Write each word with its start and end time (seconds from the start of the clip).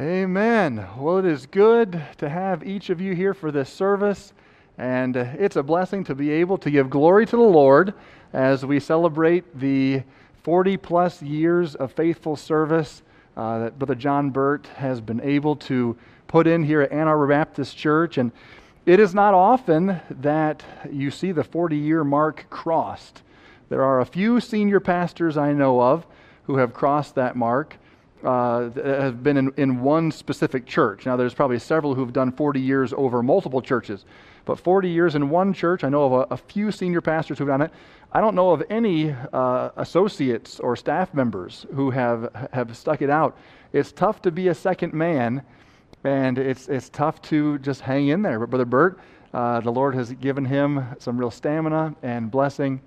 Amen. 0.00 0.86
Well, 0.96 1.18
it 1.18 1.26
is 1.26 1.44
good 1.44 2.02
to 2.16 2.30
have 2.30 2.66
each 2.66 2.88
of 2.88 3.02
you 3.02 3.14
here 3.14 3.34
for 3.34 3.52
this 3.52 3.68
service, 3.68 4.32
and 4.78 5.14
uh, 5.14 5.26
it's 5.38 5.56
a 5.56 5.62
blessing 5.62 6.04
to 6.04 6.14
be 6.14 6.30
able 6.30 6.56
to 6.56 6.70
give 6.70 6.88
glory 6.88 7.26
to 7.26 7.36
the 7.36 7.42
Lord 7.42 7.92
as 8.32 8.64
we 8.64 8.80
celebrate 8.80 9.60
the 9.60 10.02
40 10.42 10.78
plus 10.78 11.20
years 11.20 11.74
of 11.74 11.92
faithful 11.92 12.34
service 12.34 13.02
uh, 13.36 13.58
that 13.58 13.78
Brother 13.78 13.94
John 13.94 14.30
Burt 14.30 14.68
has 14.68 15.02
been 15.02 15.20
able 15.20 15.54
to 15.56 15.98
put 16.28 16.46
in 16.46 16.64
here 16.64 16.80
at 16.80 16.92
Ann 16.92 17.06
Arbor 17.06 17.26
Baptist 17.26 17.76
Church. 17.76 18.16
And 18.16 18.32
it 18.86 19.00
is 19.00 19.14
not 19.14 19.34
often 19.34 20.00
that 20.08 20.64
you 20.90 21.10
see 21.10 21.30
the 21.30 21.44
40 21.44 21.76
year 21.76 22.04
mark 22.04 22.46
crossed. 22.48 23.20
There 23.68 23.84
are 23.84 24.00
a 24.00 24.06
few 24.06 24.40
senior 24.40 24.80
pastors 24.80 25.36
I 25.36 25.52
know 25.52 25.78
of 25.78 26.06
who 26.44 26.56
have 26.56 26.72
crossed 26.72 27.16
that 27.16 27.36
mark 27.36 27.76
uh, 28.24 28.70
have 28.84 29.22
been 29.22 29.36
in, 29.36 29.52
in 29.56 29.80
one 29.80 30.10
specific 30.10 30.66
church. 30.66 31.06
Now, 31.06 31.16
there's 31.16 31.34
probably 31.34 31.58
several 31.58 31.94
who've 31.94 32.12
done 32.12 32.32
40 32.32 32.60
years 32.60 32.92
over 32.92 33.22
multiple 33.22 33.62
churches, 33.62 34.04
but 34.44 34.58
40 34.58 34.88
years 34.88 35.14
in 35.14 35.30
one 35.30 35.52
church, 35.52 35.84
I 35.84 35.88
know 35.88 36.04
of 36.04 36.12
a, 36.12 36.34
a 36.34 36.36
few 36.36 36.70
senior 36.70 37.00
pastors 37.00 37.38
who've 37.38 37.48
done 37.48 37.62
it. 37.62 37.70
I 38.12 38.20
don't 38.20 38.34
know 38.34 38.50
of 38.50 38.62
any 38.70 39.14
uh, 39.32 39.70
associates 39.76 40.60
or 40.60 40.76
staff 40.76 41.14
members 41.14 41.66
who 41.74 41.90
have, 41.90 42.48
have 42.52 42.76
stuck 42.76 43.02
it 43.02 43.10
out. 43.10 43.36
It's 43.72 43.92
tough 43.92 44.20
to 44.22 44.30
be 44.30 44.48
a 44.48 44.54
second 44.54 44.92
man, 44.92 45.42
and 46.04 46.38
it's, 46.38 46.68
it's 46.68 46.88
tough 46.88 47.22
to 47.22 47.58
just 47.58 47.80
hang 47.80 48.08
in 48.08 48.22
there. 48.22 48.40
But 48.40 48.50
Brother 48.50 48.64
Burt, 48.64 48.98
uh, 49.32 49.60
the 49.60 49.70
Lord 49.70 49.94
has 49.94 50.12
given 50.14 50.44
him 50.44 50.84
some 50.98 51.16
real 51.16 51.30
stamina 51.30 51.94
and 52.02 52.30
blessing, 52.30 52.80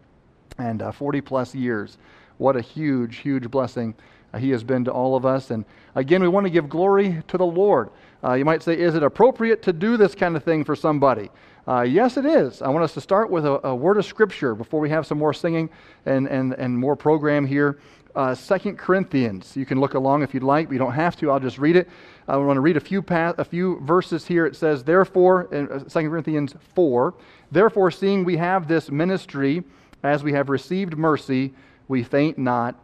and 0.58 0.82
uh, 0.82 0.92
40 0.92 1.22
plus 1.22 1.56
years. 1.56 1.98
What 2.38 2.58
a 2.58 2.62
huge, 2.62 3.18
huge 3.18 3.50
blessing 3.50 3.94
uh, 3.98 4.13
he 4.38 4.50
has 4.52 4.64
been 4.64 4.86
to 4.86 4.92
all 4.92 5.16
of 5.16 5.26
us. 5.26 5.52
And 5.52 5.66
again, 5.96 6.22
we 6.22 6.28
want 6.28 6.46
to 6.46 6.50
give 6.50 6.70
glory 6.70 7.24
to 7.28 7.38
the 7.38 7.46
Lord. 7.46 7.90
Uh, 8.24 8.34
you 8.34 8.46
might 8.46 8.64
say, 8.64 8.78
is 8.78 8.96
it 8.96 9.04
appropriate 9.04 9.62
to 9.64 9.74
do 9.74 9.98
this 9.98 10.16
kind 10.16 10.36
of 10.36 10.44
thing 10.44 10.64
for 10.64 10.76
somebody? 10.76 11.30
Uh, 11.68 11.82
yes, 11.82 12.18
it 12.18 12.26
is. 12.26 12.62
I 12.62 12.70
want 12.70 12.84
us 12.84 12.94
to 12.94 13.02
start 13.02 13.30
with 13.30 13.46
a, 13.46 13.68
a, 13.68 13.76
word 13.76 13.98
of 13.98 14.06
scripture 14.06 14.54
before 14.54 14.80
we 14.80 14.90
have 14.90 15.06
some 15.06 15.18
more 15.18 15.34
singing 15.34 15.70
and, 16.06 16.28
and, 16.28 16.54
and 16.54 16.78
more 16.78 16.96
program 16.96 17.46
here. 17.46 17.80
Uh, 18.16 18.36
Second 18.36 18.78
Corinthians. 18.78 19.56
You 19.56 19.66
can 19.66 19.80
look 19.80 19.94
along 19.94 20.24
if 20.24 20.34
you'd 20.34 20.44
like, 20.44 20.68
but 20.68 20.74
you 20.74 20.80
don't 20.80 20.94
have 20.94 21.16
to. 21.18 21.32
I'll 21.32 21.40
just 21.40 21.58
read 21.58 21.76
it. 21.76 21.90
I 22.28 22.38
want 22.38 22.58
to 22.58 22.62
read 22.62 22.78
a 22.78 22.82
few, 22.82 23.02
pa- 23.02 23.34
a 23.38 23.46
few 23.46 23.80
verses 23.80 24.28
here. 24.28 24.46
It 24.46 24.56
says, 24.56 24.84
Therefore, 24.84 25.48
in 25.54 25.70
uh, 25.70 25.88
Second 25.88 26.10
Corinthians 26.10 26.54
4, 26.76 27.14
Therefore, 27.54 27.92
seeing 27.92 28.26
we 28.26 28.38
have 28.38 28.68
this 28.68 28.90
ministry, 28.90 29.64
as 30.02 30.24
we 30.24 30.34
have 30.34 30.50
received 30.50 30.98
mercy, 30.98 31.54
we 31.88 32.02
faint 32.02 32.40
not 32.40 32.76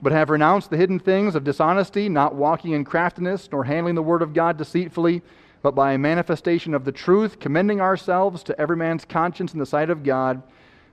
but 0.00 0.12
have 0.12 0.30
renounced 0.30 0.70
the 0.70 0.76
hidden 0.76 0.98
things 0.98 1.34
of 1.34 1.44
dishonesty, 1.44 2.08
not 2.08 2.34
walking 2.34 2.72
in 2.72 2.84
craftiness, 2.84 3.48
nor 3.50 3.64
handling 3.64 3.94
the 3.94 4.02
word 4.02 4.22
of 4.22 4.32
God 4.32 4.56
deceitfully, 4.56 5.22
but 5.60 5.74
by 5.74 5.92
a 5.92 5.98
manifestation 5.98 6.72
of 6.72 6.84
the 6.84 6.92
truth, 6.92 7.40
commending 7.40 7.80
ourselves 7.80 8.42
to 8.44 8.60
every 8.60 8.76
man's 8.76 9.04
conscience 9.04 9.52
in 9.52 9.58
the 9.58 9.66
sight 9.66 9.90
of 9.90 10.04
God. 10.04 10.42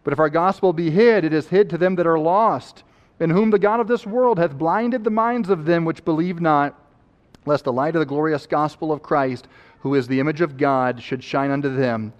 But 0.03 0.13
if 0.13 0.19
our 0.19 0.29
gospel 0.29 0.73
be 0.73 0.89
hid, 0.89 1.23
it 1.23 1.33
is 1.33 1.49
hid 1.49 1.69
to 1.69 1.77
them 1.77 1.95
that 1.95 2.07
are 2.07 2.17
lost, 2.17 2.83
in 3.19 3.29
whom 3.29 3.51
the 3.51 3.59
God 3.59 3.79
of 3.79 3.87
this 3.87 4.07
world 4.07 4.39
hath 4.39 4.57
blinded 4.57 5.03
the 5.03 5.11
minds 5.11 5.49
of 5.49 5.65
them 5.65 5.85
which 5.85 6.03
believe 6.03 6.41
not, 6.41 6.79
lest 7.45 7.63
the 7.63 7.71
light 7.71 7.95
of 7.95 7.99
the 7.99 8.05
glorious 8.07 8.47
gospel 8.47 8.91
of 8.91 9.03
Christ, 9.03 9.47
who 9.81 9.93
is 9.93 10.07
the 10.07 10.19
image 10.19 10.41
of 10.41 10.57
God, 10.57 11.01
should 11.01 11.23
shine 11.23 11.51
unto 11.51 11.73
them. 11.73 12.11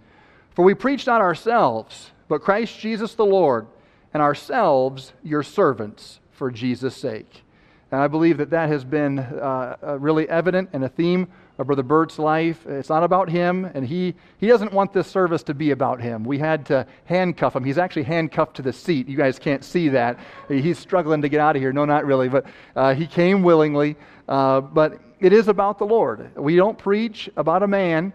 For 0.52 0.64
we 0.64 0.76
preach 0.76 1.08
not 1.08 1.22
ourselves, 1.22 2.12
but 2.28 2.42
Christ 2.42 2.80
Jesus 2.80 3.16
the 3.16 3.26
Lord, 3.26 3.66
and 4.14 4.22
ourselves 4.22 5.14
your 5.24 5.44
servants 5.44 6.20
for 6.36 6.52
Jesus' 6.52 6.96
sake. 6.96 7.44
And 7.92 8.02
I 8.02 8.08
believe 8.08 8.38
that 8.38 8.50
that 8.50 8.70
has 8.70 8.84
been 8.84 9.20
uh, 9.20 9.78
uh, 9.82 10.00
really 10.00 10.28
evident 10.28 10.70
and 10.74 10.84
a 10.84 10.90
theme 10.90 11.28
of 11.58 11.68
Brother 11.68 11.84
Burt's 11.84 12.20
life. 12.20 12.66
It's 12.66 12.90
not 12.90 13.04
about 13.04 13.30
him, 13.30 13.64
and 13.74 13.88
he, 13.88 14.16
he 14.38 14.48
doesn't 14.48 14.74
want 14.74 14.92
this 14.92 15.08
service 15.08 15.44
to 15.44 15.54
be 15.54 15.72
about 15.72 16.02
him. 16.02 16.26
We 16.26 16.40
had 16.40 16.66
to 16.66 16.86
handcuff 17.06 17.56
him. 17.56 17.64
He's 17.64 17.78
actually 17.78 18.04
handcuffed 18.04 18.58
to 18.58 18.62
the 18.62 18.74
seat. 18.74 19.08
You 19.08 19.16
guys 19.16 19.40
can't 19.40 19.64
see 19.64 19.90
that. 19.90 20.20
He's 20.50 20.78
struggling 20.78 21.22
to 21.22 21.30
get 21.30 21.40
out 21.40 21.56
of 21.56 21.62
here. 21.62 21.72
No, 21.72 21.86
not 21.86 22.06
really, 22.06 22.28
but 22.28 22.46
uh, 22.76 22.96
he 22.96 23.08
came 23.08 23.44
willingly. 23.44 23.96
Uh, 24.28 24.62
but 24.62 25.00
it 25.20 25.32
is 25.32 25.48
about 25.48 25.78
the 25.78 25.86
Lord. 25.86 26.32
We 26.36 26.56
don't 26.56 26.78
preach 26.78 27.30
about 27.38 27.64
a 27.64 27.68
man, 27.68 28.12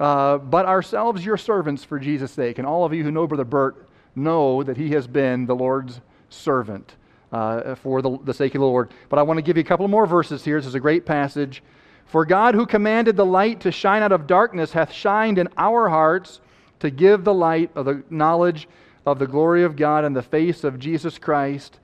uh, 0.00 0.38
but 0.38 0.66
ourselves, 0.66 1.24
your 1.24 1.36
servants, 1.36 1.84
for 1.84 2.00
Jesus' 2.00 2.32
sake. 2.32 2.58
And 2.58 2.66
all 2.66 2.84
of 2.84 2.92
you 2.94 3.04
who 3.04 3.12
know 3.12 3.26
Brother 3.26 3.44
Burt 3.44 3.86
know 4.16 4.62
that 4.64 4.76
he 4.76 4.90
has 4.90 5.06
been 5.06 5.46
the 5.46 5.54
Lord's 5.54 6.00
servant 6.30 6.96
uh, 7.32 7.74
for 7.76 8.02
the, 8.02 8.18
the 8.24 8.34
sake 8.34 8.54
of 8.54 8.60
the 8.60 8.66
Lord. 8.66 8.92
But 9.08 9.18
I 9.18 9.22
want 9.22 9.38
to 9.38 9.42
give 9.42 9.56
you 9.56 9.62
a 9.62 9.66
couple 9.66 9.86
more 9.88 10.06
verses 10.06 10.44
here. 10.44 10.58
This 10.58 10.66
is 10.66 10.74
a 10.74 10.80
great 10.80 11.06
passage. 11.06 11.62
For 12.06 12.24
God, 12.24 12.54
who 12.54 12.66
commanded 12.66 13.16
the 13.16 13.26
light 13.26 13.60
to 13.60 13.70
shine 13.70 14.02
out 14.02 14.12
of 14.12 14.26
darkness, 14.26 14.72
hath 14.72 14.92
shined 14.92 15.38
in 15.38 15.48
our 15.56 15.88
hearts 15.88 16.40
to 16.80 16.90
give 16.90 17.22
the 17.24 17.34
light 17.34 17.70
of 17.76 17.84
the 17.84 18.02
knowledge 18.10 18.68
of 19.06 19.18
the 19.18 19.26
glory 19.26 19.62
of 19.62 19.76
God 19.76 20.04
in 20.04 20.12
the 20.12 20.22
face 20.22 20.64
of 20.64 20.78
Jesus 20.78 21.18
Christ. 21.18 21.78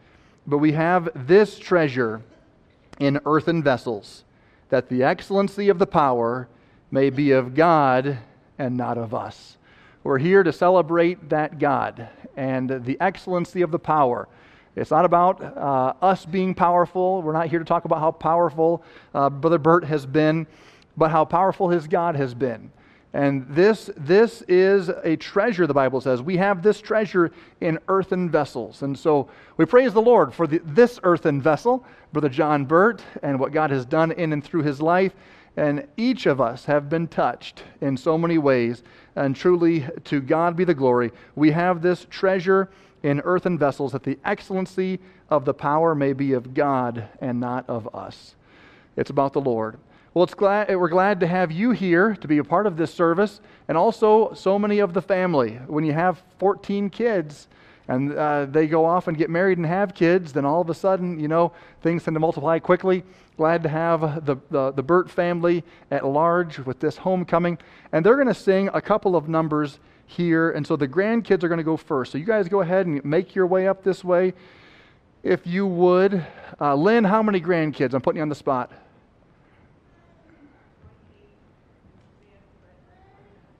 But 0.47 0.59
we 0.59 0.73
have 0.73 1.09
this 1.15 1.59
treasure 1.59 2.23
in 2.99 3.21
earthen 3.25 3.63
vessels, 3.63 4.25
that 4.69 4.89
the 4.89 5.03
excellency 5.03 5.69
of 5.69 5.78
the 5.78 5.87
power 5.87 6.49
may 6.91 7.11
be 7.11 7.31
of 7.31 7.55
God 7.55 8.19
and 8.59 8.77
not 8.77 8.99
of 8.99 9.15
us. 9.15 9.59
We're 10.03 10.19
here 10.19 10.43
to 10.43 10.53
celebrate 10.53 11.28
that 11.31 11.59
God 11.59 12.09
and 12.37 12.84
the 12.84 12.97
excellency 13.01 13.63
of 13.63 13.71
the 13.71 13.78
power. 13.78 14.28
It's 14.77 14.91
not 14.91 15.07
about 15.07 15.43
uh, 15.43 15.95
us 16.03 16.27
being 16.27 16.55
powerful. 16.55 17.23
We're 17.23 17.33
not 17.33 17.49
here 17.49 17.59
to 17.59 17.65
talk 17.65 17.87
about 17.87 18.01
how 18.01 18.11
powerful 18.11 18.83
uh, 19.15 19.31
Brother 19.31 19.59
Burt 19.59 19.85
has 19.85 20.05
been, 20.05 20.47
but 20.97 21.11
how 21.11 21.25
powerful 21.25 21.71
his 21.71 21.89
God 21.89 22.15
has 22.15 22.35
been. 22.35 22.71
And 23.15 23.47
this, 23.49 23.89
this 23.97 24.43
is 24.43 24.91
a 24.91 25.17
treasure, 25.17 25.67
the 25.67 25.73
Bible 25.73 26.03
says. 26.03 26.21
We 26.21 26.37
have 26.37 26.63
this 26.63 26.83
treasure 26.83 27.33
in 27.63 27.79
earthen 27.89 28.29
vessels. 28.29 28.83
And 28.83 28.99
so 28.99 29.31
we 29.57 29.65
praise 29.65 29.95
the 29.95 30.03
Lord 30.03 30.35
for 30.35 30.47
the, 30.47 30.61
this 30.63 31.01
earthen 31.03 31.41
vessel, 31.41 31.83
Brother 32.13 32.29
John 32.29 32.67
Burt, 32.67 33.03
and 33.23 33.41
what 33.41 33.53
God 33.53 33.71
has 33.71 33.87
done 33.87 34.13
in 34.13 34.35
and 34.35 34.45
through 34.45 34.65
his 34.65 34.83
life. 34.83 35.15
And 35.57 35.87
each 35.97 36.27
of 36.27 36.43
us 36.43 36.67
have 36.67 36.91
been 36.91 37.09
touched 37.09 37.63
in 37.81 37.97
so 37.97 38.19
many 38.19 38.37
ways. 38.37 38.83
And 39.15 39.35
truly, 39.35 39.87
to 40.05 40.21
God 40.21 40.55
be 40.55 40.65
the 40.65 40.75
glory. 40.75 41.11
We 41.35 41.53
have 41.53 41.81
this 41.81 42.07
treasure 42.11 42.69
in 43.03 43.21
earthen 43.21 43.59
vessels, 43.59 43.93
that 43.93 44.03
the 44.03 44.19
excellency 44.25 45.01
of 45.31 45.45
the 45.45 45.55
power 45.55 45.95
may 45.95 46.12
be 46.12 46.33
of 46.33 46.55
God 46.55 47.09
and 47.21 47.41
not 47.41 47.69
of 47.69 47.95
us. 47.95 48.34
It's 48.97 49.11
about 49.11 49.33
the 49.33 49.41
Lord. 49.41 49.79
Well, 50.15 50.25
it's 50.25 50.34
glad, 50.34 50.75
we're 50.75 50.89
glad 50.89 51.21
to 51.21 51.27
have 51.27 51.53
you 51.53 51.73
here 51.73 52.17
to 52.17 52.27
be 52.27 52.39
a 52.39 52.45
part 52.45 52.67
of 52.67 52.79
this 52.79 52.95
service, 52.95 53.41
and 53.69 53.77
also 53.77 54.33
so 54.33 54.59
many 54.59 54.79
of 54.79 54.95
the 54.95 55.03
family. 55.03 55.61
When 55.67 55.84
you 55.84 55.93
have 55.93 56.23
14 56.39 56.89
kids 56.89 57.49
and 57.89 58.15
uh, 58.15 58.47
they 58.47 58.67
go 58.67 58.87
off 58.87 59.09
and 59.09 59.17
get 59.19 59.28
married 59.28 59.59
and 59.59 59.67
have 59.67 59.95
kids, 59.95 60.33
then 60.33 60.47
all 60.47 60.63
of 60.63 60.71
a 60.71 60.75
sudden, 60.75 61.21
you 61.21 61.28
know, 61.28 61.53
things 61.83 62.05
tend 62.05 62.15
to 62.15 62.21
multiply 62.21 62.59
quickly. 62.59 63.05
Glad 63.37 63.63
to 63.65 63.69
have 63.69 64.25
the, 64.25 64.37
the, 64.51 64.73
the 64.73 64.83
Burt 64.83 65.11
family 65.11 65.63
at 65.91 66.05
large 66.05 66.59
with 66.61 66.81
this 66.81 66.97
homecoming. 66.97 67.59
And 67.93 68.05
they're 68.05 68.17
going 68.17 68.27
to 68.27 68.34
sing 68.34 68.71
a 68.73 68.81
couple 68.81 69.15
of 69.15 69.28
numbers 69.28 69.78
here. 70.06 70.50
And 70.50 70.67
so 70.67 70.77
the 70.77 70.89
grandkids 70.89 71.43
are 71.43 71.49
going 71.49 71.59
to 71.59 71.65
go 71.65 71.77
first. 71.77 72.12
So 72.12 72.19
you 72.19 72.25
guys 72.25 72.49
go 72.49 72.61
ahead 72.61 72.87
and 72.87 73.05
make 73.05 73.34
your 73.34 73.47
way 73.47 73.69
up 73.69 73.83
this 73.83 74.03
way. 74.03 74.33
If 75.22 75.47
you 75.47 75.67
would. 75.67 76.25
Uh, 76.61 76.75
Lynn, 76.75 77.05
how 77.05 77.22
many 77.22 77.41
grandkids? 77.41 77.94
I'm 77.94 78.00
putting 78.00 78.19
you 78.19 78.22
on 78.22 78.28
the 78.28 78.34
spot. 78.34 78.71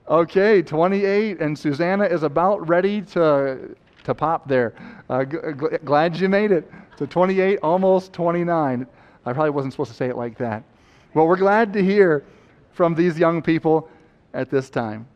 Okay, 0.09 0.61
28, 0.61 1.41
and 1.41 1.59
Susanna 1.59 2.05
is 2.05 2.23
about 2.23 2.65
ready 2.69 3.01
to, 3.01 3.75
to 4.05 4.15
pop 4.15 4.47
there. 4.47 4.73
Uh, 5.09 5.25
g- 5.25 5.35
g- 5.59 5.77
glad 5.83 6.15
you 6.15 6.29
made 6.29 6.53
it. 6.53 6.71
So 6.97 7.05
28, 7.05 7.59
almost 7.61 8.13
29. 8.13 8.87
I 9.25 9.33
probably 9.33 9.49
wasn't 9.49 9.73
supposed 9.73 9.91
to 9.91 9.97
say 9.97 10.07
it 10.07 10.15
like 10.15 10.37
that. 10.37 10.63
Well, 11.13 11.27
we're 11.27 11.35
glad 11.35 11.73
to 11.73 11.83
hear 11.83 12.23
from 12.71 12.95
these 12.95 13.19
young 13.19 13.41
people 13.41 13.89
at 14.33 14.49
this 14.49 14.69
time. 14.69 15.07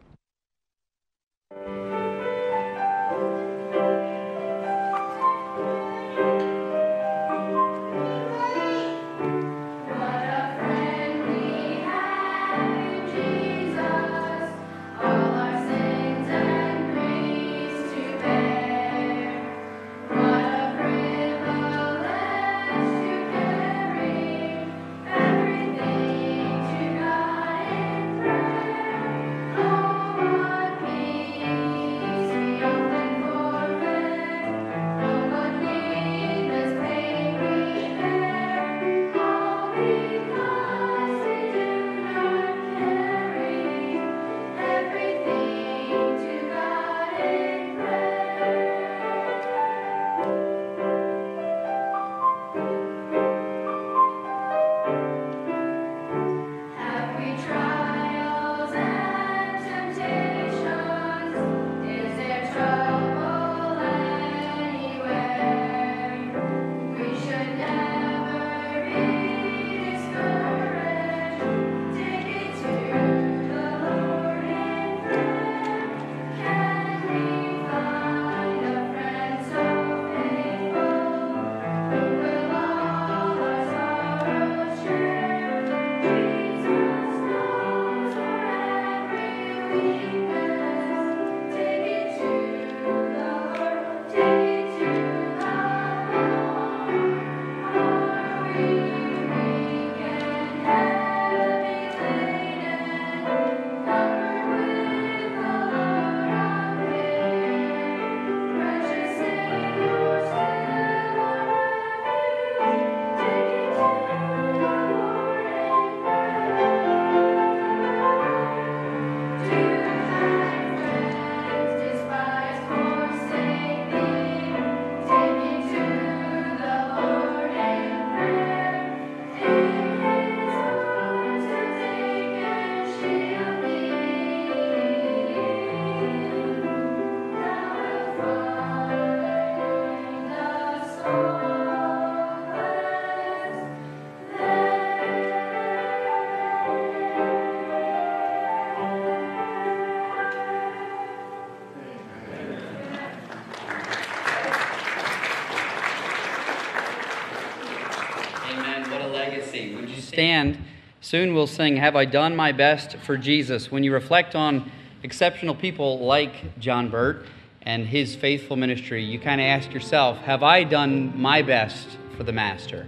Stand. 160.22 160.56
Soon 161.00 161.34
we'll 161.34 161.48
sing, 161.48 161.78
Have 161.78 161.96
I 161.96 162.06
Done 162.06 162.36
My 162.36 162.52
Best 162.52 162.96
for 162.98 163.18
Jesus? 163.18 163.72
When 163.72 163.84
you 163.84 163.92
reflect 163.92 164.36
on 164.36 164.72
exceptional 165.02 165.56
people 165.56 165.98
like 165.98 166.60
John 166.60 166.90
Burt 166.90 167.26
and 167.64 167.88
his 167.88 168.16
faithful 168.16 168.56
ministry, 168.56 169.04
you 169.04 169.18
kind 169.18 169.42
of 169.42 169.46
ask 169.46 169.74
yourself, 169.74 170.20
Have 170.20 170.44
I 170.44 170.64
done 170.64 171.20
my 171.20 171.42
best 171.42 171.98
for 172.16 172.22
the 172.22 172.32
Master? 172.32 172.86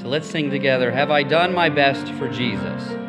So 0.00 0.06
let's 0.06 0.30
sing 0.30 0.48
together, 0.48 0.92
Have 0.92 1.10
I 1.10 1.24
Done 1.24 1.52
My 1.52 1.68
Best 1.68 2.06
for 2.12 2.28
Jesus? 2.28 3.05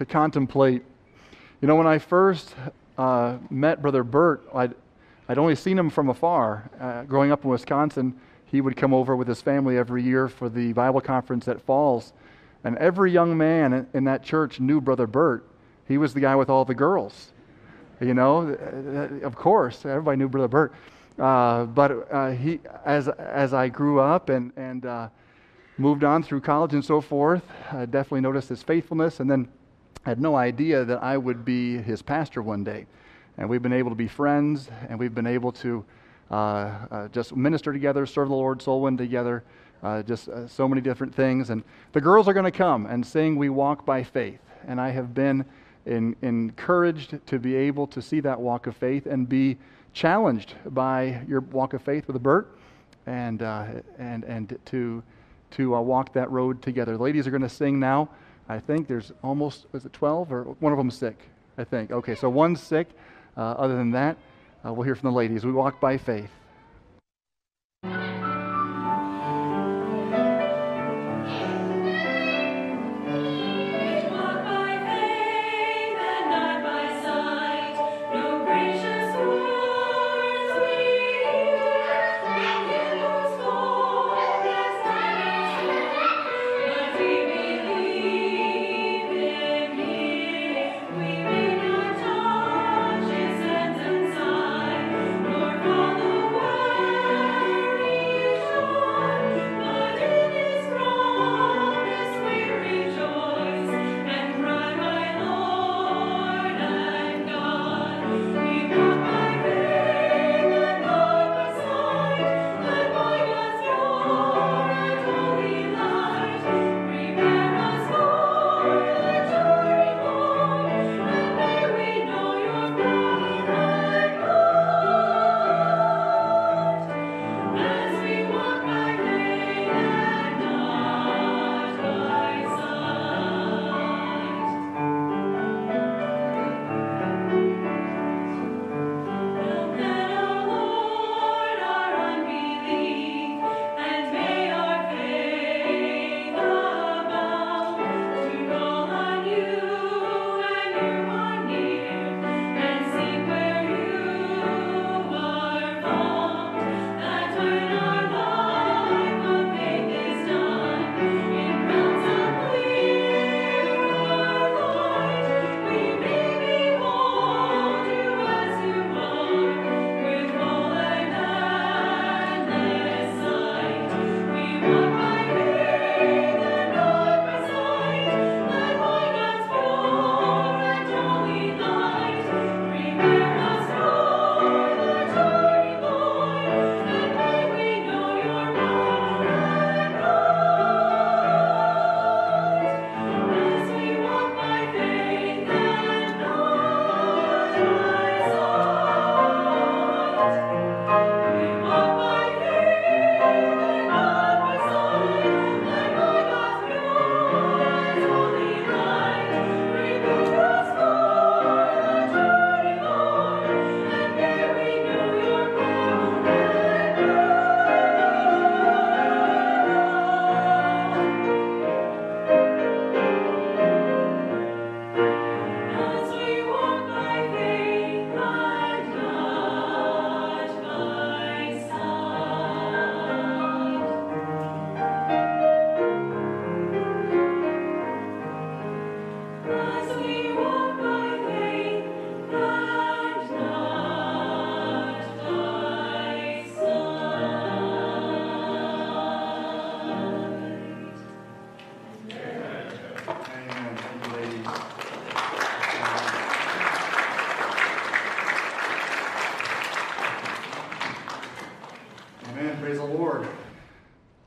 To 0.00 0.06
contemplate. 0.06 0.82
You 1.60 1.68
know, 1.68 1.76
when 1.76 1.86
I 1.86 1.98
first 1.98 2.54
uh, 2.96 3.36
met 3.50 3.82
Brother 3.82 4.02
Burt, 4.02 4.42
I'd, 4.54 4.74
I'd 5.28 5.36
only 5.36 5.54
seen 5.54 5.78
him 5.78 5.90
from 5.90 6.08
afar. 6.08 6.70
Uh, 6.80 7.02
growing 7.02 7.30
up 7.30 7.44
in 7.44 7.50
Wisconsin, 7.50 8.18
he 8.46 8.62
would 8.62 8.78
come 8.78 8.94
over 8.94 9.14
with 9.14 9.28
his 9.28 9.42
family 9.42 9.76
every 9.76 10.02
year 10.02 10.26
for 10.26 10.48
the 10.48 10.72
Bible 10.72 11.02
conference 11.02 11.48
at 11.48 11.60
Falls. 11.60 12.14
And 12.64 12.78
every 12.78 13.12
young 13.12 13.36
man 13.36 13.86
in 13.92 14.04
that 14.04 14.22
church 14.22 14.58
knew 14.58 14.80
Brother 14.80 15.06
Burt. 15.06 15.46
He 15.86 15.98
was 15.98 16.14
the 16.14 16.20
guy 16.20 16.34
with 16.34 16.48
all 16.48 16.64
the 16.64 16.74
girls. 16.74 17.32
You 18.00 18.14
know, 18.14 18.48
uh, 18.48 19.26
of 19.26 19.36
course, 19.36 19.84
everybody 19.84 20.16
knew 20.16 20.30
Brother 20.30 20.48
Burt. 20.48 20.72
Uh, 21.18 21.64
but 21.66 22.10
uh, 22.10 22.30
he, 22.30 22.60
as, 22.86 23.08
as 23.08 23.52
I 23.52 23.68
grew 23.68 24.00
up 24.00 24.30
and, 24.30 24.50
and 24.56 24.86
uh, 24.86 25.08
moved 25.76 26.04
on 26.04 26.22
through 26.22 26.40
college 26.40 26.72
and 26.72 26.84
so 26.84 27.02
forth. 27.02 27.42
I 27.70 27.84
definitely 27.84 28.22
noticed 28.22 28.48
his 28.48 28.62
faithfulness 28.62 29.20
and 29.20 29.30
then 29.30 29.46
had 30.02 30.20
no 30.20 30.36
idea 30.36 30.84
that 30.84 31.02
I 31.02 31.16
would 31.16 31.44
be 31.44 31.78
his 31.78 32.02
pastor 32.02 32.42
one 32.42 32.64
day. 32.64 32.86
And 33.36 33.48
we've 33.48 33.62
been 33.62 33.72
able 33.72 33.90
to 33.90 33.96
be 33.96 34.08
friends 34.08 34.68
and 34.88 34.98
we've 34.98 35.14
been 35.14 35.26
able 35.26 35.52
to 35.52 35.84
uh, 36.30 36.34
uh, 36.34 37.08
just 37.08 37.34
minister 37.34 37.72
together, 37.72 38.06
serve 38.06 38.28
the 38.28 38.34
Lord, 38.34 38.62
soul 38.62 38.80
win 38.82 38.96
together, 38.96 39.42
uh, 39.82 40.02
just 40.02 40.28
uh, 40.28 40.46
so 40.46 40.68
many 40.68 40.80
different 40.80 41.14
things. 41.14 41.50
And 41.50 41.62
the 41.92 42.00
girls 42.00 42.28
are 42.28 42.32
going 42.32 42.44
to 42.44 42.50
come 42.50 42.86
and 42.86 43.04
sing 43.04 43.36
We 43.36 43.48
Walk 43.48 43.84
by 43.84 44.02
Faith. 44.02 44.40
And 44.66 44.80
I 44.80 44.90
have 44.90 45.14
been 45.14 45.44
in, 45.86 46.14
encouraged 46.22 47.18
to 47.26 47.38
be 47.38 47.54
able 47.54 47.86
to 47.88 48.02
see 48.02 48.20
that 48.20 48.40
walk 48.40 48.66
of 48.66 48.76
faith 48.76 49.06
and 49.06 49.28
be 49.28 49.58
challenged 49.92 50.54
by 50.66 51.22
your 51.26 51.40
walk 51.40 51.72
of 51.72 51.82
faith 51.82 52.06
with 52.06 52.22
Burt 52.22 52.56
and, 53.06 53.42
uh, 53.42 53.66
and, 53.98 54.24
and 54.24 54.58
to 54.66 55.02
to 55.52 55.74
uh, 55.74 55.80
walk 55.80 56.12
that 56.12 56.30
road 56.30 56.62
together. 56.62 56.96
The 56.96 57.02
ladies 57.02 57.26
are 57.26 57.30
going 57.30 57.42
to 57.42 57.48
sing 57.48 57.78
now. 57.78 58.08
I 58.50 58.58
think 58.58 58.88
there's 58.88 59.12
almost, 59.22 59.66
is 59.72 59.84
it 59.84 59.92
12 59.92 60.32
or 60.32 60.42
one 60.58 60.72
of 60.72 60.76
them 60.78 60.90
sick? 60.90 61.16
I 61.56 61.62
think. 61.62 61.92
Okay, 61.92 62.16
so 62.16 62.28
one's 62.28 62.60
sick. 62.60 62.88
Uh, 63.36 63.42
other 63.42 63.76
than 63.76 63.92
that, 63.92 64.16
uh, 64.66 64.72
we'll 64.72 64.82
hear 64.82 64.96
from 64.96 65.10
the 65.10 65.16
ladies. 65.16 65.44
We 65.44 65.52
walk 65.52 65.80
by 65.80 65.98
faith. 65.98 66.30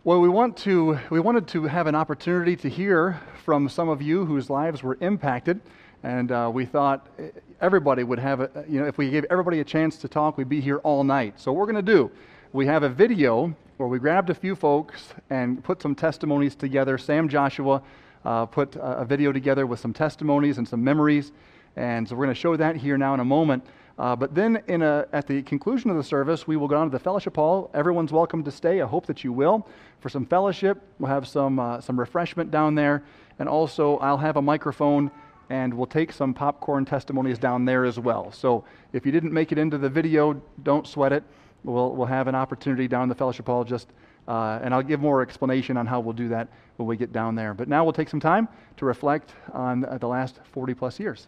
Well, 0.05 0.19
we 0.19 0.27
want 0.27 0.57
to 0.57 1.00
we 1.10 1.22
wanted 1.22 1.48
to 1.48 1.63
have 1.63 1.88
an 1.88 1.95
opportunity 1.95 2.57
to 2.57 2.67
hear 2.67 3.22
from 3.45 3.69
some 3.69 3.88
of 3.88 4.01
you 4.01 4.25
whose 4.25 4.50
lives 4.50 4.83
were 4.83 4.98
impacted, 5.00 5.62
and 6.03 6.29
uh, 6.29 6.51
we 6.53 6.65
thought 6.65 7.07
eh, 7.17 7.29
everybody 7.62 8.03
would 8.03 8.19
have 8.19 8.41
a 8.41 8.65
you 8.67 8.81
know 8.81 8.86
if 8.86 8.98
we 8.98 9.10
gave 9.10 9.24
everybody 9.29 9.62
a 9.62 9.63
chance 9.63 9.95
to 10.00 10.10
talk, 10.10 10.38
we'd 10.38 10.50
be 10.50 10.60
here 10.60 10.79
all 10.79 11.05
night. 11.05 11.39
So 11.39 11.53
what 11.53 11.60
we're 11.60 11.72
going 11.72 11.86
to 11.86 11.93
do, 11.93 12.12
we 12.51 12.65
have 12.65 12.83
a 12.83 12.89
video 12.89 13.55
where 13.77 13.88
we 13.88 13.98
grabbed 13.98 14.29
a 14.29 14.33
few 14.33 14.57
folks 14.57 15.13
and 15.29 15.63
put 15.63 15.81
some 15.81 15.95
testimonies 15.95 16.53
together. 16.53 16.98
Sam 16.98 17.29
Joshua 17.29 17.81
uh, 18.25 18.45
put 18.45 18.75
a 18.81 19.05
video 19.05 19.31
together 19.31 19.65
with 19.65 19.79
some 19.79 19.93
testimonies 19.93 20.57
and 20.57 20.67
some 20.67 20.83
memories, 20.83 21.31
and 21.77 22.05
so 22.05 22.17
we're 22.17 22.25
going 22.25 22.36
to 22.36 22.41
show 22.41 22.57
that 22.57 22.75
here 22.75 22.98
now 22.98 23.13
in 23.13 23.22
a 23.22 23.25
moment. 23.25 23.65
Uh, 23.97 24.15
but 24.15 24.33
then, 24.33 24.63
a, 24.67 25.05
at 25.13 25.27
the 25.27 25.43
conclusion 25.43 25.91
of 25.91 25.97
the 25.97 26.03
service, 26.03 26.47
we 26.47 26.57
will 26.57 26.67
go 26.67 26.75
down 26.75 26.88
to 26.88 26.91
the 26.91 27.03
fellowship 27.03 27.35
hall. 27.35 27.69
Everyone's 27.73 28.12
welcome 28.12 28.43
to 28.43 28.51
stay. 28.51 28.81
I 28.81 28.88
hope 28.88 29.05
that 29.05 29.23
you 29.23 29.31
will 29.31 29.67
for 30.00 30.09
some 30.09 30.25
fellowship. 30.25 30.81
We'll 30.97 31.12
have 31.12 31.27
some 31.27 31.59
uh, 31.59 31.79
some 31.79 32.00
refreshment 32.00 32.50
down 32.50 32.73
there, 32.73 33.03
and 33.38 33.47
also 33.47 33.97
I'll 33.97 34.17
have 34.17 34.38
a 34.38 34.41
microphone, 34.41 35.12
and 35.50 35.71
we'll 35.73 35.85
take 35.85 36.12
some 36.12 36.33
popcorn 36.33 36.85
testimonies 36.85 37.38
down 37.38 37.65
there 37.65 37.85
as 37.85 38.00
well. 38.00 38.31
So 38.31 38.63
if 38.93 39.05
you 39.05 39.12
didn't 39.12 39.31
make 39.31 39.51
it 39.51 39.59
into 39.59 39.77
the 39.77 39.89
video, 39.89 40.41
don't 40.63 40.88
sweat 40.88 41.13
it. 41.13 41.23
We'll 41.63 41.95
we'll 41.95 42.07
have 42.07 42.27
an 42.27 42.35
opportunity 42.35 42.88
down 42.88 43.03
in 43.03 43.09
the 43.09 43.15
fellowship 43.15 43.45
hall 43.45 43.63
just. 43.63 43.88
Uh, 44.25 44.57
and 44.63 44.73
I'll 44.73 44.81
give 44.81 45.01
more 45.01 45.21
explanation 45.21 45.75
on 45.75 45.85
how 45.85 46.00
we'll 46.00 46.13
do 46.13 46.29
that 46.29 46.47
when 46.77 46.88
we 46.88 46.95
get 46.95 47.12
down 47.12 47.35
there. 47.35 47.53
But 47.53 47.67
now 47.67 47.83
we'll 47.83 47.91
take 47.91 48.07
some 48.07 48.21
time 48.21 48.47
to 48.77 48.85
reflect 48.85 49.33
on 49.51 49.81
the 49.81 50.07
last 50.07 50.39
40 50.53 50.73
plus 50.75 50.97
years. 50.97 51.27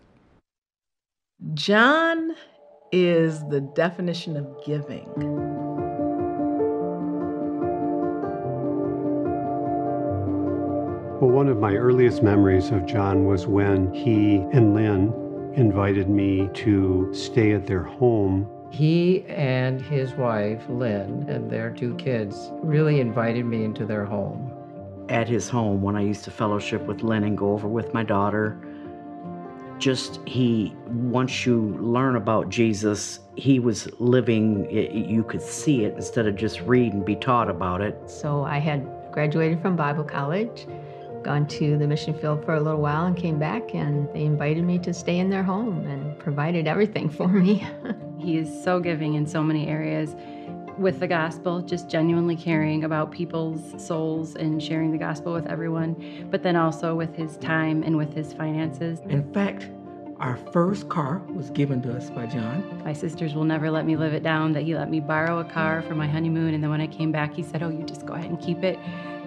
John 1.53 2.35
is 2.95 3.45
the 3.49 3.59
definition 3.59 4.37
of 4.37 4.47
giving. 4.63 5.05
Well, 11.19 11.29
one 11.29 11.49
of 11.49 11.57
my 11.57 11.75
earliest 11.75 12.23
memories 12.23 12.71
of 12.71 12.85
John 12.85 13.25
was 13.25 13.47
when 13.47 13.93
he 13.93 14.37
and 14.53 14.73
Lynn 14.73 15.13
invited 15.55 16.09
me 16.09 16.49
to 16.53 17.13
stay 17.13 17.51
at 17.51 17.67
their 17.67 17.83
home. 17.83 18.49
He 18.71 19.25
and 19.25 19.81
his 19.81 20.13
wife, 20.13 20.63
Lynn, 20.69 21.25
and 21.27 21.51
their 21.51 21.71
two 21.71 21.95
kids 21.95 22.49
really 22.61 23.01
invited 23.01 23.45
me 23.45 23.65
into 23.65 23.85
their 23.85 24.05
home. 24.05 24.53
At 25.09 25.27
his 25.27 25.49
home, 25.49 25.81
when 25.81 25.97
I 25.97 26.01
used 26.01 26.23
to 26.25 26.31
fellowship 26.31 26.81
with 26.83 27.03
Lynn 27.03 27.25
and 27.25 27.37
go 27.37 27.51
over 27.51 27.67
with 27.67 27.93
my 27.93 28.03
daughter, 28.03 28.64
just 29.79 30.19
he 30.25 30.73
once 30.87 31.45
you 31.45 31.77
learn 31.79 32.15
about 32.15 32.49
jesus 32.49 33.19
he 33.35 33.59
was 33.59 33.89
living 33.99 34.69
you 34.71 35.23
could 35.23 35.41
see 35.41 35.83
it 35.83 35.93
instead 35.95 36.27
of 36.27 36.35
just 36.35 36.61
read 36.61 36.93
and 36.93 37.05
be 37.05 37.15
taught 37.15 37.49
about 37.49 37.81
it. 37.81 37.97
So 38.09 38.43
i 38.43 38.57
had 38.59 38.87
graduated 39.11 39.61
from 39.61 39.75
bible 39.75 40.03
college 40.03 40.67
gone 41.25 41.47
to 41.47 41.75
the 41.77 41.87
mission 41.87 42.13
field 42.13 42.45
for 42.45 42.53
a 42.53 42.61
little 42.61 42.79
while 42.79 43.07
and 43.07 43.17
came 43.17 43.39
back 43.39 43.73
and 43.73 44.07
they 44.13 44.23
invited 44.23 44.63
me 44.63 44.77
to 44.77 44.93
stay 44.93 45.17
in 45.17 45.29
their 45.31 45.41
home 45.41 45.85
and 45.87 46.17
provided 46.19 46.67
everything 46.67 47.09
for 47.09 47.27
me. 47.27 47.67
He 48.17 48.37
is 48.37 48.63
so 48.63 48.79
giving 48.79 49.13
in 49.13 49.27
so 49.27 49.43
many 49.43 49.67
areas 49.67 50.15
with 50.77 50.99
the 50.99 51.07
gospel, 51.07 51.61
just 51.61 51.89
genuinely 51.89 52.35
caring 52.35 52.83
about 52.83 53.11
people's 53.11 53.81
souls 53.83 54.35
and 54.35 54.61
sharing 54.61 54.91
the 54.91 54.97
gospel 54.97 55.33
with 55.33 55.47
everyone, 55.47 56.27
but 56.29 56.43
then 56.43 56.55
also 56.55 56.95
with 56.95 57.15
his 57.15 57.37
time 57.37 57.83
and 57.83 57.97
with 57.97 58.13
his 58.13 58.33
finances. 58.33 58.99
In 59.09 59.31
fact, 59.33 59.69
our 60.19 60.37
first 60.53 60.87
car 60.87 61.21
was 61.33 61.49
given 61.49 61.81
to 61.81 61.95
us 61.95 62.09
by 62.09 62.25
John. 62.25 62.81
My 62.83 62.93
sisters 62.93 63.35
will 63.35 63.43
never 63.43 63.69
let 63.69 63.85
me 63.85 63.97
live 63.97 64.13
it 64.13 64.23
down 64.23 64.53
that 64.53 64.63
he 64.63 64.75
let 64.75 64.89
me 64.89 64.99
borrow 64.99 65.39
a 65.39 65.43
car 65.43 65.81
for 65.81 65.95
my 65.95 66.07
honeymoon. 66.07 66.53
And 66.53 66.63
then 66.63 66.69
when 66.69 66.81
I 66.81 66.87
came 66.87 67.11
back, 67.11 67.33
he 67.33 67.43
said, 67.43 67.61
Oh, 67.61 67.69
you 67.69 67.83
just 67.83 68.05
go 68.05 68.13
ahead 68.13 68.29
and 68.29 68.39
keep 68.39 68.63
it. 68.63 68.79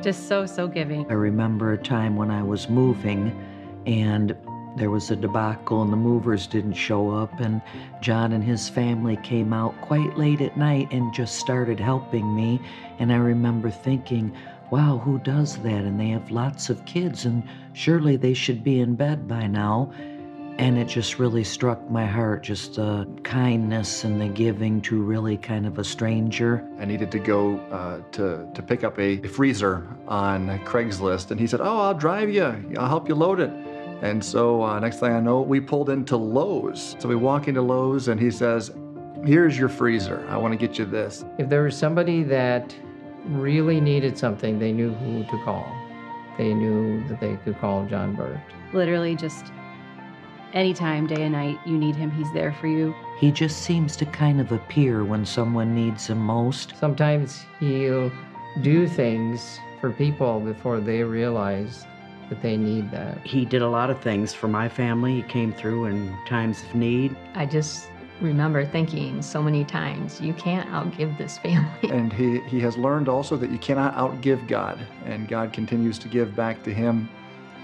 Just 0.02 0.28
so, 0.28 0.47
so 0.47 0.67
giving. 0.67 1.07
I 1.11 1.14
remember 1.14 1.73
a 1.73 1.78
time 1.78 2.17
when 2.17 2.31
I 2.31 2.43
was 2.43 2.69
moving 2.69 3.37
and 3.87 4.37
there 4.78 4.90
was 4.90 5.11
a 5.11 5.16
debacle 5.16 5.82
and 5.82 5.92
the 5.92 5.97
movers 5.97 6.47
didn't 6.47 6.75
show 6.75 7.11
up 7.11 7.40
and 7.40 7.61
john 8.00 8.32
and 8.32 8.44
his 8.44 8.68
family 8.68 9.16
came 9.23 9.52
out 9.52 9.78
quite 9.80 10.16
late 10.16 10.40
at 10.40 10.56
night 10.56 10.88
and 10.92 11.12
just 11.12 11.37
started 11.37 11.80
helping 11.80 12.35
me. 12.35 12.61
And 12.99 13.12
i 13.12 13.16
remember 13.16 13.70
thinking 13.70 14.32
wow 14.70 14.99
who 14.99 15.18
does 15.18 15.56
that? 15.58 15.85
And 15.85 15.99
they 15.99 16.08
have 16.08 16.30
lots 16.30 16.70
of 16.70 16.85
kids 16.85 17.25
and 17.25 17.42
surely 17.73 18.16
they 18.16 18.35
should 18.35 18.62
be 18.62 18.80
in 18.80 18.94
bed 18.94 19.26
by 19.26 19.47
now. 19.47 19.92
And 20.58 20.76
it 20.76 20.88
just 20.88 21.20
really 21.20 21.44
struck 21.44 21.88
my 21.88 22.04
heart 22.04 22.42
just 22.42 22.75
the 22.75 23.08
kindness 23.23 24.02
and 24.02 24.20
the 24.20 24.26
giving 24.26 24.80
to 24.82 25.00
really 25.00 25.37
kind 25.37 25.66
of 25.66 25.79
a 25.79 25.85
stranger. 25.85 26.68
I 26.81 26.85
needed 26.85 27.12
to 27.12 27.20
go 27.20 27.59
uh, 27.70 28.00
to, 28.12 28.50
to 28.53 28.62
pick 28.62 28.83
up 28.83 28.98
a 28.98 29.18
freezer 29.29 29.87
on 30.09 30.48
craigslist 30.61 31.31
and 31.31 31.38
he 31.38 31.46
said 31.46 31.61
oh 31.61 31.81
i'll 31.81 31.94
drive 31.94 32.31
you 32.31 32.44
i'll 32.79 32.88
help 32.88 33.09
you 33.09 33.14
load 33.14 33.40
it 33.40 33.50
and 34.02 34.24
so 34.24 34.62
uh, 34.62 34.78
next 34.78 35.00
thing 35.00 35.12
I 35.12 35.20
know, 35.20 35.40
we 35.40 35.61
pulled 35.61 35.90
into 35.90 36.16
Lowe's. 36.16 36.96
So 36.98 37.08
we 37.08 37.16
walk 37.16 37.48
into 37.48 37.62
Lowe's 37.62 38.08
and 38.08 38.20
he 38.20 38.30
says, 38.30 38.72
Here's 39.24 39.58
your 39.58 39.68
freezer. 39.68 40.24
I 40.28 40.37
want 40.37 40.52
to 40.52 40.58
get 40.58 40.78
you 40.78 40.84
this. 40.84 41.24
If 41.38 41.48
there 41.48 41.64
was 41.64 41.76
somebody 41.76 42.22
that 42.24 42.74
really 43.26 43.80
needed 43.80 44.16
something, 44.16 44.61
they 44.61 44.72
knew 44.72 44.92
who 44.92 45.24
to 45.24 45.44
call. 45.44 45.66
They 46.38 46.54
knew 46.54 47.06
that 47.08 47.20
they 47.20 47.37
could 47.44 47.58
call 47.58 47.84
John 47.87 48.14
Burt. 48.14 48.38
Literally, 48.72 49.16
just 49.16 49.46
anytime, 50.52 51.08
day 51.08 51.22
and 51.22 51.32
night, 51.32 51.58
you 51.66 51.76
need 51.76 51.96
him, 51.96 52.12
he's 52.12 52.32
there 52.32 52.52
for 52.52 52.68
you. 52.68 52.94
He 53.18 53.32
just 53.32 53.62
seems 53.62 53.96
to 53.96 54.06
kind 54.06 54.40
of 54.40 54.52
appear 54.52 55.04
when 55.04 55.26
someone 55.26 55.74
needs 55.74 56.06
him 56.06 56.18
most. 56.18 56.74
Sometimes 56.78 57.44
he'll 57.58 58.12
do 58.62 58.87
things 58.87 59.58
for 59.80 59.90
people 59.90 60.38
before 60.38 60.78
they 60.78 61.02
realize 61.02 61.87
that 62.29 62.43
they 62.43 62.57
need 62.57 62.91
that. 62.91 63.25
He 63.27 63.45
did 63.45 63.62
a 63.62 63.69
lot 63.69 63.91
of 63.91 64.01
things 64.01 64.35
for 64.35 64.49
my 64.49 64.69
family. 64.69 65.17
He 65.17 65.23
came 65.23 65.53
through 65.53 65.87
in 65.87 66.17
times 66.27 66.62
of 66.62 66.75
need. 66.75 67.17
I 67.35 67.47
just 67.47 67.88
remember 68.21 68.64
thinking 68.64 69.23
so 69.23 69.43
many 69.43 69.64
times, 69.64 70.21
you 70.21 70.33
can't 70.35 70.69
outgive 70.71 71.17
this 71.19 71.38
family. 71.38 71.69
And 71.91 72.12
he, 72.12 72.41
he 72.41 72.61
has 72.61 72.77
learned 72.77 73.09
also 73.09 73.37
that 73.37 73.51
you 73.51 73.59
cannot 73.59 73.95
outgive 73.95 74.47
God, 74.49 74.79
and 75.05 75.29
God 75.29 75.53
continues 75.53 75.99
to 76.01 76.09
give 76.09 76.35
back 76.35 76.62
to 76.64 76.75
him 76.75 77.09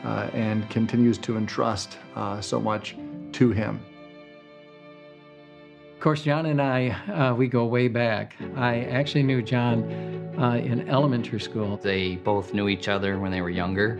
uh, 0.05 0.31
and 0.33 0.69
continues 0.71 1.19
to 1.19 1.37
entrust 1.37 1.99
uh, 2.15 2.41
so 2.41 2.61
much 2.61 2.97
to 3.33 3.51
him. 3.51 3.81
Of 5.95 6.01
course, 6.01 6.23
John 6.23 6.47
and 6.47 6.61
I, 6.61 6.91
uh, 6.91 7.35
we 7.35 7.49
go 7.49 7.65
way 7.65 7.89
back. 7.89 8.37
I 8.57 8.85
actually 8.85 9.23
knew 9.23 9.41
John 9.43 9.83
uh, 10.39 10.57
in 10.57 10.89
elementary 10.89 11.41
school. 11.41 11.79
They 11.79 12.17
both 12.17 12.53
knew 12.53 12.69
each 12.69 12.89
other 12.89 13.19
when 13.19 13.33
they 13.33 13.41
were 13.41 13.51
younger 13.51 13.99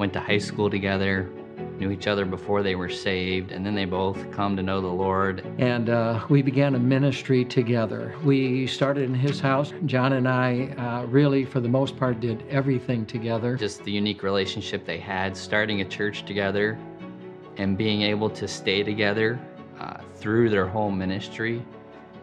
went 0.00 0.14
to 0.14 0.18
high 0.18 0.38
school 0.38 0.70
together, 0.70 1.30
knew 1.78 1.90
each 1.90 2.06
other 2.06 2.24
before 2.24 2.62
they 2.62 2.74
were 2.74 2.88
saved, 2.88 3.52
and 3.52 3.64
then 3.64 3.74
they 3.74 3.84
both 3.84 4.30
come 4.32 4.56
to 4.56 4.62
know 4.62 4.80
the 4.80 4.88
Lord. 4.88 5.46
And 5.58 5.90
uh, 5.90 6.24
we 6.30 6.40
began 6.40 6.74
a 6.74 6.78
ministry 6.78 7.44
together. 7.44 8.16
We 8.24 8.66
started 8.66 9.04
in 9.04 9.14
his 9.14 9.40
house. 9.40 9.74
John 9.84 10.14
and 10.14 10.26
I 10.26 10.68
uh, 10.78 11.06
really, 11.06 11.44
for 11.44 11.60
the 11.60 11.68
most 11.68 11.98
part, 11.98 12.18
did 12.18 12.42
everything 12.48 13.04
together. 13.04 13.56
Just 13.56 13.84
the 13.84 13.92
unique 13.92 14.22
relationship 14.22 14.86
they 14.86 14.98
had, 14.98 15.36
starting 15.36 15.82
a 15.82 15.84
church 15.84 16.24
together 16.24 16.78
and 17.58 17.76
being 17.76 18.00
able 18.00 18.30
to 18.30 18.48
stay 18.48 18.82
together 18.82 19.38
uh, 19.78 19.98
through 20.14 20.48
their 20.48 20.66
whole 20.66 20.90
ministry 20.90 21.62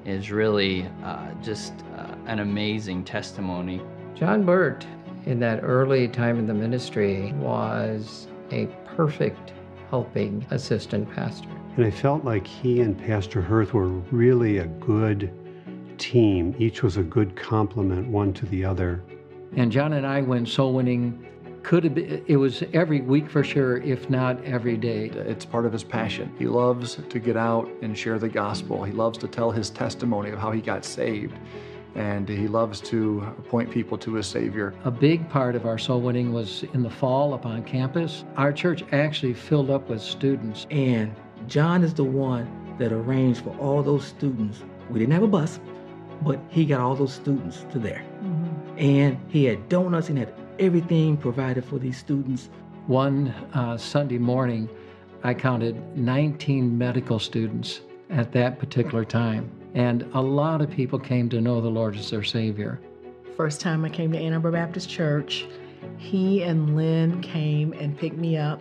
is 0.04 0.32
really 0.32 0.90
uh, 1.04 1.32
just 1.44 1.74
uh, 1.96 2.16
an 2.26 2.40
amazing 2.40 3.04
testimony. 3.04 3.84
John 4.16 4.44
Burt 4.44 4.84
in 5.28 5.40
that 5.42 5.60
early 5.62 6.08
time 6.08 6.40
in 6.40 6.48
the 6.48 6.54
ministry 6.54 7.34
was 7.34 8.28
a 8.52 8.66
perfect 8.96 9.52
helping 9.90 10.46
assistant 10.52 11.14
pastor. 11.14 11.50
And 11.76 11.86
I 11.86 11.92
felt 11.92 12.24
like 12.24 12.48
he 12.48 12.80
and 12.80 12.98
Pastor 12.98 13.42
Hirth 13.42 13.74
were 13.74 13.90
really 13.90 14.60
a 14.60 14.68
good 14.68 15.32
team. 15.98 16.56
Each 16.58 16.82
was 16.82 16.96
a 16.96 17.04
good 17.04 17.36
complement 17.36 18.08
one 18.08 18.34
to 18.34 18.46
the 18.46 18.64
other. 18.64 19.04
And 19.58 19.70
John 19.70 19.94
and 19.94 20.08
I 20.08 20.22
went 20.22 20.48
soul 20.48 20.74
winning 20.74 21.24
could 21.64 21.84
have 21.84 21.96
been, 21.96 22.24
it 22.28 22.38
was 22.38 22.64
every 22.72 23.02
week 23.02 23.30
for 23.30 23.44
sure, 23.44 23.78
if 23.78 24.10
not 24.10 24.42
every 24.46 24.78
day. 24.78 25.08
It's 25.08 25.44
part 25.44 25.66
of 25.66 25.74
his 25.74 25.84
passion. 25.84 26.34
He 26.40 26.48
loves 26.48 26.98
to 27.10 27.20
get 27.20 27.36
out 27.36 27.70
and 27.82 27.98
share 27.98 28.18
the 28.18 28.30
gospel. 28.30 28.86
He 28.86 28.94
loves 28.94 29.18
to 29.18 29.28
tell 29.28 29.52
his 29.52 29.70
testimony 29.70 30.30
of 30.30 30.40
how 30.40 30.52
he 30.52 30.62
got 30.62 30.86
saved 30.86 31.38
and 31.98 32.30
he 32.30 32.48
loves 32.48 32.80
to 32.80 33.22
point 33.50 33.72
people 33.72 33.98
to 33.98 34.14
his 34.14 34.28
Savior. 34.28 34.74
A 34.86 34.92
big 34.92 35.28
part 35.30 35.56
of 35.56 35.66
our 35.66 35.80
soul 35.80 36.00
winning 36.00 36.32
was 36.32 36.64
in 36.74 36.84
the 36.84 36.90
fall 36.90 37.34
up 37.34 37.46
on 37.46 37.64
campus. 37.64 38.24
Our 38.38 38.54
church 38.54 38.84
actually 38.92 39.34
filled 39.34 39.72
up 39.72 39.90
with 39.90 40.02
students. 40.02 40.68
And 40.70 41.14
John 41.48 41.84
is 41.84 41.96
the 41.96 42.04
one 42.04 42.48
that 42.78 42.92
arranged 42.92 43.44
for 43.44 43.58
all 43.58 43.82
those 43.82 44.06
students. 44.06 44.64
We 44.92 45.00
didn't 45.00 45.14
have 45.14 45.24
a 45.24 45.28
bus, 45.28 45.60
but 46.22 46.40
he 46.50 46.66
got 46.66 46.80
all 46.80 46.96
those 46.96 47.14
students 47.14 47.66
to 47.72 47.80
there. 47.80 48.06
Mm-hmm. 48.22 48.78
And 48.78 49.20
he 49.30 49.46
had 49.46 49.68
donuts 49.68 50.10
and 50.10 50.20
had 50.20 50.34
everything 50.60 51.18
provided 51.18 51.66
for 51.66 51.80
these 51.80 51.98
students. 51.98 52.50
One 52.86 53.30
uh, 53.54 53.76
Sunday 53.78 54.20
morning, 54.20 54.70
I 55.24 55.34
counted 55.34 55.98
19 55.98 56.78
medical 56.78 57.18
students 57.18 57.82
at 58.12 58.32
that 58.34 58.60
particular 58.60 59.04
time. 59.04 59.52
And 59.78 60.10
a 60.16 60.22
lot 60.22 60.62
of 60.62 60.72
people 60.72 60.98
came 60.98 61.30
to 61.30 61.40
know 61.40 61.62
the 61.62 61.70
Lord 61.70 61.96
as 61.96 62.10
their 62.10 62.24
Savior. 62.24 62.80
First 63.36 63.62
time 63.62 63.86
I 63.86 63.90
came 63.90 64.12
to 64.12 64.18
Ann 64.18 64.34
Arbor 64.34 64.52
Baptist 64.52 64.90
Church, 64.90 65.46
he 65.98 66.42
and 66.42 66.76
Lynn 66.76 67.22
came 67.22 67.74
and 67.74 67.96
picked 67.96 68.18
me 68.18 68.38
up 68.38 68.60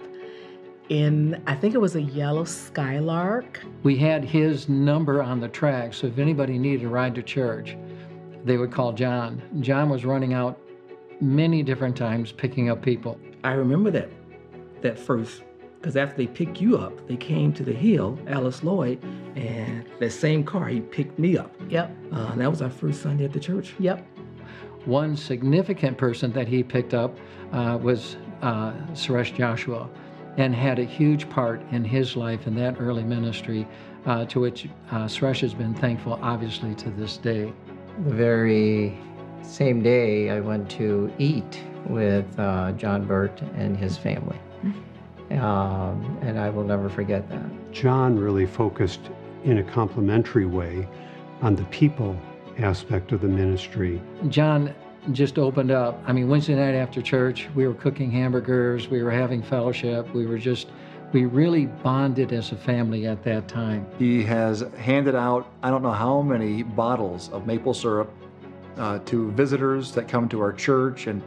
in, 0.91 1.43
I 1.47 1.55
think 1.55 1.75
it 1.75 1.81
was 1.81 1.97
a 1.97 2.03
yellow 2.03 2.45
Skylark. 2.45 3.65
We 3.83 3.97
had 3.97 4.27
his 4.27 4.69
number 4.69 5.23
on 5.23 5.41
the 5.41 5.49
track, 5.49 5.95
so 5.95 6.07
if 6.07 6.19
anybody 6.19 6.59
needed 6.59 6.85
a 6.85 6.89
ride 6.91 7.15
to 7.15 7.23
church, 7.23 7.79
they 8.45 8.59
would 8.59 8.71
call 8.71 8.93
John. 8.93 9.41
John 9.63 9.89
was 9.89 10.05
running 10.05 10.35
out 10.35 10.61
many 11.23 11.63
different 11.63 11.97
times 11.97 12.31
picking 12.31 12.69
up 12.69 12.83
people. 12.83 13.19
I 13.43 13.53
remember 13.53 13.91
that 13.93 14.11
that 14.83 14.99
first 14.99 15.43
because 15.81 15.97
after 15.97 16.17
they 16.17 16.27
picked 16.27 16.61
you 16.61 16.77
up, 16.77 17.07
they 17.07 17.17
came 17.17 17.53
to 17.53 17.63
the 17.63 17.73
hill, 17.73 18.19
Alice 18.27 18.63
Lloyd, 18.63 19.03
and 19.37 19.85
that 20.01 20.11
same 20.11 20.43
car, 20.45 20.67
he 20.67 20.81
picked 20.81 21.19
me 21.19 21.37
up. 21.37 21.55
Yep. 21.69 21.95
Uh, 22.13 22.35
that 22.37 22.51
was 22.51 22.63
our 22.63 22.71
first 22.71 23.03
Sunday 23.03 23.25
at 23.25 23.33
the 23.33 23.41
church. 23.41 23.75
Yep. 23.79 24.05
One 24.85 25.17
significant 25.17 25.99
person 25.99 26.33
that 26.33 26.49
he 26.49 26.63
picked 26.63 26.95
up 26.95 27.17
uh, 27.53 27.79
was 27.81 28.17
uh, 28.43 28.73
Suresh 28.93 29.35
Joshua 29.35 29.89
and 30.37 30.55
had 30.55 30.79
a 30.79 30.85
huge 30.85 31.29
part 31.31 31.63
in 31.71 31.85
his 31.85 32.17
life 32.17 32.47
in 32.47 32.55
that 32.57 32.77
early 32.79 33.03
ministry, 33.03 33.67
uh, 34.05 34.25
to 34.27 34.41
which 34.41 34.69
uh, 34.91 35.05
Suresh 35.07 35.41
has 35.41 35.55
been 35.55 35.75
thankful, 35.75 36.19
obviously, 36.23 36.75
to 36.77 36.91
this 36.91 37.17
day. 37.17 37.53
The 38.05 38.15
very 38.15 38.99
same 39.43 39.83
day, 39.83 40.31
I 40.31 40.41
went 40.41 40.71
to 40.73 41.11
eat 41.19 41.63
with 41.87 42.27
uh, 42.39 42.73
John 42.73 43.07
Burt 43.07 43.41
and 43.57 43.77
his 43.77 43.97
family. 43.97 44.39
Um, 45.31 46.19
and 46.23 46.39
I 46.39 46.51
will 46.51 46.65
never 46.65 46.89
forget 46.89 47.29
that. 47.31 47.73
John 47.73 48.19
really 48.19 48.47
focused 48.47 49.01
in 49.45 49.59
a 49.59 49.63
complementary 49.63 50.47
way 50.47 50.89
on 51.43 51.57
the 51.57 51.65
people 51.65 52.17
aspect 52.59 53.13
of 53.13 53.21
the 53.21 53.29
ministry. 53.29 54.01
John 54.29 54.75
just 55.13 55.39
opened 55.39 55.71
up. 55.71 56.03
I 56.07 56.13
mean, 56.13 56.29
Wednesday 56.29 56.55
night 56.55 56.75
after 56.75 57.01
church, 57.03 57.49
we 57.55 57.67
were 57.67 57.75
cooking 57.75 58.11
hamburgers, 58.11 58.89
we 58.89 59.03
were 59.03 59.11
having 59.11 59.43
fellowship, 59.43 60.13
we 60.15 60.27
were 60.27 60.39
just, 60.39 60.69
we 61.13 61.27
really 61.27 61.67
bonded 61.67 62.33
as 62.33 62.53
a 62.53 62.57
family 62.57 63.07
at 63.07 63.23
that 63.25 63.47
time. 63.47 63.87
He 63.99 64.23
has 64.25 64.65
handed 64.79 65.15
out, 65.15 65.53
I 65.63 65.71
don't 65.71 65.83
know 65.83 65.93
how 65.93 66.23
many 66.23 66.63
bottles 66.63 67.31
of 67.31 67.47
maple 67.47 67.75
syrup 67.75 68.13
uh, 68.79 68.99
to 69.01 69.31
visitors 69.33 69.93
that 69.93 70.09
come 70.09 70.29
to 70.31 70.41
our 70.41 70.53
church. 70.53 71.07
And 71.07 71.23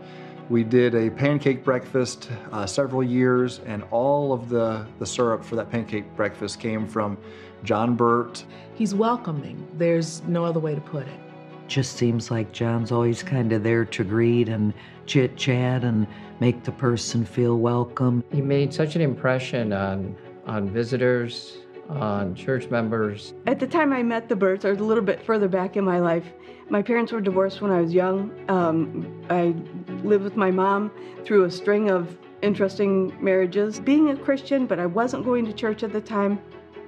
we 0.50 0.64
did 0.64 0.96
a 0.96 1.10
pancake 1.12 1.64
breakfast 1.64 2.30
uh, 2.52 2.66
several 2.66 3.04
years, 3.04 3.62
and 3.66 3.84
all 3.92 4.34
of 4.34 4.50
the, 4.50 4.86
the 4.98 5.06
syrup 5.06 5.44
for 5.44 5.56
that 5.56 5.70
pancake 5.70 6.16
breakfast 6.16 6.60
came 6.60 6.88
from 6.88 7.18
John 7.64 7.96
Burt. 7.96 8.44
He's 8.74 8.96
welcoming. 8.96 9.68
There's 9.78 10.24
no 10.24 10.44
other 10.44 10.60
way 10.60 10.74
to 10.74 10.82
put 10.82 11.08
it. 11.08 11.20
Just 11.68 11.98
seems 11.98 12.32
like 12.32 12.52
John's 12.52 12.92
always 12.92 13.22
kind 13.22 13.54
of 13.54 13.62
there 13.62 13.86
to 13.86 14.04
greet 14.04 14.50
and 14.50 14.74
chit 15.06 15.38
chat 15.38 15.84
and 15.84 16.08
make 16.40 16.64
the 16.64 16.72
person 16.72 17.24
feel 17.24 17.60
welcome. 17.60 18.24
He 18.32 18.42
made 18.42 18.74
such 18.74 18.96
an 18.96 19.02
impression 19.02 19.72
on 19.72 20.16
on 20.48 20.68
visitors, 20.68 21.60
on 21.90 22.36
church 22.36 22.70
members. 22.70 23.34
At 23.48 23.60
the 23.60 23.68
time 23.68 23.92
I 23.92 24.04
met 24.04 24.30
the 24.30 24.36
Burts, 24.36 24.64
or 24.64 24.72
a 24.72 24.76
little 24.76 25.04
bit 25.04 25.24
further 25.26 25.48
back 25.48 25.76
in 25.76 25.84
my 25.84 26.00
life, 26.00 26.26
my 26.70 26.82
parents 26.82 27.12
were 27.12 27.22
divorced 27.22 27.62
when 27.62 27.72
I 27.72 27.82
was 27.82 27.94
young. 27.94 28.32
Um, 28.48 29.26
I 29.30 29.56
lived 30.04 30.24
with 30.24 30.36
my 30.36 30.52
mom 30.52 30.92
through 31.26 31.46
a 31.46 31.52
string 31.52 31.90
of 31.90 32.18
interesting 32.42 33.18
marriages. 33.24 33.80
Being 33.80 34.10
a 34.10 34.16
Christian, 34.16 34.68
but 34.68 34.80
I 34.80 34.86
wasn't 34.86 35.26
going 35.26 35.46
to 35.46 35.54
church 35.54 35.84
at 35.84 35.92
the 35.92 36.02
time, 36.02 36.40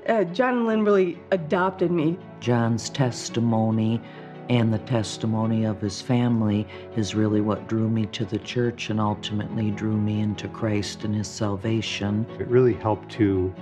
uh, 0.08 0.24
John 0.26 0.58
and 0.58 0.68
Lynn 0.68 0.84
really 0.84 1.20
adopted 1.32 1.92
me. 1.92 2.18
John's 2.40 2.90
testimony 2.90 4.02
and 4.50 4.74
the 4.74 4.80
testimony 4.80 5.66
of 5.66 5.80
his 5.80 6.02
family 6.02 6.68
is 6.96 7.16
really 7.16 7.42
what 7.42 7.68
drew 7.68 7.90
me 7.90 8.06
to 8.08 8.26
the 8.26 8.40
church 8.40 8.90
and 8.90 9.00
ultimately 9.00 9.72
drew 9.72 9.96
me 9.96 10.20
into 10.20 10.48
Christ 10.50 11.04
and 11.06 11.16
his 11.16 11.28
salvation. 11.28 12.26
It 12.40 12.48
really 12.48 12.74
helped 12.74 13.10
to 13.14 13.54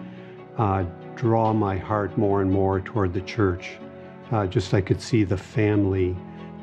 uh, 0.57 0.85
draw 1.19 1.51
my 1.51 1.75
heart 1.77 2.17
more 2.17 2.41
and 2.41 2.49
more 2.49 2.79
toward 2.79 3.13
the 3.13 3.21
church. 3.21 3.71
Uh, 4.31 4.47
just 4.47 4.73
I 4.73 4.79
could 4.79 5.01
see 5.01 5.25
the 5.25 5.37
family 5.37 6.15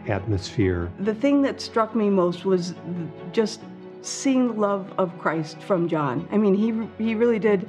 atmosphere. 0.09 0.91
The 1.01 1.15
thing 1.15 1.43
that 1.43 1.61
struck 1.61 1.95
me 1.95 2.09
most 2.09 2.47
was 2.47 2.75
just 3.33 3.61
seeing 4.01 4.47
the 4.49 4.55
love 4.55 4.91
of 4.97 5.17
Christ 5.19 5.61
from 5.61 5.89
John. 5.89 6.27
I 6.33 6.39
mean, 6.39 6.55
he 6.55 7.05
he 7.05 7.15
really 7.15 7.39
did 7.39 7.69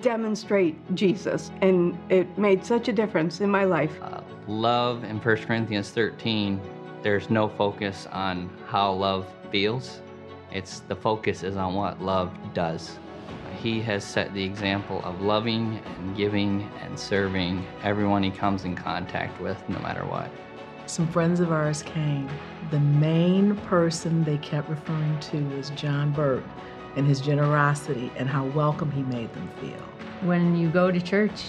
demonstrate 0.00 0.76
Jesus, 0.94 1.50
and 1.60 1.98
it 2.08 2.38
made 2.38 2.64
such 2.64 2.88
a 2.88 2.92
difference 2.92 3.42
in 3.42 3.50
my 3.50 3.64
life. 3.64 3.92
Uh, 4.00 4.22
love 4.48 5.04
in 5.04 5.18
1 5.18 5.36
Corinthians 5.38 5.90
13, 5.90 6.58
there's 7.02 7.28
no 7.28 7.50
focus 7.50 8.06
on 8.12 8.48
how 8.66 8.92
love 8.92 9.26
feels. 9.52 10.00
It's 10.52 10.80
the 10.80 10.96
focus 10.96 11.42
is 11.42 11.56
on 11.56 11.74
what 11.74 12.00
love 12.00 12.32
does. 12.54 12.98
He 13.64 13.80
has 13.80 14.04
set 14.04 14.34
the 14.34 14.44
example 14.44 15.00
of 15.04 15.22
loving 15.22 15.80
and 15.96 16.14
giving 16.14 16.70
and 16.82 17.00
serving 17.00 17.64
everyone 17.82 18.22
he 18.22 18.30
comes 18.30 18.66
in 18.66 18.76
contact 18.76 19.40
with, 19.40 19.56
no 19.70 19.78
matter 19.78 20.04
what. 20.04 20.30
Some 20.84 21.08
friends 21.08 21.40
of 21.40 21.50
ours 21.50 21.82
came. 21.82 22.28
The 22.70 22.80
main 22.80 23.56
person 23.56 24.22
they 24.22 24.36
kept 24.36 24.68
referring 24.68 25.18
to 25.18 25.42
was 25.56 25.70
John 25.70 26.12
Burt 26.12 26.44
and 26.96 27.06
his 27.06 27.22
generosity 27.22 28.12
and 28.16 28.28
how 28.28 28.44
welcome 28.48 28.90
he 28.90 29.02
made 29.02 29.32
them 29.32 29.48
feel. 29.58 29.80
When 30.28 30.54
you 30.54 30.68
go 30.68 30.90
to 30.90 31.00
church, 31.00 31.46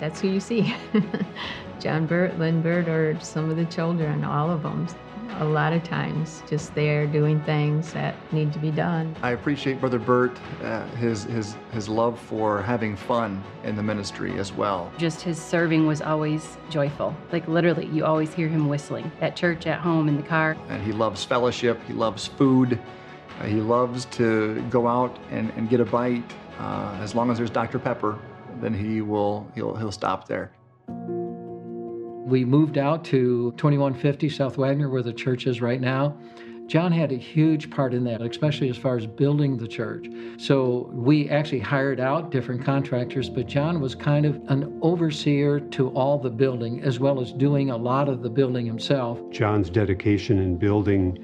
that's 0.00 0.20
who 0.20 0.26
you 0.26 0.40
see. 0.40 0.74
John 1.78 2.04
Burt, 2.04 2.36
Lynn 2.36 2.62
Burt, 2.62 2.88
or 2.88 3.16
some 3.20 3.48
of 3.48 3.56
the 3.56 3.66
children, 3.66 4.24
all 4.24 4.50
of 4.50 4.64
them. 4.64 4.88
A 5.40 5.44
lot 5.44 5.72
of 5.72 5.82
times, 5.82 6.42
just 6.48 6.74
there 6.74 7.06
doing 7.06 7.40
things 7.42 7.92
that 7.92 8.14
need 8.32 8.52
to 8.52 8.58
be 8.58 8.70
done. 8.70 9.14
I 9.22 9.30
appreciate 9.30 9.80
Brother 9.80 9.98
Burt, 9.98 10.36
uh, 10.62 10.86
his, 10.96 11.24
his, 11.24 11.56
his 11.72 11.88
love 11.88 12.18
for 12.18 12.62
having 12.62 12.96
fun 12.96 13.42
in 13.64 13.74
the 13.74 13.82
ministry 13.82 14.38
as 14.38 14.52
well. 14.52 14.92
Just 14.98 15.22
his 15.22 15.40
serving 15.40 15.86
was 15.86 16.02
always 16.02 16.56
joyful. 16.70 17.16
Like 17.32 17.48
literally, 17.48 17.86
you 17.86 18.04
always 18.04 18.32
hear 18.32 18.48
him 18.48 18.68
whistling 18.68 19.10
at 19.20 19.34
church, 19.34 19.66
at 19.66 19.80
home, 19.80 20.08
in 20.08 20.16
the 20.16 20.22
car. 20.22 20.56
And 20.68 20.82
he 20.82 20.92
loves 20.92 21.24
fellowship, 21.24 21.80
he 21.86 21.92
loves 21.92 22.26
food, 22.26 22.78
uh, 23.40 23.44
he 23.44 23.60
loves 23.60 24.04
to 24.06 24.60
go 24.70 24.86
out 24.86 25.18
and, 25.30 25.50
and 25.56 25.68
get 25.68 25.80
a 25.80 25.84
bite. 25.84 26.24
Uh, 26.58 26.98
as 27.00 27.14
long 27.14 27.30
as 27.30 27.38
there's 27.38 27.50
Dr. 27.50 27.78
Pepper, 27.78 28.18
then 28.60 28.74
he 28.74 29.00
will 29.00 29.50
he'll, 29.54 29.74
he'll 29.74 29.92
stop 29.92 30.28
there. 30.28 30.52
We 32.24 32.44
moved 32.44 32.78
out 32.78 33.04
to 33.06 33.52
2150 33.56 34.28
South 34.28 34.56
Wagner, 34.56 34.88
where 34.88 35.02
the 35.02 35.12
church 35.12 35.46
is 35.46 35.60
right 35.60 35.80
now. 35.80 36.16
John 36.68 36.92
had 36.92 37.12
a 37.12 37.16
huge 37.16 37.70
part 37.70 37.92
in 37.92 38.04
that, 38.04 38.22
especially 38.22 38.70
as 38.70 38.76
far 38.76 38.96
as 38.96 39.06
building 39.06 39.58
the 39.58 39.66
church. 39.66 40.06
So 40.38 40.88
we 40.92 41.28
actually 41.28 41.58
hired 41.58 42.00
out 42.00 42.30
different 42.30 42.64
contractors, 42.64 43.28
but 43.28 43.46
John 43.46 43.80
was 43.80 43.94
kind 43.94 44.24
of 44.24 44.40
an 44.48 44.78
overseer 44.80 45.60
to 45.60 45.88
all 45.90 46.16
the 46.18 46.30
building, 46.30 46.80
as 46.82 46.98
well 47.00 47.20
as 47.20 47.32
doing 47.32 47.70
a 47.70 47.76
lot 47.76 48.08
of 48.08 48.22
the 48.22 48.30
building 48.30 48.64
himself. 48.64 49.18
John's 49.30 49.68
dedication 49.68 50.38
in 50.38 50.56
building 50.56 51.18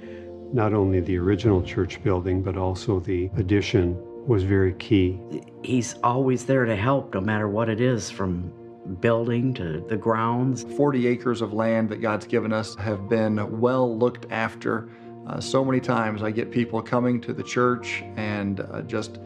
not 0.53 0.73
only 0.75 1.01
the 1.01 1.17
original 1.17 1.63
church 1.63 2.03
building, 2.03 2.43
but 2.43 2.57
also 2.57 3.01
the 3.01 3.31
addition 3.37 3.97
was 4.27 4.43
very 4.43 4.75
key. 4.75 5.19
He's 5.63 5.95
always 6.03 6.45
there 6.45 6.65
to 6.65 6.77
help, 6.77 7.15
no 7.15 7.21
matter 7.21 7.49
what 7.49 7.69
it 7.69 7.81
is, 7.81 8.11
from 8.11 8.53
building 9.01 9.55
to 9.55 9.81
the 9.89 9.97
grounds. 9.97 10.65
40 10.77 11.07
acres 11.07 11.41
of 11.43 11.53
land 11.53 11.89
that 11.91 12.01
God's 12.01 12.27
given 12.27 12.53
us 12.53 12.75
have 12.77 13.09
been 13.09 13.61
well 13.61 13.97
looked 13.97 14.31
after. 14.31 14.89
Uh, 15.27 15.41
so 15.41 15.65
many 15.65 15.81
times 15.81 16.23
I 16.23 16.31
get 16.31 16.51
people 16.51 16.81
coming 16.83 17.21
to 17.23 17.33
the 17.33 17.43
church 17.43 18.03
and 18.17 18.61
uh, 18.61 18.83
just 18.83 19.19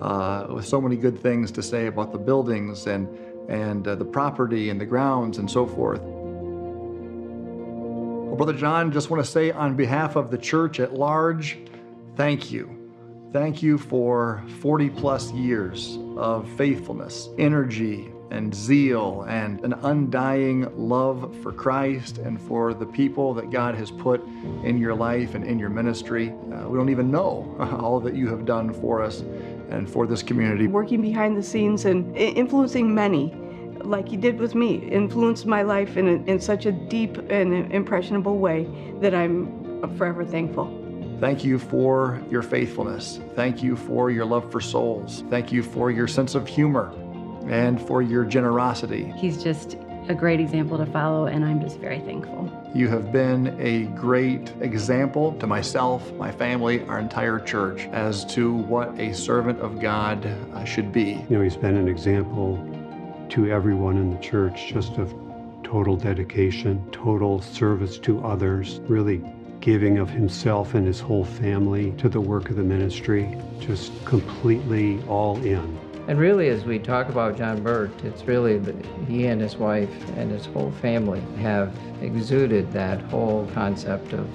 uh, 0.00 0.46
with 0.50 0.66
so 0.66 0.80
many 0.80 0.96
good 0.96 1.20
things 1.20 1.50
to 1.52 1.62
say 1.62 1.86
about 1.86 2.12
the 2.12 2.18
buildings 2.18 2.86
and, 2.86 3.08
and 3.48 3.86
uh, 3.86 3.94
the 3.94 4.04
property 4.04 4.70
and 4.70 4.80
the 4.80 4.86
grounds 4.86 5.38
and 5.38 5.50
so 5.50 5.66
forth. 5.66 6.00
Well, 8.30 8.36
Brother 8.36 8.54
John, 8.54 8.90
just 8.92 9.10
want 9.10 9.24
to 9.24 9.30
say 9.30 9.50
on 9.50 9.76
behalf 9.76 10.16
of 10.16 10.30
the 10.30 10.38
church 10.38 10.80
at 10.80 10.94
large, 10.94 11.58
thank 12.16 12.50
you. 12.50 12.76
Thank 13.32 13.62
you 13.62 13.76
for 13.78 14.42
40 14.60 14.90
plus 14.90 15.30
years 15.32 15.98
of 16.16 16.48
faithfulness, 16.56 17.28
energy, 17.38 18.12
and 18.30 18.54
zeal, 18.54 19.22
and 19.28 19.64
an 19.64 19.74
undying 19.82 20.66
love 20.76 21.36
for 21.42 21.52
Christ 21.52 22.18
and 22.18 22.40
for 22.40 22.72
the 22.74 22.86
people 22.86 23.34
that 23.34 23.50
God 23.50 23.74
has 23.74 23.90
put 23.90 24.24
in 24.64 24.78
your 24.78 24.94
life 24.94 25.34
and 25.34 25.44
in 25.44 25.58
your 25.58 25.68
ministry. 25.68 26.30
Uh, 26.30 26.68
we 26.68 26.78
don't 26.78 26.90
even 26.90 27.10
know 27.10 27.56
all 27.80 28.00
that 28.00 28.14
you 28.14 28.28
have 28.28 28.44
done 28.44 28.72
for 28.72 29.02
us 29.02 29.20
and 29.70 29.88
for 29.90 30.06
this 30.06 30.22
community. 30.22 30.66
Working 30.66 31.02
behind 31.02 31.36
the 31.36 31.42
scenes 31.42 31.84
and 31.84 32.16
influencing 32.16 32.94
many 32.94 33.34
like 33.82 34.12
you 34.12 34.18
did 34.18 34.38
with 34.38 34.54
me, 34.54 34.76
influenced 34.76 35.46
my 35.46 35.62
life 35.62 35.96
in, 35.96 36.06
a, 36.06 36.30
in 36.30 36.38
such 36.38 36.66
a 36.66 36.72
deep 36.72 37.16
and 37.30 37.72
impressionable 37.72 38.38
way 38.38 38.68
that 39.00 39.14
I'm 39.14 39.96
forever 39.96 40.24
thankful. 40.24 40.76
Thank 41.18 41.44
you 41.44 41.58
for 41.58 42.22
your 42.30 42.42
faithfulness. 42.42 43.20
Thank 43.34 43.62
you 43.62 43.76
for 43.76 44.10
your 44.10 44.24
love 44.24 44.50
for 44.50 44.60
souls. 44.60 45.24
Thank 45.28 45.50
you 45.50 45.62
for 45.62 45.90
your 45.90 46.06
sense 46.06 46.34
of 46.34 46.46
humor 46.46 46.94
and 47.50 47.84
for 47.84 48.00
your 48.00 48.24
generosity. 48.24 49.12
He's 49.16 49.42
just 49.42 49.76
a 50.08 50.14
great 50.14 50.40
example 50.40 50.78
to 50.78 50.86
follow, 50.86 51.26
and 51.26 51.44
I'm 51.44 51.60
just 51.60 51.78
very 51.78 52.00
thankful. 52.00 52.50
You 52.74 52.88
have 52.88 53.12
been 53.12 53.56
a 53.60 53.84
great 53.96 54.52
example 54.60 55.32
to 55.34 55.46
myself, 55.46 56.12
my 56.14 56.30
family, 56.30 56.82
our 56.86 56.98
entire 56.98 57.40
church 57.40 57.86
as 57.92 58.24
to 58.34 58.54
what 58.54 58.98
a 58.98 59.12
servant 59.12 59.60
of 59.60 59.80
God 59.80 60.24
uh, 60.26 60.64
should 60.64 60.92
be. 60.92 61.24
You 61.28 61.38
know, 61.38 61.42
he's 61.42 61.56
been 61.56 61.76
an 61.76 61.88
example 61.88 62.56
to 63.30 63.50
everyone 63.50 63.96
in 63.96 64.14
the 64.14 64.20
church 64.20 64.68
just 64.68 64.92
of 64.98 65.12
total 65.64 65.96
dedication, 65.96 66.88
total 66.92 67.40
service 67.40 67.98
to 67.98 68.24
others, 68.24 68.80
really 68.88 69.22
giving 69.60 69.98
of 69.98 70.08
himself 70.08 70.74
and 70.74 70.86
his 70.86 71.00
whole 71.00 71.24
family 71.24 71.92
to 71.98 72.08
the 72.08 72.20
work 72.20 72.48
of 72.48 72.56
the 72.56 72.62
ministry, 72.62 73.36
just 73.60 73.92
completely 74.04 75.02
all 75.06 75.36
in. 75.44 75.89
And 76.10 76.18
really, 76.18 76.48
as 76.48 76.64
we 76.64 76.80
talk 76.80 77.08
about 77.08 77.36
John 77.38 77.62
Burt, 77.62 77.92
it's 78.02 78.24
really 78.24 78.58
that 78.58 78.74
he 79.06 79.26
and 79.26 79.40
his 79.40 79.54
wife 79.54 79.88
and 80.16 80.28
his 80.28 80.44
whole 80.44 80.72
family 80.82 81.20
have 81.38 81.72
exuded 82.02 82.72
that 82.72 83.00
whole 83.02 83.46
concept 83.54 84.12
of, 84.12 84.28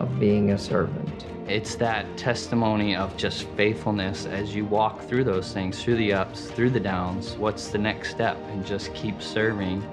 of 0.00 0.18
being 0.18 0.50
a 0.50 0.58
servant. 0.58 1.24
It's 1.46 1.76
that 1.76 2.04
testimony 2.16 2.96
of 2.96 3.16
just 3.16 3.44
faithfulness 3.50 4.26
as 4.26 4.56
you 4.56 4.64
walk 4.64 5.00
through 5.02 5.22
those 5.22 5.52
things, 5.52 5.80
through 5.80 5.98
the 5.98 6.14
ups, 6.14 6.50
through 6.50 6.70
the 6.70 6.80
downs. 6.80 7.36
What's 7.36 7.68
the 7.68 7.78
next 7.78 8.10
step? 8.10 8.36
And 8.48 8.66
just 8.66 8.92
keep 8.92 9.22
serving, 9.22 9.86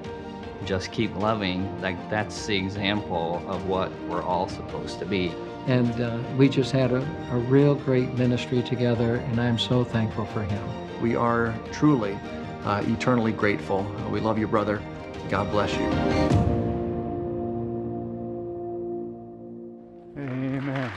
just 0.66 0.92
keep 0.92 1.16
loving. 1.18 1.70
Like 1.82 2.10
that's 2.10 2.48
the 2.48 2.58
example 2.58 3.44
of 3.46 3.68
what 3.68 3.92
we're 4.10 4.24
all 4.24 4.50
supposed 4.50 4.98
to 4.98 5.06
be. 5.06 5.32
And 5.68 6.02
uh, 6.02 6.18
we 6.36 6.50
just 6.50 6.72
had 6.72 6.92
a, 6.92 7.08
a 7.30 7.38
real 7.38 7.76
great 7.76 8.12
ministry 8.16 8.64
together, 8.64 9.18
and 9.18 9.40
I'm 9.40 9.60
so 9.60 9.84
thankful 9.84 10.26
for 10.26 10.42
him. 10.42 10.85
We 11.02 11.16
are 11.16 11.54
truly 11.72 12.18
uh, 12.64 12.84
eternally 12.88 13.32
grateful. 13.32 13.84
We 14.10 14.20
love 14.20 14.40
you, 14.40 14.48
brother. 14.48 14.82
God 15.30 15.52
bless 15.52 15.74
you. 15.74 15.86
Amen. 20.18 20.92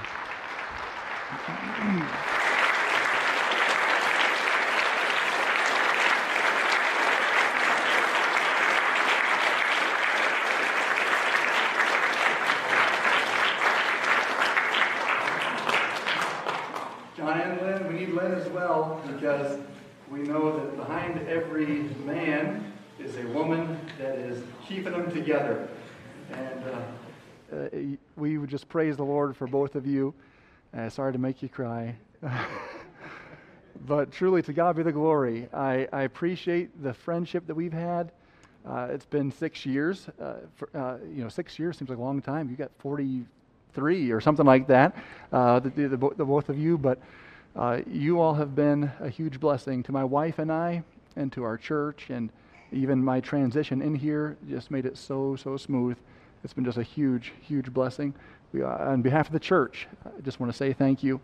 John 17.16 17.40
and 17.40 17.60
Lynn, 17.60 17.88
we 17.88 18.00
need 18.00 18.10
Lynn 18.10 18.32
as 18.32 18.48
well 18.50 19.02
because 19.06 19.58
we 20.10 20.20
know 20.20 20.56
that 20.56 20.76
behind 20.76 21.28
every 21.28 21.90
man 22.04 22.72
is 22.98 23.16
a 23.16 23.26
woman 23.28 23.78
that 23.98 24.18
is 24.18 24.42
keeping 24.66 24.92
them 24.92 25.10
together. 25.10 25.68
And 26.32 26.64
uh, 26.64 27.56
uh, 27.56 27.68
we 28.16 28.38
would 28.38 28.50
praise 28.68 28.98
the 28.98 29.04
Lord 29.04 29.34
for 29.34 29.46
both 29.46 29.74
of 29.76 29.86
you. 29.86 30.12
Uh, 30.76 30.90
sorry 30.90 31.12
to 31.12 31.18
make 31.18 31.42
you 31.42 31.48
cry. 31.48 31.94
but 33.86 34.12
truly, 34.12 34.42
to 34.42 34.52
God 34.52 34.76
be 34.76 34.82
the 34.82 34.92
glory. 34.92 35.48
I, 35.54 35.88
I 35.90 36.02
appreciate 36.02 36.82
the 36.82 36.92
friendship 36.92 37.46
that 37.46 37.54
we've 37.54 37.72
had. 37.72 38.12
Uh, 38.66 38.88
it's 38.90 39.06
been 39.06 39.32
six 39.32 39.64
years. 39.64 40.08
Uh, 40.20 40.34
for, 40.56 40.68
uh, 40.76 40.98
you 41.10 41.22
know, 41.22 41.30
six 41.30 41.58
years 41.58 41.78
seems 41.78 41.88
like 41.88 41.98
a 41.98 42.02
long 42.02 42.20
time. 42.20 42.50
You 42.50 42.56
got 42.56 42.70
43 42.80 44.10
or 44.10 44.20
something 44.20 44.44
like 44.44 44.66
that, 44.66 44.94
uh, 45.32 45.60
the, 45.60 45.70
the, 45.70 45.88
the, 45.88 46.10
the 46.18 46.24
both 46.26 46.50
of 46.50 46.58
you. 46.58 46.76
But 46.76 46.98
uh, 47.56 47.80
you 47.86 48.20
all 48.20 48.34
have 48.34 48.54
been 48.54 48.90
a 49.00 49.08
huge 49.08 49.40
blessing 49.40 49.82
to 49.84 49.92
my 49.92 50.04
wife 50.04 50.38
and 50.38 50.52
I, 50.52 50.82
and 51.16 51.32
to 51.32 51.42
our 51.42 51.56
church, 51.56 52.10
and 52.10 52.30
even 52.70 53.02
my 53.02 53.20
transition 53.20 53.80
in 53.80 53.94
here 53.94 54.36
just 54.46 54.70
made 54.70 54.84
it 54.84 54.98
so, 54.98 55.36
so 55.36 55.56
smooth. 55.56 55.96
It's 56.44 56.52
been 56.52 56.64
just 56.64 56.78
a 56.78 56.82
huge, 56.82 57.32
huge 57.40 57.72
blessing. 57.72 58.14
We, 58.52 58.62
uh, 58.62 58.68
on 58.68 59.02
behalf 59.02 59.26
of 59.26 59.32
the 59.32 59.40
church, 59.40 59.86
I 60.06 60.20
just 60.22 60.40
want 60.40 60.50
to 60.50 60.56
say 60.56 60.72
thank 60.72 61.02
you. 61.02 61.20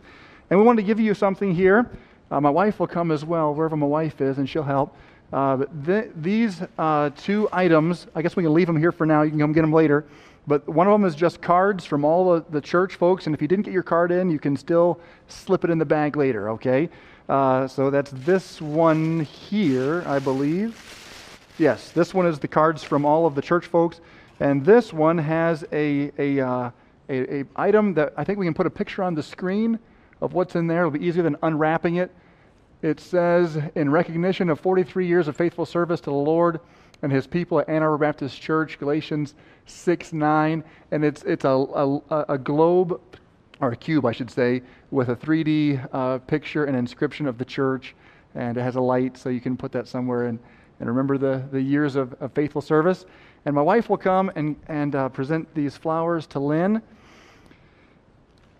And 0.51 0.59
we 0.59 0.65
want 0.65 0.79
to 0.79 0.83
give 0.83 1.01
you 1.01 1.15
something 1.15 1.55
here. 1.55 1.91
Uh, 2.31 2.41
my 2.41 2.51
wife 2.51 2.81
will 2.81 2.87
come 2.87 3.11
as 3.11 3.25
well, 3.25 3.55
wherever 3.55 3.77
my 3.77 3.87
wife 3.87 4.21
is, 4.21 4.39
and 4.39 4.49
she'll 4.49 4.63
help. 4.63 4.95
Uh, 5.33 5.65
th- 5.87 6.11
these 6.17 6.63
uh, 6.79 7.11
two 7.17 7.49
items, 7.53 8.07
I 8.15 8.23
guess 8.23 8.37
we 8.37 8.43
can 8.43 8.53
leave 8.53 8.67
them 8.67 8.79
here 8.79 8.93
for 8.93 9.07
now. 9.07 9.23
You 9.23 9.31
can 9.31 9.41
come 9.41 9.53
get 9.53 9.63
them 9.63 9.73
later. 9.73 10.05
But 10.47 10.69
one 10.69 10.87
of 10.87 10.93
them 10.93 11.07
is 11.07 11.15
just 11.15 11.41
cards 11.41 11.85
from 11.87 12.05
all 12.05 12.35
the, 12.35 12.45
the 12.51 12.61
church 12.61 12.97
folks. 12.97 13.27
And 13.27 13.35
if 13.35 13.41
you 13.41 13.49
didn't 13.49 13.65
get 13.65 13.73
your 13.73 13.83
card 13.83 14.13
in, 14.13 14.31
you 14.31 14.39
can 14.39 14.57
still 14.57 15.01
slip 15.29 15.65
it 15.65 15.71
in 15.71 15.79
the 15.79 15.87
bag 15.87 16.17
later, 16.17 16.51
okay? 16.51 16.91
Uh, 17.29 17.67
so 17.67 17.89
that's 17.89 18.11
this 18.13 18.61
one 18.61 19.21
here, 19.21 20.05
I 20.07 20.19
believe. 20.19 20.79
Yes, 21.57 21.91
this 21.93 22.13
one 22.13 22.27
is 22.27 22.39
the 22.39 22.49
cards 22.49 22.83
from 22.83 23.07
all 23.07 23.27
of 23.27 23.35
the 23.35 23.43
church 23.43 23.67
folks. 23.67 24.01
And 24.41 24.65
this 24.65 24.93
one 24.93 25.17
has 25.17 25.65
a, 25.73 26.11
a, 26.19 26.41
uh, 26.41 26.71
a, 27.09 27.41
a 27.41 27.45
item 27.57 27.95
that 27.95 28.13
I 28.17 28.25
think 28.25 28.39
we 28.39 28.47
can 28.47 28.55
put 28.55 28.67
a 28.67 28.71
picture 28.71 29.03
on 29.03 29.15
the 29.15 29.23
screen 29.23 29.79
of 30.21 30.33
what's 30.33 30.55
in 30.57 30.67
there. 30.67 30.81
It'll 30.81 30.91
be 30.91 31.05
easier 31.05 31.23
than 31.23 31.37
unwrapping 31.43 31.97
it. 31.97 32.11
It 32.83 33.01
says, 33.01 33.59
in 33.75 33.91
recognition 33.91 34.51
of 34.51 34.61
43 34.61 35.07
years 35.07 35.29
of 35.29 35.37
faithful 35.37 35.65
service 35.65 36.01
to 36.01 36.11
the 36.11 36.17
Lord 36.17 36.61
and 37.03 37.11
his 37.11 37.27
people 37.27 37.59
at 37.61 37.69
Ann 37.69 37.83
Arbor 37.83 37.99
Baptist 37.99 38.41
Church, 38.41 38.79
Galatians 38.79 39.35
6 39.67 40.13
9. 40.13 40.65
And 40.91 41.05
it's, 41.05 41.23
it's 41.23 41.45
a, 41.45 41.49
a, 41.49 42.25
a 42.29 42.39
globe, 42.39 43.01
or 43.61 43.73
a 43.73 43.77
cube, 43.77 44.05
I 44.05 44.13
should 44.13 44.31
say, 44.31 44.63
with 44.91 45.09
a 45.09 45.17
3D 45.17 45.89
uh, 45.93 46.19
picture 46.19 46.65
and 46.65 46.77
inscription 46.77 47.27
of 47.27 47.39
the 47.39 47.45
church. 47.45 47.95
And 48.35 48.57
it 48.57 48.63
has 48.63 48.77
a 48.77 48.81
light, 48.81 49.17
so 49.17 49.29
you 49.29 49.41
can 49.41 49.57
put 49.57 49.73
that 49.73 49.87
somewhere 49.89 50.27
and, 50.27 50.39
and 50.81 50.89
remember 50.89 51.19
the, 51.19 51.43
the 51.53 51.61
years 51.61 51.97
of, 51.97 52.15
of 52.21 52.33
faithful 52.33 52.61
service. 52.61 53.07
And 53.47 53.55
my 53.55 53.63
wife 53.63 53.91
will 53.91 53.99
come 53.99 54.33
and, 54.35 54.57
and 54.69 54.95
uh, 54.95 55.09
present 55.11 55.55
these 55.55 55.77
flowers 55.77 56.27
to 56.29 56.39
Lynn. 56.39 56.83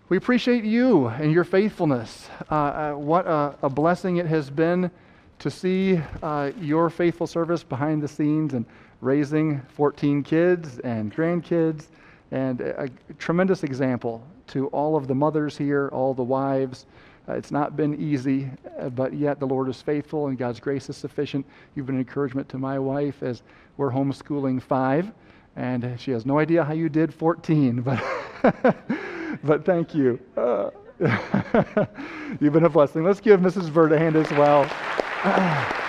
We 0.07 0.17
appreciate 0.17 0.63
you 0.63 1.07
and 1.07 1.31
your 1.31 1.43
faithfulness. 1.43 2.29
Uh, 2.51 2.53
uh, 2.53 2.93
what 2.93 3.25
a, 3.25 3.55
a, 3.63 3.69
blessing 3.69 4.17
it 4.17 4.27
has 4.27 4.51
been 4.51 4.91
to 5.39 5.49
see 5.49 5.99
uh, 6.21 6.51
your 6.61 6.91
faithful 6.91 7.25
service 7.25 7.63
behind 7.63 8.03
the 8.03 8.07
scenes 8.07 8.53
and 8.53 8.65
raising 9.01 9.61
14 9.69 10.21
kids 10.21 10.77
and 10.79 11.13
grandkids, 11.13 11.87
and 12.29 12.61
a, 12.61 12.83
a 12.83 13.13
tremendous 13.17 13.63
example 13.63 14.23
to 14.47 14.67
all 14.67 14.95
of 14.95 15.07
the 15.07 15.15
mothers 15.15 15.57
here, 15.57 15.89
all 15.91 16.13
the 16.13 16.23
wives. 16.23 16.85
Uh, 17.27 17.33
it's 17.33 17.51
not 17.51 17.75
been 17.75 17.99
easy, 17.99 18.49
uh, 18.79 18.89
but 18.89 19.13
yet 19.13 19.39
the 19.39 19.47
Lord 19.47 19.69
is 19.69 19.81
faithful 19.81 20.27
and 20.27 20.37
God's 20.37 20.59
grace 20.59 20.89
is 20.89 20.97
sufficient. 20.97 21.45
You've 21.75 21.85
been 21.85 21.95
an 21.95 22.01
encouragement 22.01 22.47
to 22.49 22.57
my 22.57 22.77
wife 22.77 23.23
as 23.23 23.41
we're 23.77 23.91
homeschooling 23.91 24.61
five, 24.61 25.11
and 25.55 25.99
she 25.99 26.11
has 26.11 26.25
no 26.25 26.39
idea 26.39 26.63
how 26.63 26.73
you 26.73 26.89
did 26.89 27.13
14, 27.13 27.81
but. 27.81 28.03
but 29.43 29.65
thank 29.65 29.95
you. 29.95 30.19
Uh, 30.37 30.69
you've 32.39 32.53
been 32.53 32.65
a 32.65 32.69
blessing. 32.69 33.03
Let's 33.03 33.19
give 33.19 33.39
Mrs. 33.39 33.73
Bird 33.73 33.91
a 33.91 33.99
hand 33.99 34.15
as 34.15 34.29
well. 34.31 34.63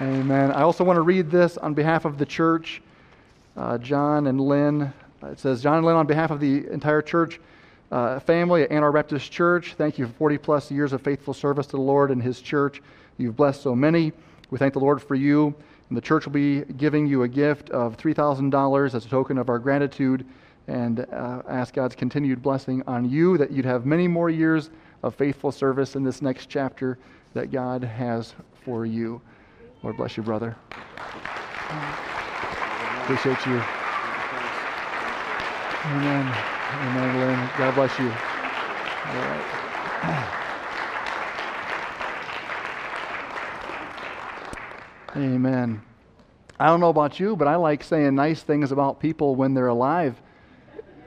Amen. 0.00 0.50
I 0.50 0.62
also 0.62 0.82
want 0.82 0.96
to 0.96 1.02
read 1.02 1.30
this 1.30 1.58
on 1.58 1.74
behalf 1.74 2.06
of 2.06 2.16
the 2.16 2.24
church, 2.24 2.80
uh, 3.54 3.76
John 3.76 4.28
and 4.28 4.40
Lynn. 4.40 4.90
It 5.24 5.38
says, 5.38 5.62
John 5.62 5.76
and 5.76 5.84
Lynn, 5.84 5.96
on 5.96 6.06
behalf 6.06 6.30
of 6.30 6.40
the 6.40 6.66
entire 6.72 7.02
church, 7.02 7.38
uh, 7.92 8.18
family 8.20 8.62
at 8.62 8.72
Ann 8.72 8.82
Arbor 8.82 8.96
Baptist 8.96 9.30
Church. 9.30 9.74
Thank 9.74 9.98
you 9.98 10.06
for 10.06 10.12
40 10.14 10.38
plus 10.38 10.70
years 10.70 10.94
of 10.94 11.02
faithful 11.02 11.34
service 11.34 11.66
to 11.66 11.72
the 11.72 11.82
Lord 11.82 12.10
and 12.10 12.22
His 12.22 12.40
church. 12.40 12.80
You've 13.18 13.36
blessed 13.36 13.62
so 13.62 13.76
many. 13.76 14.14
We 14.48 14.56
thank 14.56 14.72
the 14.72 14.80
Lord 14.80 15.02
for 15.02 15.16
you. 15.16 15.54
And 15.90 15.96
the 15.98 16.00
church 16.00 16.24
will 16.24 16.32
be 16.32 16.60
giving 16.78 17.06
you 17.06 17.24
a 17.24 17.28
gift 17.28 17.68
of 17.68 17.98
$3,000 17.98 18.94
as 18.94 19.04
a 19.04 19.08
token 19.08 19.36
of 19.36 19.50
our 19.50 19.58
gratitude 19.58 20.24
and 20.66 21.00
uh, 21.12 21.42
ask 21.46 21.74
God's 21.74 21.94
continued 21.94 22.40
blessing 22.40 22.82
on 22.86 23.10
you 23.10 23.36
that 23.36 23.50
you'd 23.50 23.66
have 23.66 23.84
many 23.84 24.08
more 24.08 24.30
years 24.30 24.70
of 25.02 25.14
faithful 25.14 25.52
service 25.52 25.94
in 25.94 26.04
this 26.04 26.22
next 26.22 26.46
chapter 26.46 26.96
that 27.34 27.50
God 27.50 27.84
has 27.84 28.34
for 28.64 28.86
you. 28.86 29.20
Lord 29.82 29.96
bless 29.96 30.16
you, 30.16 30.22
brother. 30.22 30.56
Appreciate 33.02 33.46
you. 33.46 33.62
Amen. 35.86 36.26
Amen, 36.72 37.18
Lynn. 37.18 37.50
God 37.58 37.74
bless 37.74 37.98
you. 37.98 38.06
All 38.06 39.14
right. 39.14 39.44
Amen. 45.16 45.82
I 46.60 46.66
don't 46.66 46.80
know 46.80 46.90
about 46.90 47.18
you, 47.18 47.34
but 47.34 47.48
I 47.48 47.56
like 47.56 47.82
saying 47.82 48.14
nice 48.14 48.42
things 48.42 48.70
about 48.70 49.00
people 49.00 49.34
when 49.34 49.54
they're 49.54 49.68
alive. 49.68 50.20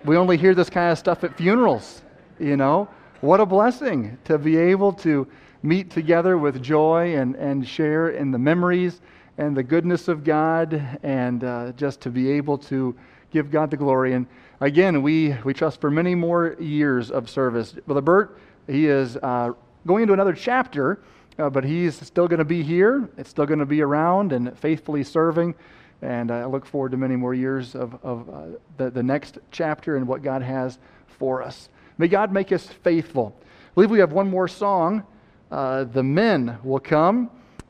We 0.03 0.17
only 0.17 0.35
hear 0.35 0.55
this 0.55 0.69
kind 0.69 0.91
of 0.91 0.97
stuff 0.97 1.23
at 1.23 1.37
funerals, 1.37 2.01
you 2.39 2.57
know? 2.57 2.89
What 3.23 3.39
a 3.39 3.45
blessing 3.45 4.17
to 4.25 4.37
be 4.37 4.57
able 4.57 4.91
to 4.95 5.25
meet 5.61 5.89
together 5.89 6.37
with 6.37 6.61
joy 6.61 7.15
and, 7.15 7.35
and 7.37 7.65
share 7.65 8.09
in 8.09 8.31
the 8.31 8.37
memories 8.37 8.99
and 9.37 9.55
the 9.55 9.63
goodness 9.63 10.09
of 10.09 10.25
God 10.25 10.99
and 11.03 11.41
uh, 11.41 11.71
just 11.71 12.01
to 12.01 12.09
be 12.09 12.29
able 12.31 12.57
to 12.57 12.93
give 13.31 13.49
God 13.49 13.71
the 13.71 13.77
glory. 13.77 14.11
And 14.11 14.27
again, 14.59 15.01
we, 15.01 15.37
we 15.45 15.53
trust 15.53 15.79
for 15.79 15.89
many 15.89 16.15
more 16.15 16.57
years 16.59 17.11
of 17.11 17.29
service. 17.29 17.71
Brother 17.87 18.01
Burt, 18.01 18.37
he 18.67 18.87
is 18.87 19.15
uh, 19.15 19.51
going 19.87 20.01
into 20.01 20.13
another 20.13 20.33
chapter, 20.33 21.01
uh, 21.39 21.49
but 21.49 21.63
he's 21.63 21.95
still 22.05 22.27
going 22.27 22.39
to 22.39 22.43
be 22.43 22.61
here. 22.61 23.09
It's 23.17 23.29
still 23.29 23.45
going 23.45 23.59
to 23.59 23.65
be 23.65 23.81
around 23.81 24.33
and 24.33 24.59
faithfully 24.59 25.05
serving. 25.05 25.55
And 26.01 26.29
I 26.29 26.43
look 26.43 26.65
forward 26.65 26.91
to 26.91 26.97
many 26.97 27.15
more 27.15 27.33
years 27.33 27.73
of, 27.73 27.95
of 28.03 28.29
uh, 28.29 28.57
the, 28.75 28.89
the 28.89 29.01
next 29.01 29.37
chapter 29.49 29.95
and 29.95 30.05
what 30.09 30.23
God 30.23 30.41
has 30.41 30.77
for 31.07 31.41
us. 31.41 31.69
May 31.97 32.07
God 32.07 32.31
make 32.31 32.51
us 32.51 32.65
faithful. 32.67 33.35
I 33.41 33.73
believe 33.75 33.91
we 33.91 33.99
have 33.99 34.13
one 34.13 34.29
more 34.29 34.47
song. 34.47 35.03
Uh, 35.51 35.83
the 35.83 36.03
men 36.03 36.57
will 36.63 36.79
come, 36.79 37.29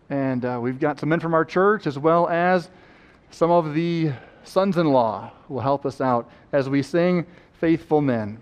and 0.10 0.46
uh, 0.46 0.60
we've 0.62 0.80
got 0.80 1.00
some 1.00 1.10
men 1.10 1.20
from 1.20 1.34
our 1.34 1.44
church 1.44 1.86
as 1.86 2.00
well 2.00 2.30
as 2.30 2.70
some 3.32 3.52
of 3.52 3.74
the 3.74 4.12
sons 4.44 4.78
in 4.78 4.88
law 4.88 5.32
will 5.50 5.60
help 5.60 5.86
us 5.86 6.00
out 6.00 6.30
as 6.52 6.70
we 6.70 6.82
sing 6.82 7.26
Faithful 7.60 8.02
Men. 8.02 8.40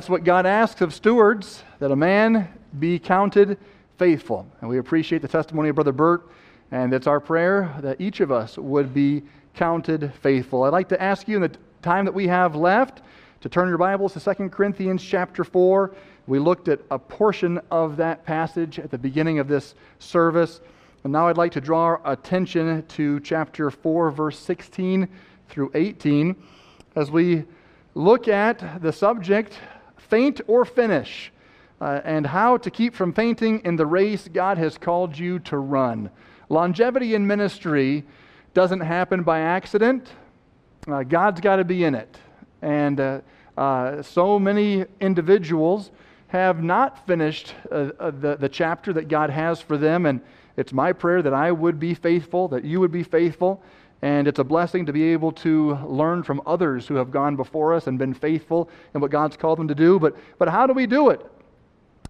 That's 0.00 0.08
what 0.08 0.24
God 0.24 0.46
asks 0.46 0.80
of 0.80 0.94
stewards, 0.94 1.62
that 1.78 1.90
a 1.90 1.96
man 1.96 2.48
be 2.78 2.98
counted 2.98 3.58
faithful. 3.98 4.46
And 4.62 4.70
we 4.70 4.78
appreciate 4.78 5.20
the 5.20 5.28
testimony 5.28 5.68
of 5.68 5.74
Brother 5.74 5.92
Burt, 5.92 6.26
and 6.70 6.94
it's 6.94 7.06
our 7.06 7.20
prayer 7.20 7.76
that 7.82 8.00
each 8.00 8.20
of 8.20 8.32
us 8.32 8.56
would 8.56 8.94
be 8.94 9.22
counted 9.52 10.10
faithful. 10.22 10.62
I'd 10.62 10.72
like 10.72 10.88
to 10.88 11.02
ask 11.02 11.28
you 11.28 11.36
in 11.36 11.42
the 11.42 11.52
time 11.82 12.06
that 12.06 12.14
we 12.14 12.26
have 12.28 12.56
left 12.56 13.02
to 13.42 13.50
turn 13.50 13.68
your 13.68 13.76
Bibles 13.76 14.14
to 14.14 14.34
2 14.34 14.48
Corinthians 14.48 15.04
chapter 15.04 15.44
4. 15.44 15.94
We 16.26 16.38
looked 16.38 16.68
at 16.68 16.80
a 16.90 16.98
portion 16.98 17.60
of 17.70 17.98
that 17.98 18.24
passage 18.24 18.78
at 18.78 18.90
the 18.90 18.96
beginning 18.96 19.38
of 19.38 19.48
this 19.48 19.74
service. 19.98 20.62
And 21.04 21.12
now 21.12 21.28
I'd 21.28 21.36
like 21.36 21.52
to 21.52 21.60
draw 21.60 21.84
our 21.84 22.00
attention 22.06 22.86
to 22.86 23.20
chapter 23.20 23.70
4, 23.70 24.12
verse 24.12 24.38
16 24.38 25.06
through 25.50 25.70
18, 25.74 26.34
as 26.96 27.10
we 27.10 27.44
look 27.94 28.28
at 28.28 28.80
the 28.80 28.92
subject 28.94 29.58
faint 30.10 30.40
or 30.46 30.64
finish, 30.64 31.32
uh, 31.80 32.00
and 32.04 32.26
how 32.26 32.58
to 32.58 32.70
keep 32.70 32.94
from 32.94 33.12
fainting 33.12 33.62
in 33.64 33.76
the 33.76 33.86
race 33.86 34.28
God 34.28 34.58
has 34.58 34.76
called 34.76 35.18
you 35.18 35.38
to 35.40 35.56
run. 35.56 36.10
Longevity 36.48 37.14
in 37.14 37.26
ministry 37.26 38.04
doesn't 38.52 38.80
happen 38.80 39.22
by 39.22 39.40
accident. 39.40 40.10
Uh, 40.86 41.04
God's 41.04 41.40
got 41.40 41.56
to 41.56 41.64
be 41.64 41.84
in 41.84 41.94
it. 41.94 42.18
And 42.60 43.00
uh, 43.00 43.20
uh 43.56 44.02
so 44.02 44.38
many 44.38 44.84
individuals 45.00 45.90
have 46.28 46.62
not 46.62 47.06
finished 47.06 47.54
uh, 47.72 48.10
the, 48.20 48.36
the 48.38 48.48
chapter 48.48 48.92
that 48.92 49.08
God 49.08 49.30
has 49.30 49.60
for 49.60 49.76
them. 49.76 50.06
And 50.06 50.20
it's 50.56 50.72
my 50.72 50.92
prayer 50.92 51.22
that 51.22 51.34
I 51.34 51.50
would 51.50 51.80
be 51.80 51.94
faithful, 51.94 52.48
that 52.48 52.64
you 52.64 52.80
would 52.80 52.92
be 52.92 53.02
faithful. 53.02 53.62
And 54.02 54.26
it's 54.26 54.38
a 54.38 54.44
blessing 54.44 54.86
to 54.86 54.92
be 54.92 55.12
able 55.12 55.32
to 55.32 55.74
learn 55.86 56.22
from 56.22 56.40
others 56.46 56.86
who 56.86 56.94
have 56.94 57.10
gone 57.10 57.36
before 57.36 57.74
us 57.74 57.86
and 57.86 57.98
been 57.98 58.14
faithful 58.14 58.70
in 58.94 59.00
what 59.00 59.10
God's 59.10 59.36
called 59.36 59.58
them 59.58 59.68
to 59.68 59.74
do. 59.74 59.98
But, 59.98 60.16
but 60.38 60.48
how 60.48 60.66
do 60.66 60.72
we 60.72 60.86
do 60.86 61.10
it? 61.10 61.24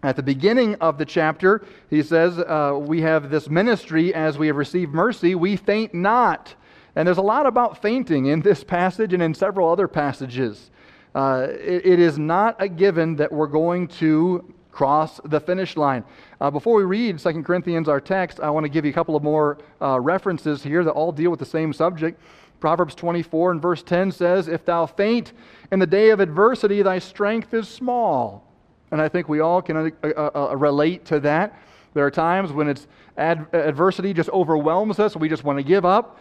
At 0.02 0.16
the 0.16 0.22
beginning 0.22 0.76
of 0.76 0.98
the 0.98 1.04
chapter, 1.04 1.64
he 1.90 2.02
says, 2.02 2.38
uh, 2.38 2.78
We 2.80 3.02
have 3.02 3.28
this 3.28 3.50
ministry 3.50 4.14
as 4.14 4.38
we 4.38 4.46
have 4.46 4.56
received 4.56 4.94
mercy, 4.94 5.34
we 5.34 5.56
faint 5.56 5.92
not. 5.92 6.54
And 6.96 7.06
there's 7.06 7.18
a 7.18 7.22
lot 7.22 7.46
about 7.46 7.82
fainting 7.82 8.26
in 8.26 8.40
this 8.40 8.64
passage 8.64 9.12
and 9.12 9.22
in 9.22 9.34
several 9.34 9.68
other 9.68 9.88
passages. 9.88 10.70
Uh, 11.14 11.48
it, 11.50 11.86
it 11.86 11.98
is 11.98 12.18
not 12.18 12.56
a 12.60 12.68
given 12.68 13.16
that 13.16 13.32
we're 13.32 13.46
going 13.46 13.88
to 13.88 14.54
cross 14.80 15.20
the 15.26 15.38
finish 15.38 15.76
line. 15.76 16.02
Uh, 16.40 16.50
before 16.50 16.74
we 16.74 16.84
read 16.84 17.18
2 17.18 17.42
Corinthians, 17.42 17.86
our 17.86 18.00
text, 18.00 18.40
I 18.40 18.48
want 18.48 18.64
to 18.64 18.70
give 18.70 18.86
you 18.86 18.90
a 18.90 18.94
couple 18.94 19.14
of 19.14 19.22
more 19.22 19.58
uh, 19.78 20.00
references 20.00 20.62
here 20.62 20.82
that 20.84 20.92
all 20.92 21.12
deal 21.12 21.30
with 21.30 21.38
the 21.38 21.44
same 21.44 21.74
subject. 21.74 22.18
Proverbs 22.60 22.94
24 22.94 23.50
and 23.50 23.60
verse 23.60 23.82
10 23.82 24.10
says, 24.10 24.48
If 24.48 24.64
thou 24.64 24.86
faint 24.86 25.34
in 25.70 25.80
the 25.80 25.86
day 25.86 26.08
of 26.08 26.20
adversity, 26.20 26.80
thy 26.80 26.98
strength 26.98 27.52
is 27.52 27.68
small. 27.68 28.50
And 28.90 29.02
I 29.02 29.08
think 29.10 29.28
we 29.28 29.40
all 29.40 29.60
can 29.60 29.76
uh, 29.76 29.90
uh, 30.02 30.30
uh 30.34 30.56
relate 30.56 31.04
to 31.06 31.20
that. 31.20 31.60
There 31.92 32.06
are 32.06 32.10
times 32.10 32.50
when 32.50 32.66
it's 32.66 32.86
ad- 33.18 33.48
adversity 33.52 34.14
just 34.14 34.30
overwhelms 34.30 34.98
us, 34.98 35.14
we 35.14 35.28
just 35.28 35.44
want 35.44 35.58
to 35.58 35.62
give 35.62 35.84
up. 35.84 36.18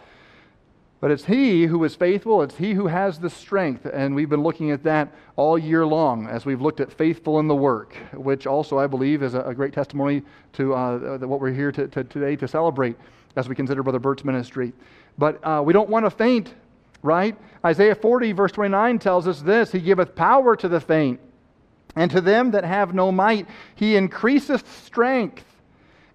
But 1.00 1.10
it's 1.10 1.24
He 1.24 1.64
who 1.64 1.82
is 1.84 1.94
faithful, 1.94 2.42
it's 2.42 2.56
He 2.56 2.74
who 2.74 2.86
has 2.86 3.18
the 3.18 3.30
strength. 3.30 3.86
And 3.90 4.14
we've 4.14 4.28
been 4.28 4.42
looking 4.42 4.70
at 4.70 4.82
that 4.84 5.12
all 5.36 5.58
year 5.58 5.86
long 5.86 6.26
as 6.28 6.44
we've 6.44 6.60
looked 6.60 6.80
at 6.80 6.92
faithful 6.92 7.40
in 7.40 7.48
the 7.48 7.54
work, 7.54 7.94
which 8.12 8.46
also 8.46 8.78
I 8.78 8.86
believe 8.86 9.22
is 9.22 9.34
a, 9.34 9.54
great 9.54 9.72
testimony 9.72 10.22
to 10.54 10.74
uh, 10.74 11.18
what 11.18 11.40
we're 11.40 11.52
here 11.52 11.72
to, 11.72 11.88
to, 11.88 12.04
today 12.04 12.36
to 12.36 12.46
celebrate 12.46 12.96
as 13.36 13.48
we 13.48 13.54
consider 13.54 13.82
Brother 13.82 13.98
Burt's 13.98 14.24
ministry. 14.24 14.72
But 15.16 15.42
uh, 15.42 15.62
we 15.64 15.72
don't 15.72 15.88
want 15.88 16.04
to 16.04 16.10
faint, 16.10 16.54
right? 17.02 17.36
Isaiah 17.64 17.94
40, 17.94 18.32
verse 18.32 18.52
29 18.52 18.98
tells 18.98 19.26
us 19.26 19.40
this 19.40 19.72
He 19.72 19.80
giveth 19.80 20.14
power 20.14 20.54
to 20.56 20.68
the 20.68 20.80
faint, 20.80 21.18
and 21.96 22.10
to 22.10 22.20
them 22.20 22.50
that 22.50 22.64
have 22.64 22.92
no 22.92 23.10
might, 23.10 23.46
He 23.74 23.96
increaseth 23.96 24.70
strength. 24.84 25.44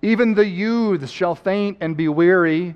Even 0.03 0.36
the 0.36 0.45
youths 0.45 1.09
shall 1.09 1.33
faint 1.33 1.77
and 1.81 1.97
be 1.97 2.07
weary 2.07 2.75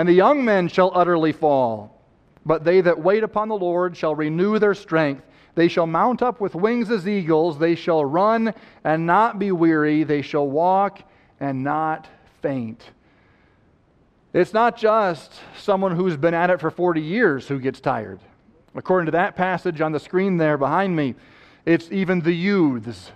and 0.00 0.08
the 0.08 0.14
young 0.14 0.42
men 0.42 0.66
shall 0.66 0.90
utterly 0.94 1.30
fall. 1.30 2.02
But 2.46 2.64
they 2.64 2.80
that 2.80 3.02
wait 3.02 3.22
upon 3.22 3.50
the 3.50 3.54
Lord 3.54 3.94
shall 3.94 4.14
renew 4.14 4.58
their 4.58 4.72
strength. 4.72 5.22
They 5.56 5.68
shall 5.68 5.86
mount 5.86 6.22
up 6.22 6.40
with 6.40 6.54
wings 6.54 6.90
as 6.90 7.06
eagles. 7.06 7.58
They 7.58 7.74
shall 7.74 8.02
run 8.02 8.54
and 8.82 9.06
not 9.06 9.38
be 9.38 9.52
weary. 9.52 10.04
They 10.04 10.22
shall 10.22 10.48
walk 10.48 11.02
and 11.38 11.62
not 11.62 12.08
faint. 12.40 12.82
It's 14.32 14.54
not 14.54 14.78
just 14.78 15.34
someone 15.58 15.94
who's 15.94 16.16
been 16.16 16.32
at 16.32 16.48
it 16.48 16.60
for 16.62 16.70
40 16.70 17.02
years 17.02 17.46
who 17.46 17.60
gets 17.60 17.78
tired. 17.78 18.20
According 18.74 19.04
to 19.04 19.12
that 19.12 19.36
passage 19.36 19.82
on 19.82 19.92
the 19.92 20.00
screen 20.00 20.38
there 20.38 20.56
behind 20.56 20.96
me, 20.96 21.14
it's 21.66 21.92
even 21.92 22.22
the 22.22 22.32
youths. 22.32 23.12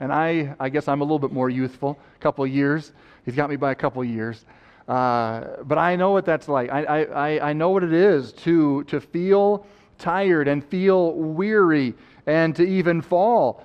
And 0.00 0.12
I, 0.12 0.56
I 0.58 0.68
guess 0.68 0.88
I'm 0.88 1.00
a 1.00 1.04
little 1.04 1.20
bit 1.20 1.30
more 1.30 1.48
youthful, 1.48 1.96
a 2.16 2.18
couple 2.18 2.44
years. 2.44 2.92
He's 3.24 3.36
got 3.36 3.50
me 3.50 3.54
by 3.54 3.70
a 3.70 3.76
couple 3.76 4.04
years. 4.04 4.44
Uh, 4.88 5.62
but 5.64 5.78
I 5.78 5.96
know 5.96 6.10
what 6.10 6.26
that's 6.26 6.48
like. 6.48 6.70
I, 6.70 7.04
I, 7.04 7.50
I 7.50 7.52
know 7.52 7.70
what 7.70 7.84
it 7.84 7.92
is 7.92 8.32
to, 8.32 8.84
to 8.84 9.00
feel 9.00 9.66
tired 9.98 10.48
and 10.48 10.64
feel 10.64 11.12
weary 11.12 11.94
and 12.26 12.54
to 12.56 12.62
even 12.62 13.00
fall. 13.00 13.64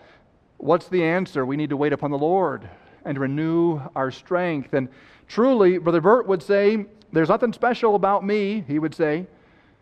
What's 0.58 0.88
the 0.88 1.04
answer? 1.04 1.46
We 1.46 1.58
need 1.58 1.70
to 1.72 1.78
wait 1.78 1.94
upon 1.94 2.12
the 2.12 2.18
Lord 2.18 2.70
and 3.06 3.18
renew 3.18 3.82
our 3.96 4.12
strength. 4.12 4.74
And 4.74 4.90
truly, 5.28 5.78
Brother 5.78 6.02
Burt 6.02 6.28
would 6.28 6.44
say, 6.44 6.86
there's 7.12 7.30
nothing 7.30 7.54
special 7.54 7.96
about 7.96 8.26
me, 8.26 8.64
he 8.68 8.80
would 8.80 8.94
say, 8.94 9.26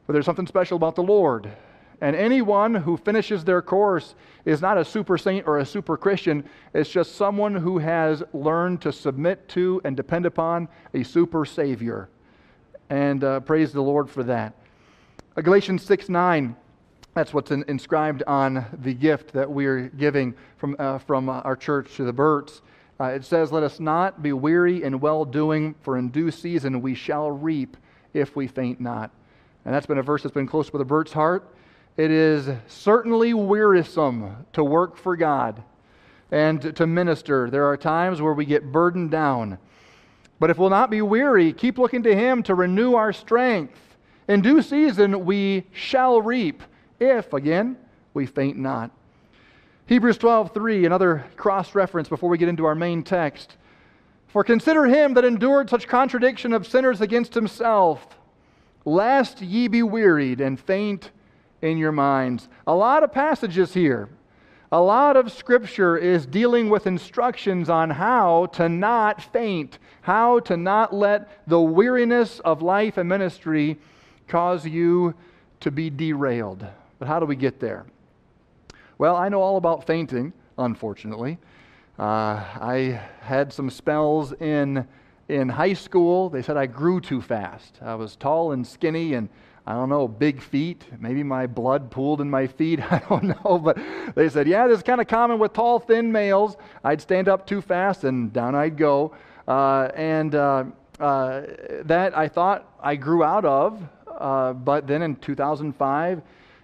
but 0.06 0.14
there's 0.14 0.26
something 0.26 0.48
special 0.48 0.78
about 0.78 0.96
the 0.96 1.04
Lord. 1.04 1.52
And 2.00 2.16
anyone 2.16 2.76
who 2.76 2.96
finishes 2.98 3.44
their 3.44 3.62
course 3.62 4.14
is 4.46 4.62
not 4.62 4.78
a 4.78 4.86
super 4.86 5.18
saint 5.18 5.48
or 5.48 5.60
a 5.60 5.66
super 5.66 5.98
Christian. 5.98 6.48
It's 6.74 6.90
just 6.90 7.16
someone 7.16 7.56
who 7.56 7.80
has 7.80 8.24
learned 8.34 8.82
to 8.82 8.92
submit 8.92 9.50
to 9.50 9.82
and 9.84 9.98
depend 9.98 10.26
upon 10.26 10.68
a 10.94 11.04
super 11.04 11.44
Savior. 11.44 12.10
And 12.90 13.24
uh, 13.24 13.40
praise 13.40 13.74
the 13.74 13.82
Lord 13.82 14.10
for 14.10 14.24
that. 14.24 14.54
Uh, 15.36 15.42
Galatians 15.42 15.84
6 15.84 16.08
9, 16.08 16.56
that's 17.16 17.34
what's 17.34 17.52
in, 17.52 17.66
inscribed 17.68 18.24
on 18.28 18.66
the 18.82 18.94
gift 18.94 19.34
that 19.34 19.50
we're 19.50 19.90
giving 19.90 20.36
from, 20.58 20.76
uh, 20.78 21.00
from 21.00 21.30
uh, 21.30 21.42
our 21.42 21.56
church 21.56 21.96
to 21.96 22.04
the 22.04 22.14
Burts. 22.14 22.62
Uh, 23.00 23.06
it 23.06 23.26
says, 23.26 23.52
Let 23.52 23.64
us 23.64 23.80
not 23.80 24.22
be 24.22 24.34
weary 24.34 24.84
in 24.84 25.00
well 25.00 25.26
doing, 25.26 25.76
for 25.82 25.98
in 25.98 26.10
due 26.10 26.30
season 26.30 26.82
we 26.82 26.94
shall 26.94 27.32
reap 27.32 27.76
if 28.14 28.36
we 28.36 28.48
faint 28.48 28.80
not. 28.80 29.12
And 29.66 29.74
that's 29.74 29.86
been 29.86 29.98
a 29.98 30.04
verse 30.04 30.24
that's 30.24 30.34
been 30.34 30.48
close 30.48 30.70
to 30.70 30.78
the 30.78 30.86
Burt's 30.86 31.12
heart. 31.12 31.54
It 31.98 32.12
is 32.12 32.48
certainly 32.68 33.34
wearisome 33.34 34.46
to 34.54 34.64
work 34.64 34.98
for 34.98 35.18
God 35.18 35.64
and 36.30 36.76
to 36.76 36.86
minister. 36.86 37.50
There 37.50 37.66
are 37.66 37.76
times 37.76 38.22
where 38.22 38.34
we 38.34 38.46
get 38.46 38.72
burdened 38.72 39.10
down. 39.10 39.58
But 40.40 40.52
if 40.52 40.60
we'll 40.60 40.70
not 40.70 40.92
be 40.92 41.02
weary, 41.02 41.52
keep 41.54 41.80
looking 41.80 42.04
to 42.04 42.16
Him 42.16 42.44
to 42.44 42.54
renew 42.54 42.94
our 42.94 43.12
strength. 43.12 43.98
In 44.28 44.42
due 44.42 44.62
season, 44.62 45.26
we 45.26 45.66
shall 45.72 46.22
reap, 46.22 46.62
if, 47.00 47.34
again, 47.34 47.78
we 48.14 48.28
faint 48.28 48.60
not. 48.60 48.92
Hebrews 49.88 50.20
12:3, 50.20 50.86
another 50.86 51.26
cross 51.36 51.74
reference 51.74 52.10
before 52.10 52.30
we 52.30 52.38
get 52.38 52.50
into 52.50 52.66
our 52.66 52.76
main 52.76 53.02
text. 53.02 53.58
For 54.28 54.44
consider 54.44 54.86
him 54.86 55.16
that 55.16 55.26
endured 55.26 55.72
such 55.72 55.88
contradiction 55.88 56.54
of 56.54 56.68
sinners 56.68 57.02
against 57.02 57.34
himself, 57.34 58.20
lest 58.86 59.42
ye 59.42 59.68
be 59.68 59.82
wearied 59.82 60.42
and 60.42 60.60
faint 60.60 61.10
in 61.62 61.78
your 61.78 61.92
minds. 61.92 62.50
A 62.66 62.74
lot 62.74 63.04
of 63.04 63.12
passages 63.12 63.74
here. 63.74 64.10
A 64.72 64.82
lot 64.82 65.16
of 65.16 65.32
scripture 65.32 65.98
is 65.98 66.26
dealing 66.26 66.70
with 66.70 66.88
instructions 66.88 67.70
on 67.70 67.90
how 67.90 68.48
to 68.48 68.68
not 68.68 69.22
faint, 69.22 69.80
how 70.02 70.40
to 70.42 70.58
not 70.58 70.94
let 70.94 71.48
the 71.48 71.62
weariness 71.62 72.40
of 72.42 72.62
life 72.62 72.98
and 72.98 73.08
ministry 73.08 73.78
cause 74.28 74.66
you 74.66 75.16
to 75.62 75.72
be 75.72 75.90
derailed. 75.90 76.66
But 77.00 77.08
how 77.08 77.20
do 77.20 77.26
we 77.26 77.38
get 77.38 77.62
there? 77.62 77.86
Well, 78.98 79.16
I 79.16 79.30
know 79.30 79.42
all 79.42 79.56
about 79.56 79.88
fainting, 79.88 80.34
unfortunately. 80.58 81.38
Uh, 81.98 82.44
I 82.60 83.02
had 83.22 83.54
some 83.54 83.70
spells 83.70 84.34
in, 84.34 84.86
in 85.30 85.48
high 85.48 85.74
school. 85.74 86.30
They 86.30 86.42
said 86.42 86.58
I 86.58 86.66
grew 86.66 87.00
too 87.00 87.22
fast. 87.22 87.80
I 87.82 87.96
was 87.96 88.18
tall 88.18 88.52
and 88.52 88.68
skinny 88.68 89.14
and 89.14 89.30
I 89.68 89.74
don't 89.74 89.90
know, 89.90 90.08
big 90.08 90.42
feet. 90.42 90.86
Maybe 90.98 91.24
my 91.24 91.46
blood 91.46 91.92
pooled 91.92 92.22
in 92.22 92.30
my 92.30 92.48
feet. 92.48 92.80
I 92.92 93.00
don't 93.10 93.24
know. 93.26 93.60
But 93.60 93.78
they 94.16 94.30
said, 94.30 94.48
yeah, 94.48 94.66
this 94.66 94.78
is 94.78 94.84
kind 94.84 95.02
of 95.02 95.08
common 95.08 95.40
with 95.40 95.52
tall, 95.52 95.80
thin 95.80 96.10
males. 96.10 96.56
I'd 96.86 97.02
stand 97.02 97.28
up 97.28 97.46
too 97.46 97.60
fast 97.60 98.06
and 98.06 98.32
down 98.32 98.56
I'd 98.56 98.78
go. 98.78 99.14
Uh, 99.46 99.90
and 99.94 100.34
uh, 100.36 100.64
uh, 101.02 101.42
that 101.84 102.18
I 102.18 102.30
thought 102.30 102.78
I 102.82 102.96
grew 102.96 103.26
out 103.26 103.44
of. 103.44 103.84
Uh, 104.08 104.54
but 104.54 104.88
then 104.88 105.02
in 105.02 105.18
2005, 105.18 106.22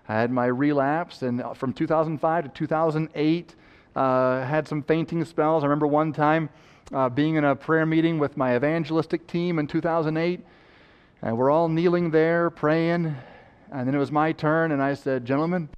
I 0.07 0.13
had 0.13 0.31
my 0.31 0.45
relapse. 0.45 1.23
And 1.23 1.43
from 1.55 1.73
2005 1.73 2.43
to 2.45 2.49
2008, 2.51 3.55
uh, 3.97 4.45
had 4.45 4.65
some 4.65 4.81
fainting 4.81 5.25
spells. 5.25 5.63
I 5.63 5.67
remember 5.67 5.87
one 5.87 6.13
time 6.13 6.49
uh, 6.93 7.09
being 7.09 7.35
in 7.35 7.43
a 7.43 7.53
prayer 7.53 7.85
meeting 7.85 8.17
with 8.17 8.37
my 8.37 8.55
evangelistic 8.55 9.27
team 9.27 9.59
in 9.59 9.67
2008 9.67 10.39
and 11.23 11.37
we're 11.37 11.49
all 11.49 11.69
kneeling 11.69 12.11
there 12.11 12.49
praying. 12.49 13.15
And 13.71 13.87
then 13.87 13.95
it 13.95 13.97
was 13.97 14.11
my 14.11 14.33
turn, 14.33 14.71
and 14.71 14.83
I 14.83 14.93
said, 14.93 15.25
Gentlemen, 15.25 15.69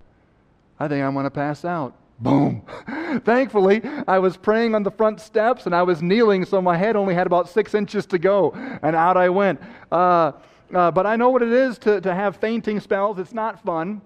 I 0.80 0.88
think 0.88 1.04
I'm 1.06 1.14
going 1.14 1.24
to 1.24 1.32
pass 1.32 1.64
out. 1.64 1.96
Boom. 2.20 2.64
Thankfully, 3.24 3.82
I 4.08 4.20
was 4.20 4.36
praying 4.36 4.74
on 4.74 4.84
the 4.84 4.92
front 4.92 5.22
steps 5.22 5.66
and 5.66 5.76
I 5.76 5.84
was 5.84 6.02
kneeling, 6.02 6.46
so 6.46 6.62
my 6.62 6.78
head 6.78 6.96
only 6.96 7.14
had 7.14 7.28
about 7.28 7.50
six 7.50 7.74
inches 7.74 8.06
to 8.08 8.18
go, 8.18 8.52
and 8.82 8.96
out 8.96 9.18
I 9.18 9.30
went. 9.30 9.62
Uh, 9.92 10.32
uh, 10.74 10.92
but 10.92 11.06
I 11.06 11.16
know 11.16 11.30
what 11.30 11.42
it 11.42 11.52
is 11.52 11.78
to, 11.80 12.02
to 12.02 12.14
have 12.14 12.38
fainting 12.38 12.80
spells. 12.80 13.20
It's 13.20 13.34
not 13.34 13.64
fun. 13.64 14.02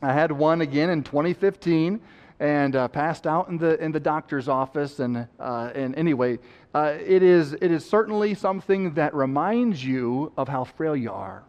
I 0.00 0.12
had 0.12 0.30
one 0.30 0.60
again 0.60 0.90
in 0.90 1.02
2015 1.02 2.00
and 2.40 2.76
uh, 2.76 2.86
passed 2.88 3.26
out 3.26 3.48
in 3.48 3.58
the 3.58 3.82
in 3.82 3.92
the 3.92 4.00
doctor's 4.00 4.48
office. 4.48 5.00
And 5.00 5.26
uh, 5.40 5.70
and 5.74 5.94
anyway, 5.96 6.38
uh, 6.74 6.94
it 6.98 7.22
is 7.22 7.54
it 7.54 7.70
is 7.70 7.88
certainly 7.88 8.34
something 8.34 8.94
that 8.94 9.14
reminds 9.14 9.82
you 9.84 10.32
of 10.36 10.48
how 10.48 10.64
frail 10.64 10.94
you 10.94 11.10
are. 11.10 11.42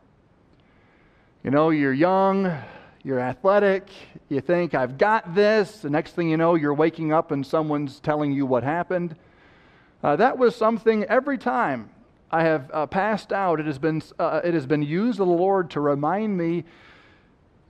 You 1.43 1.51
know, 1.51 1.69
you're 1.69 1.93
young, 1.93 2.51
you're 3.03 3.19
athletic, 3.19 3.89
you 4.29 4.41
think 4.41 4.73
I've 4.73 4.97
got 4.97 5.35
this. 5.35 5.79
The 5.79 5.89
next 5.89 6.13
thing 6.13 6.29
you 6.29 6.37
know, 6.37 6.55
you're 6.55 6.73
waking 6.73 7.13
up 7.13 7.31
and 7.31 7.45
someone's 7.45 7.99
telling 7.99 8.31
you 8.31 8.45
what 8.45 8.63
happened. 8.63 9.15
Uh, 10.03 10.15
that 10.15 10.37
was 10.37 10.55
something 10.55 11.03
every 11.05 11.37
time 11.37 11.89
I 12.31 12.43
have 12.43 12.69
uh, 12.73 12.85
passed 12.85 13.33
out. 13.33 13.59
It 13.59 13.65
has 13.65 13.77
been 13.77 14.01
uh, 14.17 14.41
it 14.43 14.53
has 14.53 14.65
been 14.65 14.83
used 14.83 15.19
of 15.19 15.27
the 15.27 15.33
Lord 15.33 15.69
to 15.71 15.81
remind 15.81 16.37
me. 16.37 16.63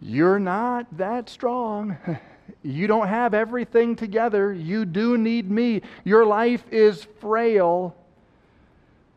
You're 0.02 0.40
not 0.40 0.86
that 0.98 1.30
strong. 1.30 1.98
You 2.64 2.88
don't 2.88 3.08
have 3.08 3.34
everything 3.34 3.96
together. 3.96 4.54
You 4.54 4.86
do 4.86 5.18
need 5.18 5.50
me. 5.50 5.82
Your 6.04 6.26
life 6.26 6.64
is 6.72 7.08
frail. 7.20 7.96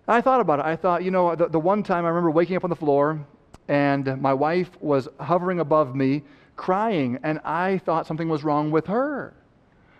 I 0.08 0.20
thought 0.20 0.40
about 0.40 0.58
it. 0.58 0.66
I 0.66 0.76
thought, 0.76 1.04
you 1.04 1.10
know, 1.10 1.34
the, 1.34 1.48
the 1.48 1.60
one 1.60 1.82
time 1.82 2.04
I 2.04 2.08
remember 2.08 2.30
waking 2.30 2.56
up 2.56 2.64
on 2.64 2.70
the 2.70 2.76
floor 2.76 3.24
and 3.68 4.20
my 4.20 4.34
wife 4.34 4.70
was 4.80 5.08
hovering 5.20 5.60
above 5.60 5.94
me 5.94 6.22
crying, 6.56 7.18
and 7.22 7.40
I 7.44 7.78
thought 7.78 8.06
something 8.06 8.28
was 8.28 8.44
wrong 8.44 8.70
with 8.70 8.86
her. 8.86 9.34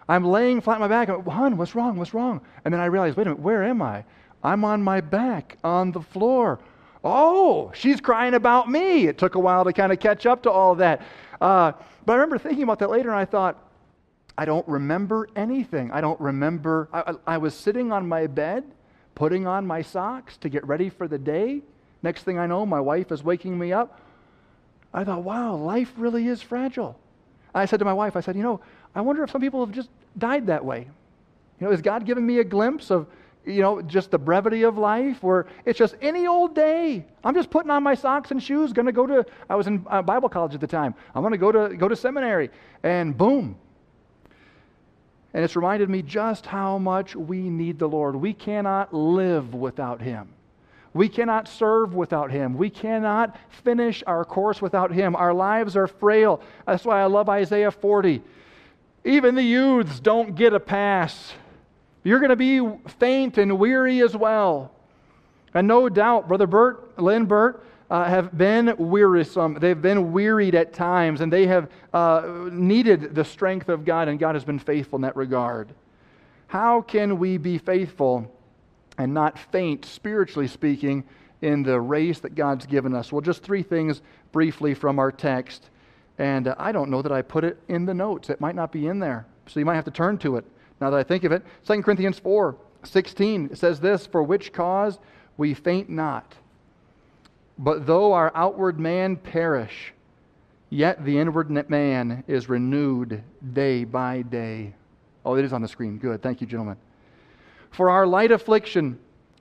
I'm 0.08 0.24
laying 0.24 0.60
flat 0.60 0.74
on 0.74 0.80
my 0.80 0.88
back. 0.88 1.08
I'm, 1.08 1.24
Hon, 1.24 1.56
what's 1.56 1.74
wrong? 1.74 1.96
What's 1.96 2.14
wrong? 2.14 2.40
And 2.64 2.72
then 2.72 2.80
I 2.80 2.86
realized, 2.86 3.16
wait 3.16 3.26
a 3.26 3.30
minute, 3.30 3.42
where 3.42 3.62
am 3.64 3.80
I? 3.82 4.04
I'm 4.44 4.64
on 4.64 4.82
my 4.82 5.00
back 5.00 5.56
on 5.64 5.92
the 5.92 6.00
floor. 6.00 6.58
Oh, 7.04 7.72
she's 7.74 8.00
crying 8.00 8.34
about 8.34 8.70
me. 8.70 9.06
It 9.06 9.18
took 9.18 9.34
a 9.34 9.38
while 9.38 9.64
to 9.64 9.72
kind 9.72 9.92
of 9.92 9.98
catch 9.98 10.26
up 10.26 10.42
to 10.44 10.50
all 10.50 10.72
of 10.72 10.78
that. 10.78 11.02
Uh, 11.40 11.72
but 12.04 12.12
I 12.12 12.16
remember 12.16 12.38
thinking 12.38 12.62
about 12.62 12.78
that 12.80 12.90
later, 12.90 13.10
and 13.10 13.18
I 13.18 13.24
thought, 13.24 13.58
I 14.36 14.44
don't 14.44 14.66
remember 14.66 15.28
anything. 15.36 15.90
I 15.90 16.00
don't 16.00 16.20
remember. 16.20 16.88
I, 16.92 17.14
I, 17.26 17.38
was 17.38 17.54
sitting 17.54 17.92
on 17.92 18.08
my 18.08 18.26
bed, 18.26 18.64
putting 19.14 19.46
on 19.46 19.66
my 19.66 19.82
socks 19.82 20.36
to 20.38 20.48
get 20.48 20.66
ready 20.66 20.88
for 20.88 21.06
the 21.06 21.18
day. 21.18 21.60
Next 22.02 22.22
thing 22.22 22.38
I 22.38 22.46
know, 22.46 22.64
my 22.64 22.80
wife 22.80 23.12
is 23.12 23.22
waking 23.22 23.58
me 23.58 23.72
up. 23.72 24.00
I 24.94 25.04
thought, 25.04 25.22
wow, 25.22 25.54
life 25.54 25.92
really 25.96 26.26
is 26.28 26.42
fragile. 26.42 26.98
I 27.54 27.66
said 27.66 27.78
to 27.78 27.84
my 27.84 27.92
wife, 27.92 28.16
I 28.16 28.20
said, 28.20 28.36
you 28.36 28.42
know, 28.42 28.60
I 28.94 29.00
wonder 29.02 29.22
if 29.22 29.30
some 29.30 29.40
people 29.40 29.64
have 29.64 29.74
just 29.74 29.90
died 30.16 30.46
that 30.46 30.64
way. 30.64 30.88
You 31.60 31.66
know, 31.66 31.72
is 31.72 31.82
God 31.82 32.06
giving 32.06 32.26
me 32.26 32.38
a 32.38 32.44
glimpse 32.44 32.90
of 32.90 33.06
you 33.44 33.60
know, 33.60 33.82
just 33.82 34.10
the 34.10 34.18
brevity 34.18 34.62
of 34.62 34.78
life, 34.78 35.22
where 35.22 35.46
it's 35.64 35.78
just 35.78 35.96
any 36.00 36.26
old 36.26 36.54
day. 36.54 37.04
I'm 37.24 37.34
just 37.34 37.50
putting 37.50 37.70
on 37.70 37.82
my 37.82 37.94
socks 37.94 38.30
and 38.30 38.42
shoes, 38.42 38.72
going 38.72 38.86
to 38.86 38.92
go 38.92 39.06
to, 39.06 39.26
I 39.50 39.56
was 39.56 39.66
in 39.66 39.84
uh, 39.88 40.02
Bible 40.02 40.28
college 40.28 40.54
at 40.54 40.60
the 40.60 40.66
time. 40.66 40.94
I'm 41.14 41.22
going 41.22 41.32
to 41.32 41.38
go 41.38 41.52
to 41.52 41.76
go 41.76 41.88
to 41.88 41.96
seminary, 41.96 42.50
and 42.82 43.16
boom. 43.16 43.56
And 45.34 45.42
it's 45.42 45.56
reminded 45.56 45.88
me 45.88 46.02
just 46.02 46.46
how 46.46 46.78
much 46.78 47.16
we 47.16 47.48
need 47.48 47.78
the 47.78 47.88
Lord. 47.88 48.16
We 48.16 48.34
cannot 48.34 48.92
live 48.92 49.54
without 49.54 50.02
Him. 50.02 50.28
We 50.94 51.08
cannot 51.08 51.48
serve 51.48 51.94
without 51.94 52.30
Him. 52.30 52.54
We 52.54 52.68
cannot 52.68 53.36
finish 53.48 54.04
our 54.06 54.26
course 54.26 54.60
without 54.60 54.92
Him. 54.92 55.16
Our 55.16 55.32
lives 55.32 55.74
are 55.74 55.86
frail. 55.86 56.42
That's 56.66 56.84
why 56.84 57.00
I 57.00 57.06
love 57.06 57.30
Isaiah 57.30 57.70
40. 57.70 58.22
Even 59.04 59.34
the 59.34 59.42
youths 59.42 60.00
don't 60.00 60.34
get 60.34 60.52
a 60.52 60.60
pass. 60.60 61.32
You're 62.04 62.18
going 62.18 62.30
to 62.30 62.36
be 62.36 62.60
faint 62.98 63.38
and 63.38 63.58
weary 63.58 64.00
as 64.00 64.16
well. 64.16 64.72
And 65.54 65.68
no 65.68 65.88
doubt, 65.88 66.28
Brother 66.28 66.46
Burt, 66.46 66.98
Lynn 66.98 67.26
Burt, 67.26 67.64
uh, 67.90 68.04
have 68.04 68.36
been 68.36 68.74
wearisome. 68.78 69.58
They've 69.60 69.80
been 69.80 70.12
wearied 70.12 70.54
at 70.54 70.72
times, 70.72 71.20
and 71.20 71.32
they 71.32 71.46
have 71.46 71.70
uh, 71.92 72.48
needed 72.50 73.14
the 73.14 73.24
strength 73.24 73.68
of 73.68 73.84
God, 73.84 74.08
and 74.08 74.18
God 74.18 74.34
has 74.34 74.44
been 74.44 74.58
faithful 74.58 74.96
in 74.96 75.02
that 75.02 75.14
regard. 75.14 75.74
How 76.46 76.80
can 76.80 77.18
we 77.18 77.36
be 77.36 77.58
faithful 77.58 78.30
and 78.98 79.12
not 79.12 79.38
faint, 79.38 79.84
spiritually 79.84 80.48
speaking, 80.48 81.04
in 81.42 81.62
the 81.62 81.80
race 81.80 82.20
that 82.20 82.34
God's 82.34 82.66
given 82.66 82.94
us. 82.94 83.12
Well, 83.12 83.20
just 83.20 83.42
three 83.42 83.62
things 83.62 84.00
briefly 84.30 84.74
from 84.74 84.98
our 84.98 85.12
text. 85.12 85.68
And 86.18 86.48
uh, 86.48 86.54
I 86.56 86.72
don't 86.72 86.88
know 86.88 87.02
that 87.02 87.12
I 87.12 87.20
put 87.20 87.44
it 87.44 87.58
in 87.68 87.84
the 87.84 87.94
notes. 87.94 88.30
It 88.30 88.40
might 88.40 88.54
not 88.54 88.72
be 88.72 88.86
in 88.86 89.00
there. 89.00 89.26
So 89.48 89.58
you 89.58 89.66
might 89.66 89.74
have 89.74 89.84
to 89.86 89.90
turn 89.90 90.18
to 90.18 90.36
it 90.36 90.44
now 90.82 90.90
that 90.90 90.98
I 90.98 91.04
think 91.04 91.22
of 91.22 91.30
it. 91.30 91.44
2 91.64 91.80
Corinthians 91.82 92.18
4 92.18 92.56
16 92.82 93.54
says 93.54 93.78
this 93.78 94.04
For 94.04 94.22
which 94.22 94.52
cause 94.52 94.98
we 95.36 95.54
faint 95.54 95.88
not. 95.88 96.34
But 97.56 97.86
though 97.86 98.12
our 98.12 98.32
outward 98.34 98.80
man 98.80 99.14
perish, 99.14 99.94
yet 100.70 101.04
the 101.04 101.16
inward 101.16 101.50
man 101.70 102.24
is 102.26 102.48
renewed 102.48 103.22
day 103.52 103.84
by 103.84 104.22
day. 104.22 104.74
Oh, 105.24 105.36
it 105.36 105.44
is 105.44 105.52
on 105.52 105.62
the 105.62 105.68
screen. 105.68 105.98
Good. 105.98 106.20
Thank 106.20 106.40
you, 106.40 106.48
gentlemen. 106.48 106.76
For 107.70 107.88
our 107.88 108.04
light 108.04 108.32
affliction, 108.32 108.98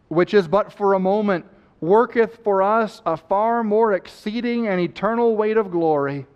which 0.10 0.36
is 0.36 0.48
but 0.48 0.72
for 0.72 0.94
a 0.94 1.00
moment, 1.00 1.46
worketh 1.80 2.44
for 2.44 2.62
us 2.62 3.02
a 3.04 3.18
far 3.18 3.64
more 3.64 3.94
exceeding 3.94 4.68
and 4.68 4.80
eternal 4.80 5.36
weight 5.36 5.58
of 5.58 5.72
glory, 5.72 6.28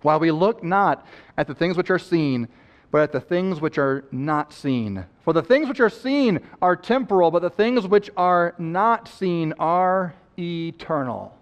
while 0.00 0.18
we 0.18 0.30
look 0.30 0.64
not 0.64 1.06
at 1.36 1.46
the 1.46 1.54
things 1.54 1.76
which 1.76 1.90
are 1.90 1.98
seen, 1.98 2.48
but 2.96 3.02
at 3.02 3.12
the 3.12 3.20
things 3.20 3.60
which 3.60 3.76
are 3.76 4.06
not 4.10 4.54
seen. 4.54 5.04
For 5.22 5.34
the 5.34 5.42
things 5.42 5.68
which 5.68 5.80
are 5.80 5.90
seen 5.90 6.40
are 6.62 6.74
temporal, 6.74 7.30
but 7.30 7.42
the 7.42 7.50
things 7.50 7.86
which 7.86 8.08
are 8.16 8.54
not 8.56 9.06
seen 9.06 9.52
are 9.58 10.14
eternal. 10.38 11.36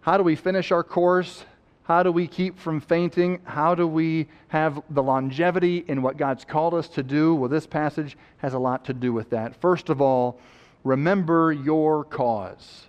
How 0.00 0.16
do 0.16 0.22
we 0.22 0.34
finish 0.34 0.72
our 0.72 0.82
course? 0.82 1.44
How 1.82 2.02
do 2.02 2.10
we 2.10 2.26
keep 2.26 2.58
from 2.58 2.80
fainting? 2.80 3.40
How 3.44 3.74
do 3.74 3.86
we 3.86 4.26
have 4.48 4.82
the 4.88 5.02
longevity 5.02 5.84
in 5.86 6.00
what 6.00 6.16
God's 6.16 6.46
called 6.46 6.72
us 6.72 6.88
to 6.88 7.02
do? 7.02 7.34
Well, 7.34 7.50
this 7.50 7.66
passage 7.66 8.16
has 8.38 8.54
a 8.54 8.58
lot 8.58 8.86
to 8.86 8.94
do 8.94 9.12
with 9.12 9.28
that. 9.28 9.60
First 9.60 9.90
of 9.90 10.00
all, 10.00 10.40
remember 10.82 11.52
your 11.52 12.04
cause. 12.04 12.86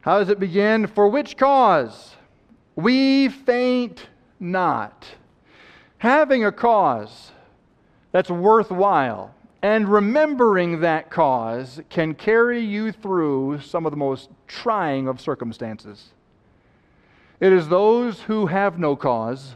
How 0.00 0.20
does 0.20 0.30
it 0.30 0.40
begin? 0.40 0.86
For 0.86 1.06
which 1.06 1.36
cause? 1.36 2.16
We 2.76 3.28
faint 3.28 4.06
not. 4.40 5.06
Having 6.02 6.44
a 6.44 6.50
cause 6.50 7.30
that's 8.10 8.28
worthwhile 8.28 9.32
and 9.62 9.88
remembering 9.88 10.80
that 10.80 11.10
cause 11.10 11.80
can 11.90 12.14
carry 12.16 12.58
you 12.58 12.90
through 12.90 13.60
some 13.60 13.86
of 13.86 13.92
the 13.92 13.96
most 13.96 14.28
trying 14.48 15.06
of 15.06 15.20
circumstances. 15.20 16.10
It 17.38 17.52
is 17.52 17.68
those 17.68 18.22
who 18.22 18.46
have 18.46 18.80
no 18.80 18.96
cause 18.96 19.54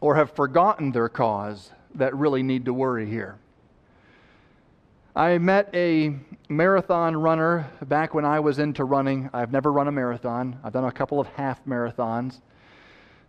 or 0.00 0.16
have 0.16 0.32
forgotten 0.32 0.90
their 0.90 1.08
cause 1.08 1.70
that 1.94 2.16
really 2.16 2.42
need 2.42 2.64
to 2.64 2.74
worry 2.74 3.08
here. 3.08 3.38
I 5.14 5.38
met 5.38 5.70
a 5.72 6.16
marathon 6.48 7.16
runner 7.16 7.70
back 7.82 8.12
when 8.12 8.24
I 8.24 8.40
was 8.40 8.58
into 8.58 8.82
running. 8.82 9.30
I've 9.32 9.52
never 9.52 9.70
run 9.70 9.86
a 9.86 9.92
marathon, 9.92 10.58
I've 10.64 10.72
done 10.72 10.86
a 10.86 10.90
couple 10.90 11.20
of 11.20 11.28
half 11.28 11.64
marathons. 11.64 12.40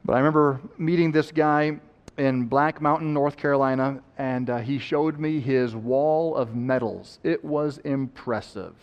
But 0.04 0.14
I 0.14 0.18
remember 0.18 0.60
meeting 0.80 1.12
this 1.12 1.32
guy 1.32 1.78
in 2.20 2.46
Black 2.46 2.82
Mountain, 2.82 3.14
North 3.14 3.38
Carolina, 3.38 4.02
and 4.18 4.50
uh, 4.50 4.58
he 4.58 4.78
showed 4.78 5.18
me 5.18 5.40
his 5.40 5.74
wall 5.74 6.36
of 6.36 6.54
medals. 6.54 7.18
It 7.24 7.44
was 7.46 7.78
impressive. 7.80 8.76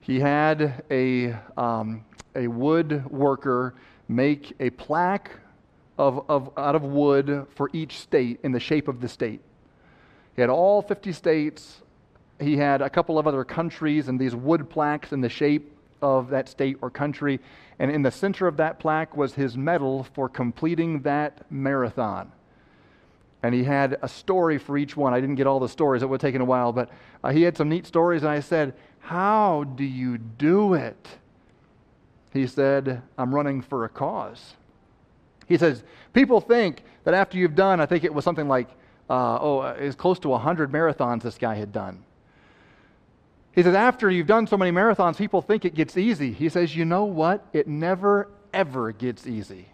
He 0.00 0.18
had 0.18 0.82
a, 0.90 1.34
um, 1.58 2.06
a 2.34 2.46
woodworker 2.46 3.74
make 4.08 4.54
a 4.58 4.70
plaque 4.70 5.32
of, 5.98 6.24
of, 6.30 6.50
out 6.56 6.74
of 6.74 6.82
wood 6.82 7.46
for 7.54 7.68
each 7.74 7.98
state 7.98 8.40
in 8.42 8.52
the 8.52 8.60
shape 8.60 8.88
of 8.88 9.02
the 9.02 9.08
state. 9.08 9.42
He 10.34 10.40
had 10.40 10.48
all 10.48 10.80
50 10.80 11.12
states. 11.12 11.82
He 12.40 12.56
had 12.56 12.80
a 12.80 12.88
couple 12.88 13.18
of 13.18 13.26
other 13.26 13.44
countries 13.44 14.08
and 14.08 14.18
these 14.18 14.34
wood 14.34 14.70
plaques 14.70 15.12
in 15.12 15.20
the 15.20 15.28
shape 15.28 15.77
of 16.02 16.30
that 16.30 16.48
state 16.48 16.76
or 16.82 16.90
country. 16.90 17.40
And 17.78 17.90
in 17.90 18.02
the 18.02 18.10
center 18.10 18.46
of 18.46 18.56
that 18.56 18.78
plaque 18.78 19.16
was 19.16 19.34
his 19.34 19.56
medal 19.56 20.04
for 20.14 20.28
completing 20.28 21.02
that 21.02 21.50
marathon. 21.50 22.32
And 23.42 23.54
he 23.54 23.64
had 23.64 23.98
a 24.02 24.08
story 24.08 24.58
for 24.58 24.76
each 24.76 24.96
one. 24.96 25.14
I 25.14 25.20
didn't 25.20 25.36
get 25.36 25.46
all 25.46 25.60
the 25.60 25.68
stories, 25.68 26.02
it 26.02 26.06
would 26.06 26.20
have 26.20 26.28
taken 26.28 26.40
a 26.40 26.44
while, 26.44 26.72
but 26.72 26.90
uh, 27.22 27.30
he 27.30 27.42
had 27.42 27.56
some 27.56 27.68
neat 27.68 27.86
stories. 27.86 28.22
And 28.22 28.30
I 28.30 28.40
said, 28.40 28.74
How 28.98 29.64
do 29.64 29.84
you 29.84 30.18
do 30.18 30.74
it? 30.74 31.08
He 32.32 32.46
said, 32.46 33.02
I'm 33.16 33.34
running 33.34 33.62
for 33.62 33.84
a 33.84 33.88
cause. 33.88 34.54
He 35.46 35.56
says, 35.56 35.84
People 36.12 36.40
think 36.40 36.82
that 37.04 37.14
after 37.14 37.38
you've 37.38 37.54
done, 37.54 37.80
I 37.80 37.86
think 37.86 38.04
it 38.04 38.12
was 38.12 38.24
something 38.24 38.48
like, 38.48 38.68
uh, 39.08 39.38
oh, 39.40 39.62
it's 39.62 39.96
close 39.96 40.18
to 40.20 40.28
100 40.28 40.70
marathons 40.70 41.22
this 41.22 41.38
guy 41.38 41.54
had 41.54 41.72
done. 41.72 42.04
He 43.58 43.64
says, 43.64 43.74
after 43.74 44.08
you've 44.08 44.28
done 44.28 44.46
so 44.46 44.56
many 44.56 44.70
marathons, 44.70 45.16
people 45.16 45.42
think 45.42 45.64
it 45.64 45.74
gets 45.74 45.96
easy. 45.96 46.32
He 46.32 46.48
says, 46.48 46.76
you 46.76 46.84
know 46.84 47.06
what? 47.06 47.44
It 47.52 47.66
never, 47.66 48.28
ever 48.54 48.92
gets 48.92 49.26
easy. 49.26 49.66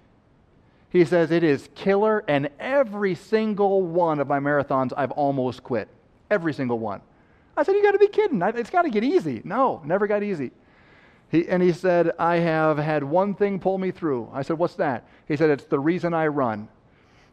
He 0.89 1.05
says, 1.05 1.31
it 1.31 1.45
is 1.45 1.69
killer, 1.75 2.25
and 2.27 2.49
every 2.59 3.15
single 3.15 3.83
one 3.83 4.21
of 4.21 4.27
my 4.27 4.41
marathons, 4.41 4.95
I've 4.97 5.11
almost 5.11 5.63
quit. 5.63 5.89
Every 6.31 6.55
single 6.55 6.79
one. 6.79 7.03
I 7.59 7.63
said, 7.63 7.73
you 7.73 7.83
got 7.83 7.93
to 7.93 7.99
be 7.99 8.09
kidding. 8.09 8.41
It's 8.41 8.71
got 8.71 8.83
to 8.83 8.91
get 8.91 9.05
easy. 9.05 9.43
No, 9.45 9.83
never 9.85 10.07
got 10.07 10.23
easy. 10.23 10.53
He, 11.29 11.47
and 11.47 11.63
he 11.63 11.75
said, 11.75 12.13
I 12.19 12.37
have 12.37 12.79
had 12.79 13.05
one 13.05 13.35
thing 13.35 13.61
pull 13.61 13.77
me 13.77 13.91
through. 13.91 14.31
I 14.33 14.41
said, 14.41 14.57
what's 14.57 14.77
that? 14.77 15.07
He 15.29 15.37
said, 15.37 15.51
it's 15.51 15.65
the 15.65 15.79
reason 15.79 16.15
I 16.15 16.29
run. 16.29 16.69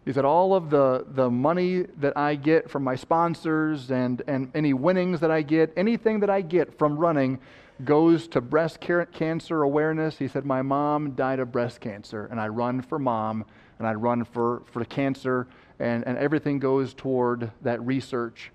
He 0.06 0.12
said, 0.12 0.26
all 0.26 0.56
of 0.56 0.72
the, 0.72 1.06
the 1.10 1.30
money 1.30 1.84
that 1.99 2.18
I 2.18 2.34
get 2.36 2.70
from 2.70 2.84
my 2.84 2.95
sponsors 2.95 3.91
and, 3.91 4.24
and 4.28 4.49
any 4.56 4.74
winnings 4.74 5.20
that 5.20 5.30
I 5.30 5.43
get, 5.43 5.72
anything 5.78 6.22
that 6.22 6.30
I 6.30 6.41
get 6.41 6.78
from 6.78 6.97
running 6.97 7.39
goes 7.86 8.28
to 8.30 8.41
breast 8.41 8.80
cancer 8.80 9.62
awareness. 9.62 10.18
He 10.18 10.28
said, 10.28 10.45
my 10.45 10.64
mom 10.64 11.12
died 11.12 11.39
of 11.39 11.52
breast 11.52 11.82
cancer, 11.82 12.28
and 12.32 12.39
I 12.39 12.47
run 12.47 12.82
for 12.82 12.97
mom, 12.97 13.45
and 13.78 13.88
I 13.88 13.93
run 13.93 14.24
for, 14.26 14.64
for 14.72 14.84
cancer, 14.86 15.47
and, 15.80 16.06
and 16.08 16.18
everything 16.18 16.60
goes 16.60 16.93
toward 16.93 17.52
that 17.62 17.82
research. 17.86 18.52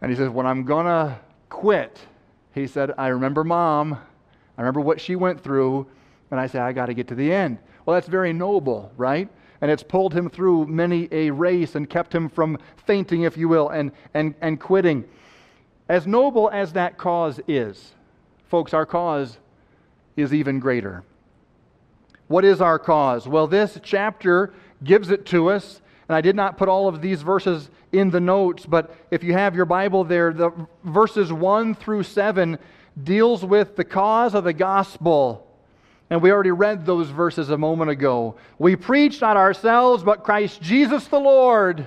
And 0.00 0.10
he 0.10 0.16
says, 0.16 0.30
when 0.30 0.46
I'm 0.46 0.64
going 0.64 0.86
to 0.86 1.18
quit, 1.50 1.98
he 2.54 2.66
said, 2.66 2.92
I 2.96 3.08
remember 3.08 3.44
mom. 3.44 3.94
I 4.56 4.62
remember 4.62 4.80
what 4.80 5.00
she 5.00 5.14
went 5.14 5.42
through, 5.42 5.86
and 6.30 6.40
I 6.40 6.46
said, 6.46 6.62
I 6.62 6.72
got 6.72 6.86
to 6.86 6.94
get 6.94 7.08
to 7.08 7.14
the 7.14 7.32
end. 7.32 7.58
Well, 7.84 7.94
that's 7.94 8.08
very 8.08 8.32
noble, 8.32 8.92
right? 8.96 9.28
And 9.60 9.70
it's 9.70 9.82
pulled 9.82 10.14
him 10.14 10.30
through 10.30 10.66
many 10.66 11.08
a 11.10 11.30
race 11.30 11.74
and 11.74 11.88
kept 11.88 12.14
him 12.14 12.28
from 12.28 12.58
fainting, 12.76 13.22
if 13.22 13.36
you 13.36 13.48
will, 13.48 13.68
and, 13.68 13.92
and, 14.14 14.34
and 14.40 14.60
quitting. 14.60 15.04
As 15.88 16.06
noble 16.06 16.50
as 16.50 16.74
that 16.74 16.98
cause 16.98 17.40
is, 17.48 17.92
folks, 18.48 18.74
our 18.74 18.86
cause 18.86 19.38
is 20.16 20.34
even 20.34 20.60
greater. 20.60 21.04
What 22.28 22.44
is 22.44 22.60
our 22.60 22.78
cause? 22.78 23.26
Well, 23.26 23.46
this 23.46 23.78
chapter 23.82 24.52
gives 24.84 25.10
it 25.10 25.26
to 25.26 25.50
us. 25.50 25.80
And 26.08 26.16
I 26.16 26.20
did 26.20 26.36
not 26.36 26.56
put 26.56 26.68
all 26.68 26.88
of 26.88 27.02
these 27.02 27.22
verses 27.22 27.70
in 27.92 28.10
the 28.10 28.20
notes, 28.20 28.64
but 28.64 28.94
if 29.10 29.22
you 29.22 29.34
have 29.34 29.54
your 29.54 29.66
Bible 29.66 30.04
there, 30.04 30.32
the 30.32 30.50
verses 30.84 31.32
1 31.32 31.74
through 31.74 32.02
7 32.02 32.58
deals 33.02 33.44
with 33.44 33.76
the 33.76 33.84
cause 33.84 34.34
of 34.34 34.44
the 34.44 34.52
gospel 34.52 35.47
and 36.10 36.22
we 36.22 36.32
already 36.32 36.50
read 36.50 36.86
those 36.86 37.10
verses 37.10 37.50
a 37.50 37.58
moment 37.58 37.90
ago. 37.90 38.36
We 38.58 38.76
preach 38.76 39.20
not 39.20 39.36
ourselves, 39.36 40.02
but 40.02 40.24
Christ 40.24 40.62
Jesus 40.62 41.06
the 41.06 41.20
Lord, 41.20 41.86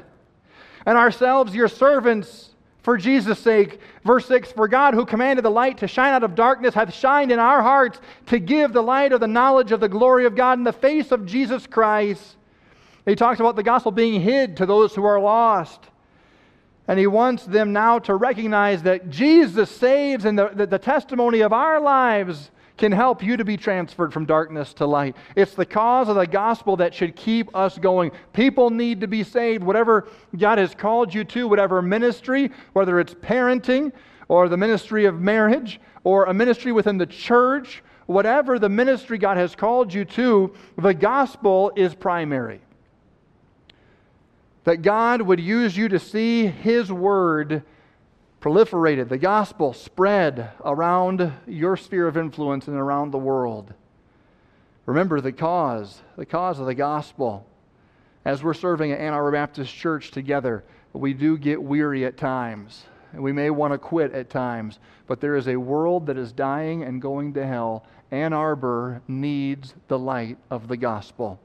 and 0.85 0.97
ourselves 0.97 1.55
your 1.55 1.67
servants 1.67 2.51
for 2.83 2.97
Jesus' 2.97 3.39
sake. 3.39 3.79
Verse 4.03 4.25
6 4.27 4.51
For 4.51 4.67
God, 4.67 4.93
who 4.93 5.05
commanded 5.05 5.45
the 5.45 5.51
light 5.51 5.79
to 5.79 5.87
shine 5.87 6.13
out 6.13 6.23
of 6.23 6.35
darkness, 6.35 6.73
hath 6.73 6.93
shined 6.93 7.31
in 7.31 7.39
our 7.39 7.61
hearts 7.61 7.99
to 8.27 8.39
give 8.39 8.73
the 8.73 8.83
light 8.83 9.11
of 9.11 9.19
the 9.19 9.27
knowledge 9.27 9.71
of 9.71 9.79
the 9.79 9.89
glory 9.89 10.25
of 10.25 10.35
God 10.35 10.57
in 10.57 10.63
the 10.63 10.73
face 10.73 11.11
of 11.11 11.25
Jesus 11.25 11.65
Christ. 11.67 12.35
He 13.05 13.15
talks 13.15 13.39
about 13.39 13.55
the 13.55 13.63
gospel 13.63 13.91
being 13.91 14.21
hid 14.21 14.57
to 14.57 14.65
those 14.65 14.93
who 14.93 15.03
are 15.03 15.19
lost. 15.19 15.87
And 16.87 16.99
he 16.99 17.07
wants 17.07 17.45
them 17.45 17.73
now 17.73 17.99
to 17.99 18.15
recognize 18.15 18.83
that 18.83 19.09
Jesus 19.09 19.71
saves 19.71 20.25
and 20.25 20.37
the, 20.37 20.49
the, 20.49 20.65
the 20.65 20.79
testimony 20.79 21.41
of 21.41 21.53
our 21.53 21.79
lives 21.79 22.51
can 22.77 22.91
help 22.91 23.23
you 23.23 23.37
to 23.37 23.45
be 23.45 23.57
transferred 23.57 24.13
from 24.13 24.25
darkness 24.25 24.73
to 24.73 24.85
light. 24.85 25.15
It's 25.35 25.53
the 25.53 25.65
cause 25.65 26.09
of 26.09 26.15
the 26.15 26.25
gospel 26.25 26.77
that 26.77 26.93
should 26.93 27.15
keep 27.15 27.55
us 27.55 27.77
going. 27.77 28.11
People 28.33 28.69
need 28.69 29.01
to 29.01 29.07
be 29.07 29.23
saved. 29.23 29.63
Whatever 29.63 30.07
God 30.37 30.57
has 30.57 30.73
called 30.73 31.13
you 31.13 31.23
to, 31.25 31.47
whatever 31.47 31.81
ministry, 31.81 32.51
whether 32.73 32.99
it's 32.99 33.13
parenting 33.13 33.91
or 34.27 34.49
the 34.49 34.57
ministry 34.57 35.05
of 35.05 35.19
marriage 35.19 35.79
or 36.03 36.25
a 36.25 36.33
ministry 36.33 36.71
within 36.71 36.97
the 36.97 37.05
church, 37.05 37.83
whatever 38.05 38.59
the 38.59 38.69
ministry 38.69 39.17
God 39.17 39.37
has 39.37 39.55
called 39.55 39.93
you 39.93 40.05
to, 40.05 40.53
the 40.77 40.93
gospel 40.93 41.71
is 41.75 41.93
primary. 41.93 42.61
That 44.63 44.81
God 44.81 45.21
would 45.21 45.39
use 45.39 45.75
you 45.75 45.89
to 45.89 45.99
see 45.99 46.47
His 46.47 46.91
word 46.91 47.63
proliferated, 48.41 49.07
the 49.07 49.17
gospel 49.17 49.71
spread 49.71 50.51
around 50.65 51.31
your 51.47 51.77
sphere 51.77 52.07
of 52.07 52.17
influence 52.17 52.67
and 52.67 52.75
around 52.75 53.11
the 53.11 53.17
world. 53.17 53.73
Remember 54.87 55.21
the 55.21 55.31
cause, 55.31 56.01
the 56.17 56.25
cause 56.25 56.59
of 56.59 56.65
the 56.65 56.73
gospel. 56.73 57.45
As 58.25 58.43
we're 58.43 58.55
serving 58.55 58.91
at 58.91 58.99
Ann 58.99 59.13
Arbor 59.13 59.31
Baptist 59.31 59.73
Church 59.73 60.09
together, 60.09 60.63
we 60.91 61.13
do 61.13 61.37
get 61.37 61.61
weary 61.61 62.03
at 62.03 62.17
times. 62.17 62.85
and 63.13 63.21
we 63.21 63.31
may 63.31 63.49
want 63.49 63.73
to 63.73 63.77
quit 63.77 64.13
at 64.13 64.29
times, 64.29 64.79
but 65.05 65.19
there 65.19 65.35
is 65.35 65.47
a 65.47 65.57
world 65.57 66.05
that 66.05 66.17
is 66.17 66.31
dying 66.31 66.83
and 66.83 67.01
going 67.01 67.33
to 67.33 67.45
hell. 67.45 67.85
Ann 68.09 68.33
Arbor 68.33 69.01
needs 69.07 69.73
the 69.87 69.99
light 69.99 70.37
of 70.49 70.67
the 70.67 70.77
gospel. 70.77 71.39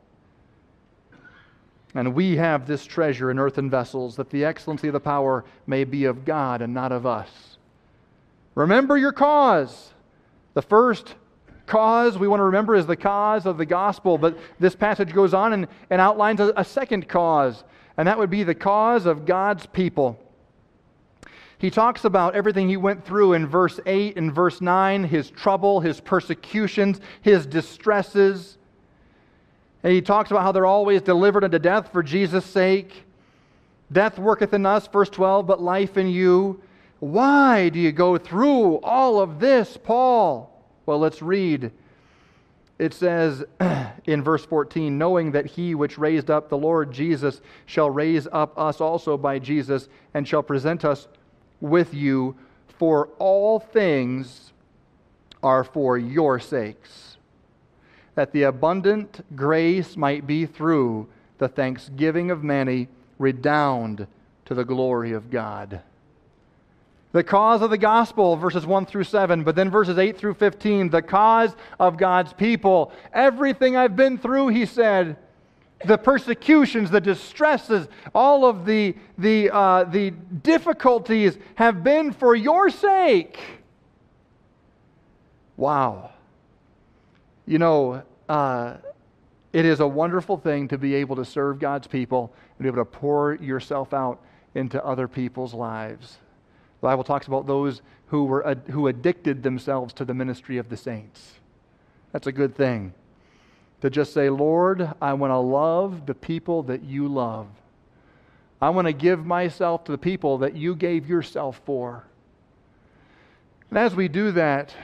And 1.97 2.15
we 2.15 2.37
have 2.37 2.67
this 2.67 2.85
treasure 2.85 3.31
in 3.31 3.39
earthen 3.39 3.71
vessels, 3.71 4.17
that 4.17 4.29
the 4.29 4.45
excellency 4.45 4.89
of 4.89 4.93
the 4.93 5.01
power 5.01 5.45
may 5.67 5.85
be 5.85 6.05
of 6.05 6.25
God 6.27 6.61
and 6.61 6.75
not 6.75 6.93
of 6.93 7.07
us. 7.07 7.57
Remember 8.55 8.99
your 8.99 9.13
cause. 9.13 9.93
The 10.53 10.63
first 10.63 11.15
cause 11.67 12.19
we 12.19 12.29
want 12.29 12.41
to 12.41 12.45
remember 12.45 12.75
is 12.75 12.87
the 12.87 12.97
cause 12.97 13.47
of 13.47 13.59
the 13.59 13.67
gospel, 13.67 14.19
but 14.19 14.39
this 14.59 14.77
passage 14.77 15.13
goes 15.13 15.35
on 15.35 15.53
and, 15.53 15.69
and 15.91 16.01
outlines 16.01 16.41
a, 16.41 16.53
a 16.57 16.65
second 16.65 17.09
cause, 17.09 17.65
and 17.97 18.07
that 18.07 18.19
would 18.19 18.31
be 18.31 18.43
the 18.43 18.55
cause 18.55 19.07
of 19.07 19.25
God's 19.25 19.67
people. 19.67 20.19
He 21.59 21.71
talks 21.71 22.05
about 22.05 22.35
everything 22.35 22.69
he 22.69 22.77
went 22.77 23.07
through 23.07 23.33
in 23.33 23.47
verse 23.47 23.81
8 23.87 24.19
and 24.19 24.35
verse 24.35 24.61
9 24.61 25.05
his 25.05 25.31
trouble, 25.31 25.81
his 25.81 26.01
persecutions, 26.01 27.01
his 27.23 27.47
distresses. 27.47 28.59
And 29.83 29.93
he 29.93 30.03
talks 30.03 30.31
about 30.31 30.43
how 30.43 30.53
they're 30.53 30.66
always 30.66 31.03
delivered 31.03 31.45
unto 31.45 31.59
death 31.59 31.93
for 31.93 32.03
Jesus' 32.03 32.45
sake. 32.45 33.05
Death 33.93 34.18
worketh 34.18 34.53
in 34.53 34.66
us, 34.66 34.87
verse 34.89 35.11
12, 35.11 35.47
but 35.47 35.62
life 35.62 35.97
in 35.97 36.09
you. 36.09 36.61
Why 36.99 37.68
do 37.68 37.79
you 37.79 37.93
go 37.93 38.18
through 38.18 38.77
all 38.79 39.20
of 39.20 39.39
this, 39.39 39.77
Paul? 39.77 40.53
Well, 40.87 40.99
let's 40.99 41.22
read. 41.22 41.70
It 42.79 42.95
says 42.95 43.45
in 44.07 44.22
verse 44.22 44.45
14, 44.45 44.97
knowing 44.97 45.33
that 45.33 45.47
he 45.47 45.74
which 45.74 45.99
raised 45.99 46.31
up 46.31 46.49
the 46.49 46.59
Lord 46.59 46.93
Jesus 46.93 47.41
shall 47.66 47.91
raise 47.91 48.27
up 48.33 48.59
us 48.59 48.81
also 48.81 49.16
by 49.16 49.39
Jesus 49.39 49.89
and 50.14 50.27
shall 50.27 50.43
present 50.43 50.85
us 50.85 51.09
with 51.61 51.95
you, 51.95 52.37
for 52.79 53.09
all 53.18 53.59
things 53.59 54.53
are 55.43 55.64
for 55.64 55.97
your 55.97 56.39
sakes, 56.39 57.16
that 58.17 58.33
the 58.33 58.43
abundant 58.43 59.25
grace 59.37 59.97
might 59.97 60.27
be 60.27 60.47
through 60.47 61.07
the 61.39 61.49
thanksgiving 61.49 62.31
of 62.31 62.43
many 62.43 62.89
redound 63.19 64.07
to 64.47 64.55
the 64.55 64.64
glory 64.64 65.12
of 65.12 65.31
God. 65.31 65.83
The 67.12 67.23
cause 67.23 67.62
of 67.62 67.71
the 67.71 67.79
gospel, 67.79 68.37
verses 68.37 68.67
1 68.67 68.87
through 68.87 69.05
7, 69.05 69.45
but 69.45 69.55
then 69.55 69.71
verses 69.71 69.97
8 69.97 70.19
through 70.19 70.35
15, 70.35 70.91
the 70.91 71.03
cause 71.03 71.55
of 71.79 71.97
God's 71.97 72.33
people. 72.33 72.93
Everything 73.12 73.77
I've 73.77 73.97
been 73.97 74.19
through, 74.19 74.49
he 74.49 74.67
said, 74.67 75.17
the 75.85 75.99
persecutions, 75.99 76.91
the 76.91 77.01
distresses, 77.01 77.87
all 78.14 78.47
of 78.47 78.64
the, 78.64 78.95
the, 79.19 79.51
uh, 79.51 79.85
the 79.85 80.11
difficulties 80.11 81.39
have 81.57 81.85
been 81.85 82.12
for 82.12 82.35
your 82.35 82.71
sake. 82.71 83.39
Wow. 85.57 86.11
You 87.47 87.59
know, 87.59 88.03
uh, 88.29 88.75
it 89.53 89.65
is 89.65 89.81
a 89.81 89.87
wonderful 89.87 90.37
thing 90.37 90.69
to 90.69 90.79
be 90.79 90.95
able 90.97 91.17
to 91.17 91.25
serve 91.25 91.59
God's 91.59 91.87
people 91.87 92.33
and 92.59 92.65
be 92.65 92.69
able 92.69 92.85
to 92.85 92.91
pour 92.91 93.35
yourself 93.37 93.95
out 93.95 94.21
into 94.55 94.85
other 94.85 95.07
people's 95.07 95.55
lives. 95.55 96.19
The 96.81 96.89
Bible 96.89 97.05
talks 97.05 97.27
about 97.27 97.47
those 97.47 97.83
who, 98.09 98.25
were, 98.25 98.55
who 98.71 98.89
addicted 98.89 99.43
themselves 99.43 99.95
to 99.95 100.05
the 100.05 100.15
ministry 100.15 100.59
of 100.59 100.69
the 100.69 100.77
saints. 100.77 101.35
That's 102.13 102.27
a 102.27 102.33
good 102.33 102.55
thing 102.55 102.93
to 103.81 103.91
just 103.91 104.13
say, 104.13 104.31
Lord, 104.31 104.91
I 105.01 105.13
want 105.13 105.31
to 105.31 105.39
love 105.39 106.07
the 106.07 106.15
people 106.15 106.63
that 106.65 106.83
you 106.83 107.09
love. 107.09 107.47
I 108.61 108.71
want 108.71 108.87
to 108.87 108.93
give 108.93 109.27
myself 109.27 109.85
to 109.85 109.93
the 109.93 109.99
people 109.99 110.39
that 110.39 110.57
you 110.57 110.75
gave 110.75 111.09
yourself 111.09 111.61
for. 111.65 112.05
And 113.69 113.79
as 113.79 113.95
we 113.95 114.09
do 114.09 114.33
that, 114.33 114.75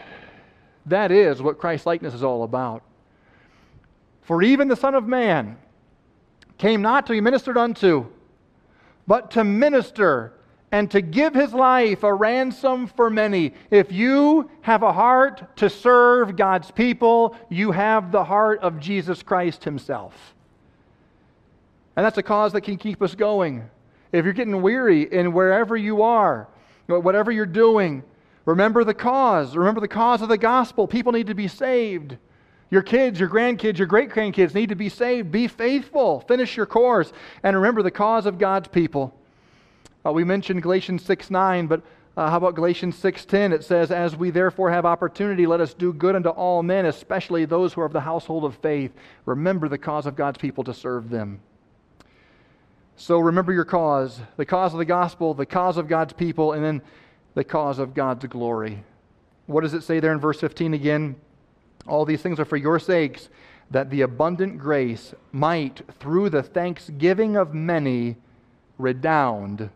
that 0.86 1.10
is 1.12 1.40
what 1.40 1.58
Christ 1.58 1.86
likeness 1.86 2.14
is 2.14 2.22
all 2.22 2.42
about. 2.42 2.82
For 4.22 4.42
even 4.42 4.68
the 4.68 4.76
Son 4.76 4.94
of 4.94 5.06
Man 5.06 5.58
came 6.58 6.82
not 6.82 7.06
to 7.06 7.12
be 7.12 7.20
ministered 7.20 7.58
unto, 7.58 8.06
but 9.06 9.32
to 9.32 9.44
minister 9.44 10.32
and 10.70 10.90
to 10.90 11.02
give 11.02 11.34
his 11.34 11.52
life 11.52 12.02
a 12.02 12.12
ransom 12.12 12.86
for 12.86 13.10
many. 13.10 13.52
If 13.70 13.92
you 13.92 14.50
have 14.62 14.82
a 14.82 14.92
heart 14.92 15.56
to 15.58 15.68
serve 15.68 16.34
God's 16.36 16.70
people, 16.70 17.36
you 17.50 17.72
have 17.72 18.10
the 18.10 18.24
heart 18.24 18.60
of 18.60 18.80
Jesus 18.80 19.22
Christ 19.22 19.64
himself. 19.64 20.34
And 21.94 22.06
that's 22.06 22.16
a 22.16 22.22
cause 22.22 22.54
that 22.54 22.62
can 22.62 22.78
keep 22.78 23.02
us 23.02 23.14
going. 23.14 23.68
If 24.12 24.24
you're 24.24 24.32
getting 24.32 24.62
weary 24.62 25.02
in 25.02 25.34
wherever 25.34 25.76
you 25.76 26.02
are, 26.02 26.48
whatever 26.86 27.30
you're 27.30 27.44
doing, 27.44 28.02
remember 28.44 28.84
the 28.84 28.94
cause. 28.94 29.56
Remember 29.56 29.80
the 29.80 29.88
cause 29.88 30.22
of 30.22 30.28
the 30.28 30.38
gospel. 30.38 30.86
People 30.86 31.12
need 31.12 31.28
to 31.28 31.34
be 31.34 31.48
saved. 31.48 32.16
Your 32.70 32.82
kids, 32.82 33.20
your 33.20 33.28
grandkids, 33.28 33.78
your 33.78 33.86
great 33.86 34.10
grandkids 34.10 34.54
need 34.54 34.70
to 34.70 34.74
be 34.74 34.88
saved. 34.88 35.30
Be 35.30 35.46
faithful. 35.46 36.20
Finish 36.20 36.56
your 36.56 36.66
course. 36.66 37.12
And 37.42 37.56
remember 37.56 37.82
the 37.82 37.90
cause 37.90 38.24
of 38.26 38.38
God's 38.38 38.68
people. 38.68 39.14
Uh, 40.04 40.12
we 40.12 40.24
mentioned 40.24 40.62
Galatians 40.62 41.04
6 41.04 41.30
9, 41.30 41.66
but 41.66 41.82
uh, 42.14 42.28
how 42.28 42.36
about 42.36 42.54
Galatians 42.54 42.96
6:10? 42.96 43.52
It 43.52 43.64
says, 43.64 43.90
"As 43.90 44.14
we 44.14 44.30
therefore 44.30 44.70
have 44.70 44.84
opportunity, 44.84 45.46
let 45.46 45.60
us 45.60 45.72
do 45.72 45.94
good 45.94 46.14
unto 46.14 46.28
all 46.28 46.62
men, 46.62 46.84
especially 46.84 47.46
those 47.46 47.72
who 47.72 47.80
are 47.80 47.86
of 47.86 47.94
the 47.94 48.00
household 48.00 48.44
of 48.44 48.54
faith. 48.56 48.92
Remember 49.24 49.66
the 49.66 49.78
cause 49.78 50.04
of 50.04 50.14
God's 50.14 50.36
people 50.36 50.62
to 50.64 50.74
serve 50.74 51.08
them." 51.08 51.40
So 52.96 53.18
remember 53.18 53.52
your 53.52 53.64
cause, 53.64 54.20
the 54.36 54.44
cause 54.44 54.74
of 54.74 54.78
the 54.78 54.84
gospel, 54.84 55.32
the 55.32 55.46
cause 55.46 55.78
of 55.78 55.88
God's 55.88 56.12
people, 56.12 56.52
and 56.52 56.62
then 56.62 56.82
the 57.34 57.44
cause 57.44 57.78
of 57.78 57.94
God's 57.94 58.26
glory. 58.26 58.84
What 59.46 59.62
does 59.62 59.74
it 59.74 59.82
say 59.82 60.00
there 60.00 60.12
in 60.12 60.20
verse 60.20 60.40
15 60.40 60.74
again? 60.74 61.16
All 61.86 62.04
these 62.04 62.22
things 62.22 62.38
are 62.38 62.44
for 62.44 62.56
your 62.56 62.78
sakes, 62.78 63.28
that 63.70 63.90
the 63.90 64.02
abundant 64.02 64.58
grace 64.58 65.14
might, 65.32 65.82
through 65.98 66.30
the 66.30 66.42
thanksgiving 66.42 67.36
of 67.36 67.54
many, 67.54 68.16
redound 68.78 69.70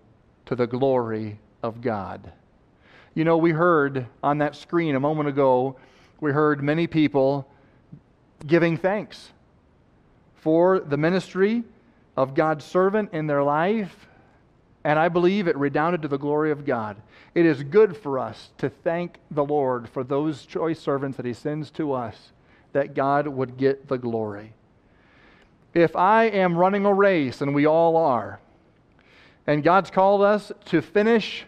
to 0.44 0.54
the 0.54 0.66
glory 0.66 1.38
of 1.62 1.80
God. 1.80 2.32
You 3.14 3.24
know, 3.24 3.38
we 3.38 3.50
heard 3.50 4.07
on 4.22 4.38
that 4.38 4.54
screen 4.54 4.94
a 4.94 5.00
moment 5.00 5.28
ago, 5.28 5.76
we 6.20 6.32
heard 6.32 6.62
many 6.62 6.86
people 6.86 7.48
giving 8.46 8.76
thanks 8.76 9.30
for 10.34 10.80
the 10.80 10.96
ministry 10.96 11.64
of 12.16 12.34
God's 12.34 12.64
servant 12.64 13.12
in 13.12 13.26
their 13.26 13.42
life, 13.42 14.07
and 14.84 14.98
I 14.98 15.09
believe 15.09 15.48
it 15.48 15.57
redounded 15.57 16.02
to 16.02 16.09
the 16.09 16.18
glory 16.18 16.50
of 16.50 16.64
God. 16.64 16.96
It 17.37 17.45
is 17.45 17.62
good 17.64 17.99
for 17.99 18.18
us 18.18 18.49
to 18.57 18.70
thank 18.70 19.18
the 19.30 19.45
Lord 19.45 19.91
for 19.91 20.03
those 20.03 20.47
choice 20.47 20.80
servants 20.80 21.18
that 21.18 21.26
He 21.26 21.34
sends 21.34 21.70
to 21.72 21.93
us, 21.93 22.32
that 22.72 22.95
God 22.95 23.28
would 23.28 23.59
get 23.59 23.89
the 23.89 23.99
glory. 23.99 24.55
If 25.74 25.95
I 25.97 26.24
am 26.24 26.57
running 26.57 26.87
a 26.87 26.95
race, 26.95 27.43
and 27.43 27.55
we 27.55 27.66
all 27.66 27.99
are, 27.99 28.41
and 29.47 29.62
God's 29.62 29.91
called 29.91 30.22
us 30.22 30.51
to 30.64 30.80
finish 30.80 31.45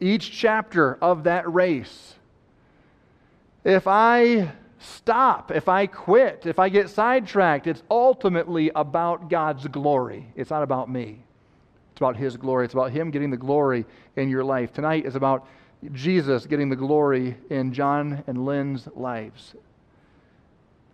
each 0.00 0.32
chapter 0.32 0.96
of 1.02 1.24
that 1.24 1.52
race. 1.52 2.14
If 3.62 3.86
I 3.86 4.52
stop, 4.78 5.50
if 5.50 5.68
I 5.68 5.86
quit, 5.86 6.46
if 6.46 6.58
I 6.58 6.70
get 6.70 6.88
sidetracked, 6.88 7.66
it's 7.66 7.82
ultimately 7.90 8.70
about 8.74 9.28
God's 9.28 9.66
glory. 9.66 10.32
It's 10.34 10.48
not 10.48 10.62
about 10.62 10.88
me. 10.88 11.26
About 12.00 12.16
His 12.16 12.38
glory. 12.38 12.64
It's 12.64 12.72
about 12.72 12.92
Him 12.92 13.10
getting 13.10 13.30
the 13.30 13.36
glory 13.36 13.84
in 14.16 14.30
your 14.30 14.42
life. 14.42 14.72
Tonight 14.72 15.04
is 15.04 15.16
about 15.16 15.46
Jesus 15.92 16.46
getting 16.46 16.70
the 16.70 16.76
glory 16.76 17.36
in 17.50 17.74
John 17.74 18.24
and 18.26 18.46
Lynn's 18.46 18.88
lives. 18.96 19.54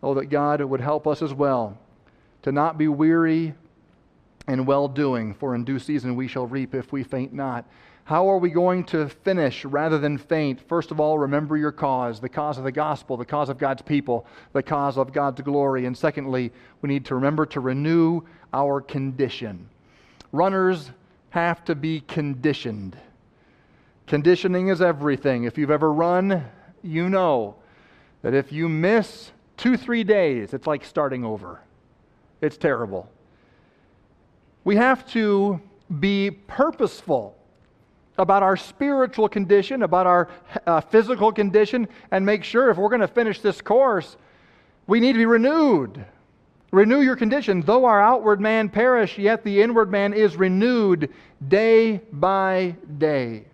Oh, 0.02 0.14
that 0.14 0.26
God 0.26 0.60
would 0.60 0.80
help 0.80 1.06
us 1.06 1.22
as 1.22 1.32
well 1.32 1.78
to 2.42 2.50
not 2.50 2.76
be 2.76 2.88
weary 2.88 3.54
and 4.48 4.66
well 4.66 4.88
doing, 4.88 5.32
for 5.34 5.54
in 5.54 5.62
due 5.62 5.78
season 5.78 6.16
we 6.16 6.26
shall 6.26 6.46
reap 6.46 6.74
if 6.74 6.90
we 6.90 7.04
faint 7.04 7.32
not. 7.32 7.64
How 8.02 8.28
are 8.28 8.38
we 8.38 8.50
going 8.50 8.82
to 8.86 9.08
finish 9.08 9.64
rather 9.64 9.98
than 9.98 10.18
faint? 10.18 10.60
First 10.68 10.90
of 10.90 10.98
all, 10.98 11.20
remember 11.20 11.56
your 11.56 11.70
cause, 11.70 12.18
the 12.20 12.28
cause 12.28 12.58
of 12.58 12.64
the 12.64 12.72
gospel, 12.72 13.16
the 13.16 13.24
cause 13.24 13.48
of 13.48 13.58
God's 13.58 13.82
people, 13.82 14.26
the 14.52 14.62
cause 14.62 14.98
of 14.98 15.12
God's 15.12 15.40
glory. 15.40 15.86
And 15.86 15.96
secondly, 15.96 16.52
we 16.82 16.88
need 16.88 17.04
to 17.04 17.14
remember 17.14 17.46
to 17.46 17.60
renew 17.60 18.22
our 18.52 18.80
condition. 18.80 19.68
Runners 20.36 20.90
have 21.30 21.64
to 21.64 21.74
be 21.74 22.00
conditioned. 22.00 22.96
Conditioning 24.06 24.68
is 24.68 24.82
everything. 24.82 25.44
If 25.44 25.56
you've 25.56 25.70
ever 25.70 25.92
run, 25.92 26.44
you 26.82 27.08
know 27.08 27.56
that 28.22 28.34
if 28.34 28.52
you 28.52 28.68
miss 28.68 29.32
two, 29.56 29.76
three 29.76 30.04
days, 30.04 30.52
it's 30.52 30.66
like 30.66 30.84
starting 30.84 31.24
over. 31.24 31.60
It's 32.40 32.58
terrible. 32.58 33.08
We 34.64 34.76
have 34.76 35.10
to 35.12 35.60
be 36.00 36.30
purposeful 36.30 37.34
about 38.18 38.42
our 38.42 38.56
spiritual 38.56 39.28
condition, 39.28 39.82
about 39.82 40.06
our 40.06 40.28
uh, 40.66 40.80
physical 40.80 41.32
condition, 41.32 41.88
and 42.10 42.26
make 42.26 42.44
sure 42.44 42.70
if 42.70 42.76
we're 42.76 42.88
going 42.88 43.00
to 43.00 43.08
finish 43.08 43.40
this 43.40 43.60
course, 43.60 44.16
we 44.86 45.00
need 45.00 45.12
to 45.12 45.18
be 45.18 45.26
renewed. 45.26 46.04
Renew 46.72 47.00
your 47.00 47.16
condition. 47.16 47.60
Though 47.62 47.84
our 47.84 48.00
outward 48.00 48.40
man 48.40 48.68
perish, 48.68 49.18
yet 49.18 49.44
the 49.44 49.62
inward 49.62 49.90
man 49.90 50.12
is 50.12 50.36
renewed 50.36 51.12
day 51.46 52.00
by 52.12 52.76
day. 52.98 53.44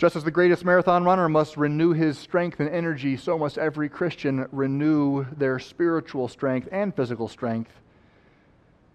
Just 0.00 0.16
as 0.16 0.24
the 0.24 0.30
greatest 0.30 0.64
marathon 0.64 1.04
runner 1.04 1.28
must 1.28 1.58
renew 1.58 1.92
his 1.92 2.18
strength 2.18 2.58
and 2.58 2.70
energy, 2.70 3.18
so 3.18 3.36
must 3.36 3.58
every 3.58 3.88
Christian 3.88 4.46
renew 4.50 5.26
their 5.36 5.58
spiritual 5.58 6.26
strength 6.26 6.68
and 6.72 6.94
physical 6.94 7.28
strength. 7.28 7.70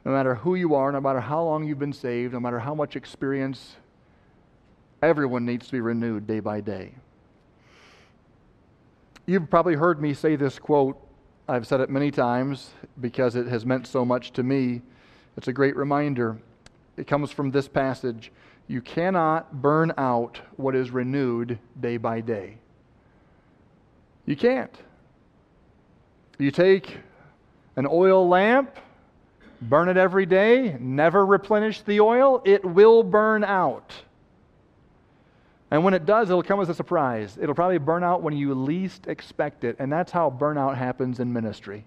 No 0.03 0.11
matter 0.11 0.33
who 0.33 0.55
you 0.55 0.73
are, 0.73 0.91
no 0.91 1.01
matter 1.01 1.19
how 1.19 1.43
long 1.43 1.63
you've 1.63 1.77
been 1.77 1.93
saved, 1.93 2.33
no 2.33 2.39
matter 2.39 2.59
how 2.59 2.73
much 2.73 2.95
experience, 2.95 3.75
everyone 5.03 5.45
needs 5.45 5.67
to 5.67 5.71
be 5.71 5.79
renewed 5.79 6.25
day 6.25 6.39
by 6.39 6.59
day. 6.59 6.95
You've 9.27 9.49
probably 9.49 9.75
heard 9.75 10.01
me 10.01 10.15
say 10.15 10.35
this 10.35 10.57
quote. 10.57 10.99
I've 11.47 11.67
said 11.67 11.79
it 11.79 11.91
many 11.91 12.09
times 12.09 12.71
because 12.99 13.35
it 13.35 13.45
has 13.47 13.65
meant 13.65 13.85
so 13.85 14.03
much 14.03 14.31
to 14.33 14.41
me. 14.41 14.81
It's 15.37 15.47
a 15.47 15.53
great 15.53 15.75
reminder. 15.75 16.37
It 16.97 17.05
comes 17.05 17.31
from 17.31 17.51
this 17.51 17.67
passage. 17.67 18.31
You 18.67 18.81
cannot 18.81 19.61
burn 19.61 19.93
out 19.95 20.41
what 20.57 20.75
is 20.75 20.89
renewed 20.89 21.59
day 21.79 21.97
by 21.97 22.21
day. 22.21 22.57
You 24.25 24.35
can't. 24.35 24.75
You 26.39 26.49
take 26.49 26.97
an 27.75 27.85
oil 27.85 28.27
lamp, 28.27 28.75
burn 29.61 29.87
it 29.87 29.97
every 29.97 30.25
day, 30.25 30.77
never 30.79 31.25
replenish 31.25 31.81
the 31.81 31.99
oil, 31.99 32.41
it 32.43 32.65
will 32.65 33.03
burn 33.03 33.43
out. 33.43 33.93
And 35.71 35.83
when 35.83 35.93
it 35.93 36.05
does, 36.05 36.29
it'll 36.29 36.43
come 36.43 36.59
as 36.59 36.69
a 36.69 36.75
surprise. 36.75 37.37
It'll 37.41 37.55
probably 37.55 37.79
burn 37.79 38.03
out 38.03 38.21
when 38.21 38.35
you 38.37 38.53
least 38.53 39.07
expect 39.07 39.63
it. 39.63 39.75
And 39.79 39.91
that's 39.91 40.11
how 40.11 40.29
burnout 40.29 40.77
happens 40.77 41.19
in 41.19 41.33
ministry. 41.33 41.85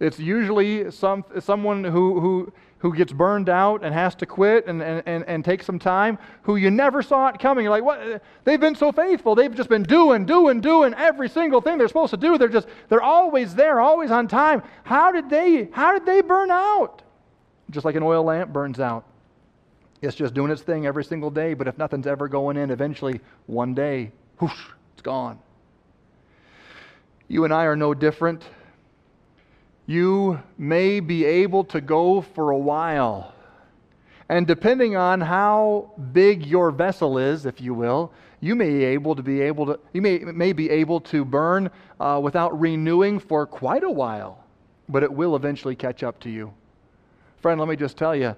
It's 0.00 0.18
usually 0.18 0.90
some, 0.90 1.24
someone 1.40 1.82
who, 1.84 2.20
who, 2.20 2.52
who 2.78 2.94
gets 2.94 3.12
burned 3.12 3.48
out 3.48 3.82
and 3.82 3.92
has 3.92 4.14
to 4.16 4.26
quit 4.26 4.66
and, 4.66 4.80
and, 4.80 5.02
and, 5.06 5.24
and 5.24 5.44
take 5.44 5.62
some 5.62 5.78
time, 5.78 6.18
who 6.42 6.56
you 6.56 6.70
never 6.70 7.02
saw 7.02 7.28
it 7.28 7.40
coming. 7.40 7.64
You're 7.64 7.72
like, 7.72 7.82
what? 7.82 8.22
They've 8.44 8.60
been 8.60 8.76
so 8.76 8.92
faithful. 8.92 9.34
They've 9.34 9.54
just 9.54 9.68
been 9.68 9.82
doing, 9.82 10.24
doing, 10.24 10.60
doing 10.60 10.94
every 10.94 11.28
single 11.28 11.60
thing 11.60 11.78
they're 11.78 11.88
supposed 11.88 12.10
to 12.10 12.16
do. 12.16 12.38
They're 12.38 12.48
just, 12.48 12.68
they're 12.88 13.02
always 13.02 13.54
there, 13.56 13.80
always 13.80 14.12
on 14.12 14.28
time. 14.28 14.62
How 14.84 15.10
did 15.10 15.28
they, 15.30 15.68
how 15.72 15.92
did 15.92 16.06
they 16.06 16.20
burn 16.20 16.50
out? 16.50 17.02
Just 17.70 17.84
like 17.84 17.96
an 17.96 18.02
oil 18.04 18.22
lamp 18.22 18.52
burns 18.52 18.78
out. 18.78 19.04
It's 20.00 20.14
just 20.14 20.34
doing 20.34 20.50
its 20.50 20.62
thing 20.62 20.86
every 20.86 21.04
single 21.04 21.30
day, 21.30 21.54
but 21.54 21.66
if 21.66 21.76
nothing's 21.76 22.06
ever 22.06 22.28
going 22.28 22.56
in, 22.56 22.70
eventually, 22.70 23.20
one 23.46 23.74
day, 23.74 24.12
whoosh, 24.38 24.66
it's 24.92 25.02
gone. 25.02 25.38
You 27.26 27.44
and 27.44 27.52
I 27.52 27.64
are 27.64 27.76
no 27.76 27.94
different. 27.94 28.44
You 29.86 30.40
may 30.56 31.00
be 31.00 31.24
able 31.24 31.64
to 31.64 31.80
go 31.80 32.20
for 32.20 32.50
a 32.50 32.58
while. 32.58 33.34
And 34.28 34.46
depending 34.46 34.96
on 34.96 35.20
how 35.20 35.92
big 36.12 36.46
your 36.46 36.70
vessel 36.70 37.18
is, 37.18 37.46
if 37.46 37.60
you 37.60 37.74
will, 37.74 38.12
you 38.40 38.54
may 38.54 38.68
be 38.70 38.84
able 38.84 39.16
to 39.16 39.22
be 39.22 39.40
able 39.40 39.66
to 39.66 39.80
you 39.92 40.02
may, 40.02 40.18
may 40.18 40.52
be 40.52 40.70
able 40.70 41.00
to 41.00 41.24
burn 41.24 41.70
uh, 41.98 42.20
without 42.22 42.58
renewing 42.58 43.18
for 43.18 43.46
quite 43.46 43.82
a 43.82 43.90
while, 43.90 44.44
but 44.88 45.02
it 45.02 45.12
will 45.12 45.34
eventually 45.34 45.74
catch 45.74 46.02
up 46.02 46.20
to 46.20 46.30
you. 46.30 46.52
Friend, 47.40 47.58
let 47.58 47.68
me 47.68 47.76
just 47.76 47.96
tell 47.96 48.14
you, 48.14 48.36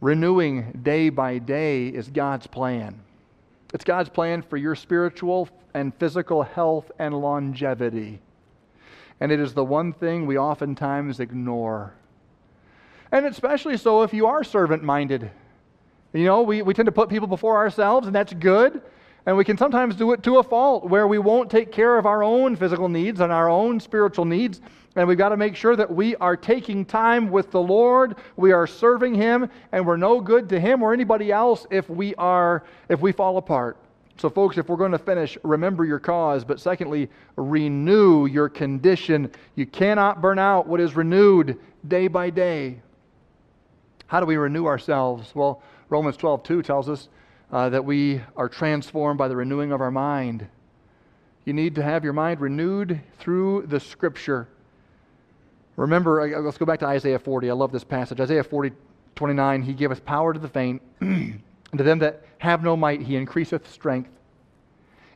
renewing 0.00 0.80
day 0.82 1.08
by 1.08 1.38
day 1.38 1.88
is 1.88 2.08
God's 2.08 2.46
plan. 2.46 3.00
It's 3.74 3.84
God's 3.84 4.08
plan 4.08 4.42
for 4.42 4.56
your 4.56 4.74
spiritual 4.74 5.48
and 5.74 5.94
physical 5.94 6.42
health 6.42 6.90
and 6.98 7.14
longevity. 7.14 8.20
And 9.20 9.32
it 9.32 9.40
is 9.40 9.52
the 9.52 9.64
one 9.64 9.92
thing 9.92 10.26
we 10.26 10.38
oftentimes 10.38 11.20
ignore. 11.20 11.94
And 13.10 13.26
especially 13.26 13.76
so 13.76 14.02
if 14.02 14.14
you 14.14 14.26
are 14.26 14.44
servant 14.44 14.82
minded. 14.82 15.30
You 16.12 16.24
know, 16.24 16.42
we, 16.42 16.62
we 16.62 16.72
tend 16.72 16.86
to 16.86 16.92
put 16.92 17.08
people 17.08 17.28
before 17.28 17.56
ourselves, 17.56 18.06
and 18.06 18.14
that's 18.14 18.32
good. 18.32 18.80
And 19.26 19.36
we 19.36 19.44
can 19.44 19.58
sometimes 19.58 19.94
do 19.94 20.12
it 20.12 20.22
to 20.22 20.38
a 20.38 20.42
fault 20.42 20.88
where 20.88 21.06
we 21.06 21.18
won't 21.18 21.50
take 21.50 21.70
care 21.70 21.98
of 21.98 22.06
our 22.06 22.22
own 22.22 22.56
physical 22.56 22.88
needs 22.88 23.20
and 23.20 23.30
our 23.30 23.48
own 23.50 23.78
spiritual 23.78 24.24
needs. 24.24 24.60
And 24.98 25.06
we've 25.06 25.16
got 25.16 25.28
to 25.28 25.36
make 25.36 25.54
sure 25.54 25.76
that 25.76 25.94
we 25.94 26.16
are 26.16 26.36
taking 26.36 26.84
time 26.84 27.30
with 27.30 27.52
the 27.52 27.62
Lord, 27.62 28.16
we 28.36 28.50
are 28.50 28.66
serving 28.66 29.14
Him, 29.14 29.48
and 29.70 29.86
we're 29.86 29.96
no 29.96 30.20
good 30.20 30.48
to 30.48 30.58
Him 30.58 30.82
or 30.82 30.92
anybody 30.92 31.30
else 31.30 31.68
if 31.70 31.88
we 31.88 32.16
are 32.16 32.64
if 32.88 33.00
we 33.00 33.12
fall 33.12 33.36
apart. 33.36 33.76
So, 34.16 34.28
folks, 34.28 34.58
if 34.58 34.68
we're 34.68 34.76
going 34.76 34.90
to 34.90 34.98
finish, 34.98 35.38
remember 35.44 35.84
your 35.84 36.00
cause, 36.00 36.44
but 36.44 36.58
secondly, 36.58 37.08
renew 37.36 38.26
your 38.26 38.48
condition. 38.48 39.30
You 39.54 39.66
cannot 39.66 40.20
burn 40.20 40.40
out 40.40 40.66
what 40.66 40.80
is 40.80 40.96
renewed 40.96 41.60
day 41.86 42.08
by 42.08 42.30
day. 42.30 42.80
How 44.08 44.18
do 44.18 44.26
we 44.26 44.36
renew 44.36 44.66
ourselves? 44.66 45.32
Well, 45.32 45.62
Romans 45.90 46.16
12, 46.16 46.42
2 46.42 46.62
tells 46.62 46.88
us 46.88 47.08
uh, 47.52 47.68
that 47.68 47.84
we 47.84 48.20
are 48.36 48.48
transformed 48.48 49.18
by 49.18 49.28
the 49.28 49.36
renewing 49.36 49.70
of 49.70 49.80
our 49.80 49.92
mind. 49.92 50.48
You 51.44 51.52
need 51.52 51.76
to 51.76 51.84
have 51.84 52.02
your 52.02 52.14
mind 52.14 52.40
renewed 52.40 53.00
through 53.20 53.66
the 53.68 53.78
Scripture. 53.78 54.48
Remember, 55.78 56.42
let's 56.42 56.58
go 56.58 56.66
back 56.66 56.80
to 56.80 56.86
Isaiah 56.86 57.20
40. 57.20 57.50
I 57.50 57.52
love 57.52 57.70
this 57.70 57.84
passage. 57.84 58.20
Isaiah 58.20 58.42
40, 58.42 58.72
29, 59.14 59.62
He 59.62 59.72
giveth 59.72 60.04
power 60.04 60.32
to 60.32 60.38
the 60.40 60.48
faint, 60.48 60.82
and 61.00 61.40
to 61.76 61.84
them 61.84 62.00
that 62.00 62.24
have 62.38 62.64
no 62.64 62.76
might, 62.76 63.00
He 63.00 63.14
increaseth 63.14 63.70
strength. 63.70 64.10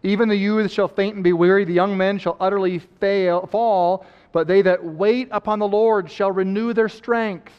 Even 0.05 0.29
the 0.29 0.37
youth 0.37 0.71
shall 0.71 0.87
faint 0.87 1.17
and 1.17 1.25
be 1.25 1.33
weary, 1.33 1.65
the 1.65 1.73
young 1.73 1.97
men 1.97 2.17
shall 2.17 2.37
utterly 2.39 2.79
fail, 2.79 3.45
fall, 3.47 4.07
but 4.31 4.47
they 4.47 4.63
that 4.63 4.85
wait 4.85 5.27
upon 5.33 5.59
the 5.59 5.67
Lord 5.67 6.09
shall 6.09 6.31
renew 6.31 6.73
their 6.73 6.89
strength. 6.89 7.53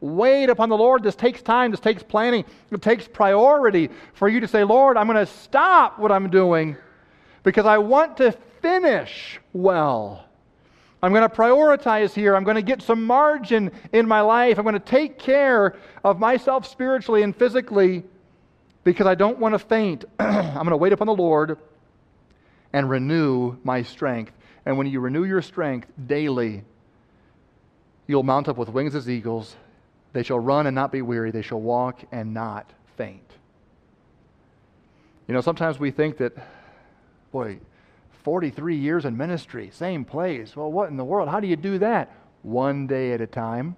Wait 0.00 0.48
upon 0.48 0.70
the 0.70 0.76
Lord. 0.78 1.02
This 1.02 1.14
takes 1.14 1.42
time, 1.42 1.70
this 1.70 1.80
takes 1.80 2.02
planning, 2.02 2.46
it 2.70 2.80
takes 2.80 3.06
priority 3.06 3.90
for 4.14 4.30
you 4.30 4.40
to 4.40 4.48
say, 4.48 4.64
Lord, 4.64 4.96
I'm 4.96 5.06
going 5.06 5.24
to 5.26 5.30
stop 5.30 5.98
what 5.98 6.10
I'm 6.10 6.30
doing 6.30 6.74
because 7.42 7.66
I 7.66 7.76
want 7.76 8.16
to 8.16 8.32
finish 8.62 9.38
well. 9.52 10.24
I'm 11.02 11.12
going 11.12 11.28
to 11.28 11.34
prioritize 11.34 12.12
here. 12.12 12.36
I'm 12.36 12.44
going 12.44 12.56
to 12.56 12.62
get 12.62 12.82
some 12.82 13.04
margin 13.06 13.70
in 13.92 14.06
my 14.06 14.20
life. 14.20 14.58
I'm 14.58 14.64
going 14.64 14.74
to 14.74 14.80
take 14.80 15.18
care 15.18 15.76
of 16.04 16.18
myself 16.18 16.66
spiritually 16.66 17.22
and 17.22 17.34
physically 17.34 18.04
because 18.84 19.06
I 19.06 19.14
don't 19.14 19.38
want 19.38 19.54
to 19.54 19.58
faint. 19.58 20.04
I'm 20.18 20.54
going 20.54 20.70
to 20.70 20.76
wait 20.76 20.92
upon 20.92 21.06
the 21.06 21.14
Lord 21.14 21.58
and 22.72 22.88
renew 22.88 23.56
my 23.64 23.82
strength. 23.82 24.32
And 24.66 24.76
when 24.76 24.86
you 24.86 25.00
renew 25.00 25.24
your 25.24 25.42
strength 25.42 25.88
daily, 26.06 26.64
you'll 28.06 28.22
mount 28.22 28.48
up 28.48 28.58
with 28.58 28.68
wings 28.68 28.94
as 28.94 29.08
eagles. 29.08 29.56
They 30.12 30.22
shall 30.22 30.38
run 30.38 30.66
and 30.66 30.74
not 30.74 30.92
be 30.92 31.02
weary. 31.02 31.30
They 31.30 31.42
shall 31.42 31.60
walk 31.60 32.00
and 32.12 32.34
not 32.34 32.70
faint. 32.96 33.22
You 35.28 35.34
know, 35.34 35.40
sometimes 35.40 35.78
we 35.78 35.92
think 35.92 36.18
that, 36.18 36.36
boy, 37.32 37.60
43 38.22 38.76
years 38.76 39.04
in 39.04 39.16
ministry, 39.16 39.70
same 39.72 40.04
place. 40.04 40.54
Well, 40.54 40.70
what 40.70 40.90
in 40.90 40.96
the 40.96 41.04
world? 41.04 41.28
How 41.28 41.40
do 41.40 41.46
you 41.46 41.56
do 41.56 41.78
that? 41.78 42.14
One 42.42 42.86
day 42.86 43.12
at 43.12 43.20
a 43.20 43.26
time. 43.26 43.76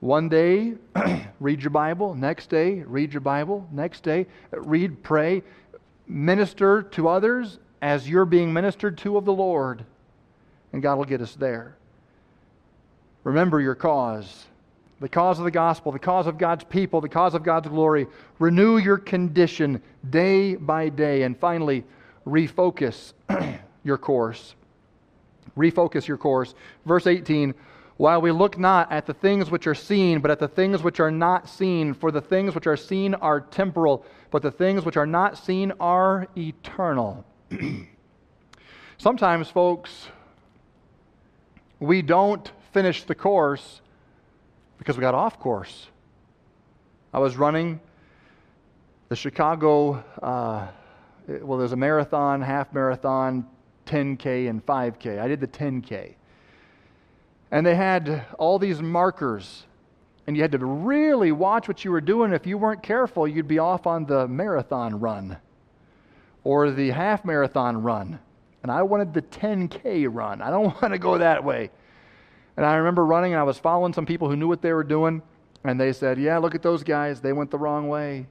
One 0.00 0.28
day, 0.28 0.74
read 1.40 1.60
your 1.60 1.70
Bible. 1.70 2.14
Next 2.14 2.48
day, 2.48 2.82
read 2.82 3.12
your 3.12 3.20
Bible. 3.20 3.68
Next 3.70 4.02
day, 4.02 4.26
read, 4.50 5.02
pray, 5.02 5.42
minister 6.06 6.82
to 6.82 7.08
others 7.08 7.58
as 7.82 8.08
you're 8.08 8.24
being 8.24 8.52
ministered 8.52 8.96
to 8.98 9.16
of 9.16 9.24
the 9.24 9.32
Lord. 9.32 9.84
And 10.72 10.82
God 10.82 10.96
will 10.96 11.04
get 11.04 11.20
us 11.20 11.34
there. 11.34 11.76
Remember 13.24 13.60
your 13.60 13.74
cause 13.74 14.46
the 15.00 15.08
cause 15.08 15.38
of 15.38 15.46
the 15.46 15.50
gospel, 15.50 15.92
the 15.92 15.98
cause 15.98 16.26
of 16.26 16.36
God's 16.36 16.62
people, 16.64 17.00
the 17.00 17.08
cause 17.08 17.34
of 17.34 17.42
God's 17.42 17.68
glory. 17.68 18.06
Renew 18.38 18.76
your 18.76 18.98
condition 18.98 19.82
day 20.08 20.54
by 20.56 20.90
day. 20.90 21.22
And 21.22 21.38
finally, 21.38 21.84
refocus 22.26 23.12
your 23.84 23.98
course. 23.98 24.54
Refocus 25.56 26.06
your 26.06 26.16
course. 26.16 26.54
Verse 26.86 27.06
18 27.06 27.54
While 27.96 28.20
we 28.20 28.30
look 28.30 28.58
not 28.58 28.90
at 28.92 29.06
the 29.06 29.14
things 29.14 29.50
which 29.50 29.66
are 29.66 29.74
seen, 29.74 30.20
but 30.20 30.30
at 30.30 30.38
the 30.38 30.48
things 30.48 30.82
which 30.82 31.00
are 31.00 31.10
not 31.10 31.48
seen, 31.48 31.94
for 31.94 32.10
the 32.10 32.20
things 32.20 32.54
which 32.54 32.66
are 32.66 32.76
seen 32.76 33.14
are 33.14 33.40
temporal, 33.40 34.04
but 34.30 34.42
the 34.42 34.50
things 34.50 34.84
which 34.84 34.96
are 34.96 35.06
not 35.06 35.38
seen 35.38 35.72
are 35.80 36.28
eternal. 36.36 37.24
Sometimes, 38.98 39.48
folks, 39.48 40.08
we 41.78 42.02
don't 42.02 42.50
finish 42.72 43.04
the 43.04 43.14
course 43.14 43.80
because 44.78 44.96
we 44.96 45.00
got 45.00 45.14
off 45.14 45.38
course. 45.38 45.88
I 47.12 47.18
was 47.18 47.36
running 47.36 47.80
the 49.08 49.16
Chicago. 49.16 50.04
Uh, 50.22 50.68
Uh, 51.30 51.44
well, 51.44 51.58
there's 51.58 51.72
a 51.72 51.76
marathon, 51.76 52.40
half 52.42 52.72
marathon, 52.72 53.46
10K, 53.86 54.48
and 54.48 54.64
5K. 54.64 55.20
I 55.20 55.28
did 55.28 55.40
the 55.40 55.46
10K. 55.46 56.14
And 57.50 57.66
they 57.66 57.74
had 57.74 58.26
all 58.38 58.58
these 58.58 58.80
markers, 58.80 59.64
and 60.26 60.36
you 60.36 60.42
had 60.42 60.52
to 60.52 60.58
really 60.58 61.32
watch 61.32 61.68
what 61.68 61.84
you 61.84 61.90
were 61.90 62.00
doing. 62.00 62.32
If 62.32 62.46
you 62.46 62.58
weren't 62.58 62.82
careful, 62.82 63.26
you'd 63.26 63.48
be 63.48 63.58
off 63.58 63.86
on 63.86 64.06
the 64.06 64.28
marathon 64.28 65.00
run 65.00 65.36
or 66.44 66.70
the 66.70 66.90
half 66.90 67.24
marathon 67.24 67.82
run. 67.82 68.18
And 68.62 68.70
I 68.70 68.82
wanted 68.82 69.14
the 69.14 69.22
10K 69.22 70.06
run. 70.10 70.42
I 70.42 70.50
don't 70.50 70.64
want 70.82 70.92
to 70.92 70.98
go 70.98 71.18
that 71.18 71.44
way. 71.44 71.70
And 72.56 72.64
I 72.66 72.76
remember 72.76 73.04
running, 73.04 73.32
and 73.32 73.40
I 73.40 73.44
was 73.44 73.58
following 73.58 73.92
some 73.92 74.06
people 74.06 74.28
who 74.28 74.36
knew 74.36 74.48
what 74.48 74.62
they 74.62 74.72
were 74.72 74.84
doing. 74.84 75.22
And 75.64 75.80
they 75.80 75.92
said, 75.92 76.18
Yeah, 76.18 76.38
look 76.38 76.54
at 76.54 76.62
those 76.62 76.82
guys. 76.82 77.20
They 77.20 77.32
went 77.32 77.50
the 77.50 77.58
wrong 77.58 77.88
way. 77.88 78.26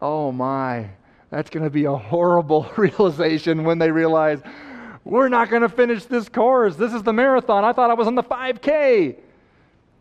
Oh 0.00 0.30
my, 0.30 0.90
that's 1.30 1.50
going 1.50 1.64
to 1.64 1.70
be 1.70 1.84
a 1.84 1.96
horrible 1.96 2.70
realization 2.76 3.64
when 3.64 3.78
they 3.78 3.90
realize 3.90 4.40
we're 5.04 5.28
not 5.28 5.50
going 5.50 5.62
to 5.62 5.68
finish 5.68 6.04
this 6.04 6.28
course. 6.28 6.76
This 6.76 6.92
is 6.92 7.02
the 7.02 7.12
marathon. 7.12 7.64
I 7.64 7.72
thought 7.72 7.90
I 7.90 7.94
was 7.94 8.06
on 8.06 8.14
the 8.14 8.22
5K. 8.22 9.16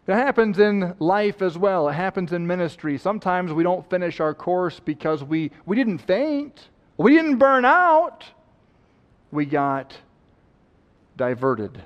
It 0.07 0.13
happens 0.13 0.59
in 0.59 0.95
life 0.99 1.41
as 1.41 1.57
well. 1.57 1.89
It 1.89 1.93
happens 1.93 2.31
in 2.31 2.47
ministry. 2.47 2.97
Sometimes 2.97 3.51
we 3.51 3.63
don't 3.63 3.89
finish 3.89 4.19
our 4.19 4.33
course 4.33 4.79
because 4.79 5.23
we, 5.23 5.51
we 5.65 5.75
didn't 5.75 5.99
faint, 5.99 6.69
we 6.97 7.13
didn't 7.13 7.37
burn 7.37 7.65
out. 7.65 8.25
We 9.31 9.45
got 9.45 9.97
diverted 11.17 11.83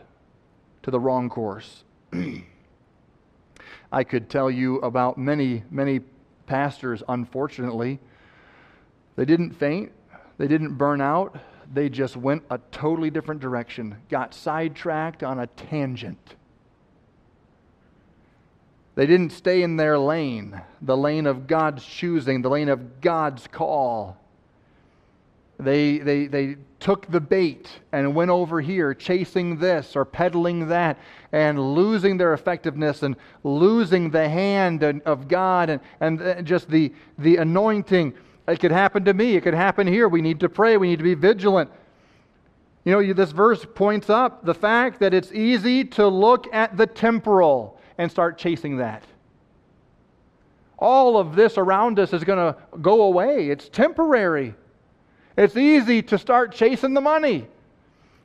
to 0.84 0.92
the 0.92 1.00
wrong 1.00 1.30
course. 1.30 1.84
I 3.92 4.04
could 4.04 4.30
tell 4.30 4.52
you 4.52 4.78
about 4.78 5.18
many, 5.18 5.64
many 5.72 6.02
pastors, 6.46 7.02
unfortunately. 7.10 8.00
They 9.16 9.26
didn't 9.26 9.52
faint, 9.52 9.92
they 10.38 10.48
didn't 10.48 10.76
burn 10.76 11.02
out, 11.02 11.38
they 11.74 11.90
just 11.90 12.18
went 12.18 12.44
a 12.50 12.60
totally 12.72 13.10
different 13.10 13.42
direction, 13.42 13.96
got 14.10 14.34
sidetracked 14.34 15.24
on 15.24 15.40
a 15.40 15.48
tangent. 15.48 16.36
They 18.96 19.06
didn't 19.06 19.32
stay 19.32 19.64
in 19.64 19.78
their 19.78 19.98
lane, 19.98 20.62
the 20.82 20.98
lane 20.98 21.26
of 21.26 21.48
God's 21.48 21.86
choosing, 21.86 22.42
the 22.42 22.50
lane 22.50 22.70
of 22.70 23.00
God's 23.00 23.48
call. 23.48 24.18
They, 25.60 26.00
they, 26.00 26.26
they 26.26 26.58
took 26.80 27.10
the 27.10 27.22
bait 27.22 27.70
and 27.92 28.16
went 28.16 28.32
over 28.32 28.60
here 28.60 28.94
chasing 28.94 29.60
this 29.60 29.96
or 29.96 30.04
peddling 30.04 30.68
that 30.70 30.98
and 31.32 31.74
losing 31.76 32.18
their 32.18 32.34
effectiveness 32.34 33.04
and 33.04 33.16
losing 33.44 34.10
the 34.10 34.28
hand 34.28 34.84
of 34.84 35.28
God 35.28 35.70
and, 35.70 35.82
and 36.00 36.22
uh, 36.22 36.42
just 36.42 36.70
the, 36.70 36.92
the 37.20 37.38
anointing. 37.38 38.14
It 38.48 38.60
could 38.60 38.72
happen 38.72 39.06
to 39.06 39.14
me. 39.14 39.36
It 39.36 39.42
could 39.42 39.54
happen 39.54 39.88
here. 39.88 40.08
We 40.08 40.22
need 40.22 40.40
to 40.40 40.50
pray. 40.50 40.78
We 40.78 40.90
need 40.90 40.98
to 40.98 41.04
be 41.04 41.14
vigilant. 41.14 41.70
You 42.84 42.94
know, 42.94 43.14
this 43.14 43.32
verse 43.32 43.66
points 43.76 44.10
up 44.10 44.44
the 44.44 44.56
fact 44.56 45.00
that 45.00 45.14
it's 45.14 45.32
easy 45.32 45.84
to 45.86 46.08
look 46.08 46.52
at 46.54 46.78
the 46.78 46.88
temporal 46.88 47.80
and 47.98 48.10
start 48.10 48.38
chasing 48.38 48.78
that. 48.78 49.04
All 50.80 51.18
of 51.18 51.36
this 51.36 51.60
around 51.60 52.00
us 52.00 52.12
is 52.12 52.24
going 52.24 52.40
to 52.40 52.60
go 52.82 53.04
away. 53.04 53.50
It's 53.50 53.70
temporary. 53.70 54.56
It's 55.38 55.56
easy 55.56 56.02
to 56.02 56.18
start 56.18 56.52
chasing 56.52 56.96
the 56.96 57.02
money. 57.02 57.48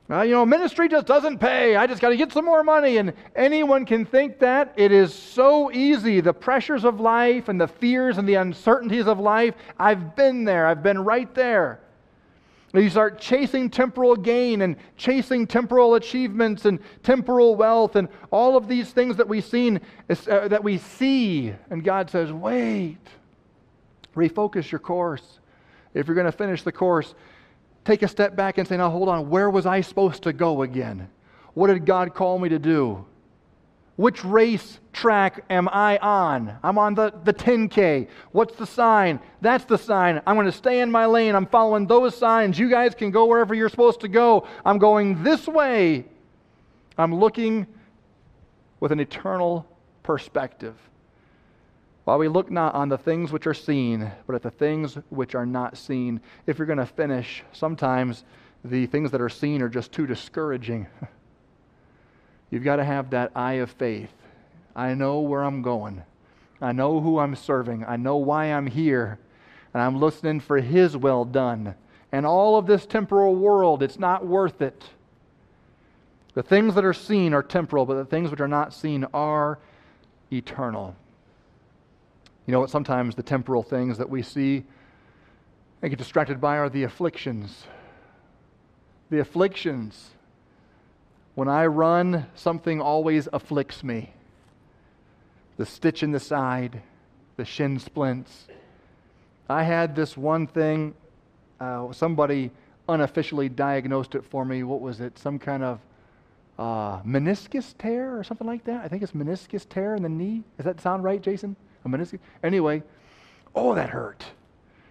Well, 0.07 0.23
you 0.23 0.31
know, 0.31 0.45
ministry 0.45 0.87
just 0.87 1.05
doesn't 1.05 1.39
pay. 1.39 1.75
I 1.75 1.85
just 1.85 2.01
got 2.01 2.09
to 2.09 2.17
get 2.17 2.31
some 2.31 2.45
more 2.45 2.63
money. 2.63 2.97
And 2.97 3.13
anyone 3.35 3.85
can 3.85 4.05
think 4.05 4.39
that. 4.39 4.73
It 4.77 4.91
is 4.91 5.13
so 5.13 5.71
easy. 5.71 6.21
The 6.21 6.33
pressures 6.33 6.85
of 6.85 7.01
life 7.01 7.49
and 7.49 7.59
the 7.59 7.67
fears 7.67 8.17
and 8.17 8.27
the 8.27 8.35
uncertainties 8.35 9.05
of 9.05 9.19
life, 9.19 9.55
I've 9.77 10.15
been 10.15 10.45
there. 10.45 10.65
I've 10.65 10.81
been 10.81 11.03
right 11.03 11.33
there. 11.35 11.81
You 12.73 12.89
start 12.89 13.19
chasing 13.19 13.69
temporal 13.69 14.15
gain 14.15 14.61
and 14.61 14.75
chasing 14.97 15.47
temporal 15.47 15.95
achievements 15.95 16.65
and 16.65 16.79
temporal 17.01 17.55
wealth 17.55 17.95
and 17.95 18.07
all 18.29 18.55
of 18.55 18.67
these 18.67 18.91
things 18.91 19.17
that 19.17 19.27
we 19.27 19.41
seen 19.41 19.81
uh, 20.09 20.47
that 20.47 20.63
we 20.63 20.77
see. 20.77 21.53
And 21.69 21.83
God 21.83 22.09
says, 22.09 22.31
"Wait. 22.31 22.99
Refocus 24.15 24.71
your 24.71 24.79
course. 24.79 25.39
If 25.93 26.07
you're 26.07 26.15
going 26.15 26.25
to 26.25 26.31
finish 26.31 26.63
the 26.63 26.71
course, 26.71 27.15
take 27.87 28.03
a 28.03 28.07
step 28.07 28.35
back 28.35 28.57
and 28.57 28.67
say, 28.67 28.77
"Now 28.77 28.89
hold 28.89 29.09
on, 29.09 29.29
where 29.29 29.49
was 29.49 29.65
I 29.65 29.81
supposed 29.81 30.23
to 30.23 30.33
go 30.33 30.61
again? 30.61 31.09
What 31.53 31.67
did 31.67 31.85
God 31.85 32.13
call 32.13 32.37
me 32.37 32.49
to 32.49 32.59
do?" 32.59 33.05
Which 33.97 34.23
race 34.23 34.79
track 34.93 35.43
am 35.49 35.67
I 35.69 35.97
on? 35.97 36.55
I'm 36.61 36.77
on 36.77 36.93
the, 36.93 37.11
the 37.23 37.33
10K. 37.33 38.07
What's 38.31 38.55
the 38.55 38.67
sign? 38.67 39.19
That's 39.41 39.65
the 39.65 39.77
sign. 39.77 40.21
I'm 40.27 40.35
going 40.35 40.45
to 40.45 40.51
stay 40.51 40.81
in 40.81 40.91
my 40.91 41.07
lane. 41.07 41.33
I'm 41.33 41.47
following 41.47 41.87
those 41.87 42.15
signs. 42.15 42.59
You 42.59 42.69
guys 42.69 42.93
can 42.93 43.09
go 43.09 43.25
wherever 43.25 43.55
you're 43.55 43.69
supposed 43.69 44.01
to 44.01 44.07
go. 44.07 44.47
I'm 44.63 44.77
going 44.77 45.23
this 45.23 45.47
way. 45.47 46.05
I'm 46.95 47.15
looking 47.15 47.65
with 48.79 48.91
an 48.91 48.99
eternal 48.99 49.65
perspective. 50.03 50.75
While 52.07 52.19
we 52.19 52.29
look 52.29 52.49
not 52.49 52.73
on 52.73 52.87
the 52.87 52.97
things 52.97 53.33
which 53.33 53.47
are 53.47 53.53
seen, 53.53 54.09
but 54.25 54.35
at 54.37 54.41
the 54.41 54.49
things 54.49 54.97
which 55.09 55.35
are 55.35 55.45
not 55.45 55.75
seen. 55.75 56.21
If 56.45 56.57
you're 56.57 56.65
going 56.65 56.79
to 56.79 56.85
finish, 56.85 57.43
sometimes 57.51 58.23
the 58.63 58.85
things 58.85 59.11
that 59.11 59.19
are 59.19 59.27
seen 59.27 59.61
are 59.61 59.67
just 59.67 59.91
too 59.91 60.07
discouraging. 60.07 60.87
You've 62.49 62.63
got 62.63 62.77
to 62.77 62.85
have 62.85 63.09
that 63.09 63.33
eye 63.35 63.55
of 63.55 63.71
faith. 63.71 64.13
I 64.73 64.93
know 64.93 65.19
where 65.19 65.43
I'm 65.43 65.61
going. 65.61 66.01
I 66.61 66.71
know 66.71 67.01
who 67.01 67.19
I'm 67.19 67.35
serving. 67.35 67.83
I 67.85 67.97
know 67.97 68.15
why 68.15 68.53
I'm 68.53 68.67
here. 68.67 69.19
And 69.73 69.83
I'm 69.83 69.99
listening 69.99 70.39
for 70.39 70.61
His 70.61 70.95
well 70.95 71.25
done. 71.25 71.75
And 72.13 72.25
all 72.25 72.57
of 72.57 72.67
this 72.67 72.85
temporal 72.85 73.35
world, 73.35 73.83
it's 73.83 73.99
not 73.99 74.25
worth 74.25 74.61
it. 74.61 74.81
The 76.35 76.43
things 76.43 76.73
that 76.75 76.85
are 76.85 76.93
seen 76.93 77.33
are 77.33 77.43
temporal, 77.43 77.85
but 77.85 77.95
the 77.95 78.05
things 78.05 78.31
which 78.31 78.39
are 78.39 78.47
not 78.47 78.73
seen 78.73 79.03
are 79.13 79.59
eternal. 80.31 80.95
You 82.47 82.53
know 82.53 82.59
what? 82.61 82.71
Sometimes 82.71 83.13
the 83.13 83.23
temporal 83.23 83.61
things 83.61 83.99
that 83.99 84.09
we 84.09 84.23
see 84.23 84.63
and 85.81 85.91
get 85.91 85.99
distracted 85.99 86.41
by 86.41 86.57
are 86.57 86.69
the 86.69 86.83
afflictions. 86.83 87.65
The 89.11 89.19
afflictions 89.19 90.11
when 91.37 91.47
I 91.47 91.67
run, 91.67 92.25
something 92.33 92.81
always 92.81 93.29
afflicts 93.31 93.83
me 93.83 94.11
the 95.57 95.67
stitch 95.67 96.01
in 96.01 96.11
the 96.11 96.19
side, 96.19 96.81
the 97.35 97.45
shin 97.45 97.77
splints. 97.77 98.47
I 99.47 99.61
had 99.61 99.95
this 99.95 100.17
one 100.17 100.47
thing, 100.47 100.95
uh, 101.59 101.91
somebody 101.91 102.49
unofficially 102.89 103.49
diagnosed 103.49 104.15
it 104.15 104.25
for 104.25 104.45
me. 104.45 104.63
What 104.63 104.81
was 104.81 104.99
it? 104.99 105.19
Some 105.19 105.37
kind 105.37 105.61
of 105.61 105.79
uh, 106.57 107.03
meniscus 107.03 107.75
tear 107.77 108.17
or 108.17 108.23
something 108.23 108.47
like 108.47 108.63
that? 108.63 108.83
I 108.83 108.87
think 108.87 109.03
it's 109.03 109.11
meniscus 109.11 109.69
tear 109.69 109.93
in 109.93 110.01
the 110.01 110.09
knee. 110.09 110.43
Does 110.57 110.65
that 110.65 110.81
sound 110.81 111.03
right, 111.03 111.21
Jason? 111.21 111.55
A 111.93 111.97
meniscus? 111.97 112.19
Anyway, 112.43 112.83
oh, 113.55 113.75
that 113.75 113.89
hurt. 113.89 114.25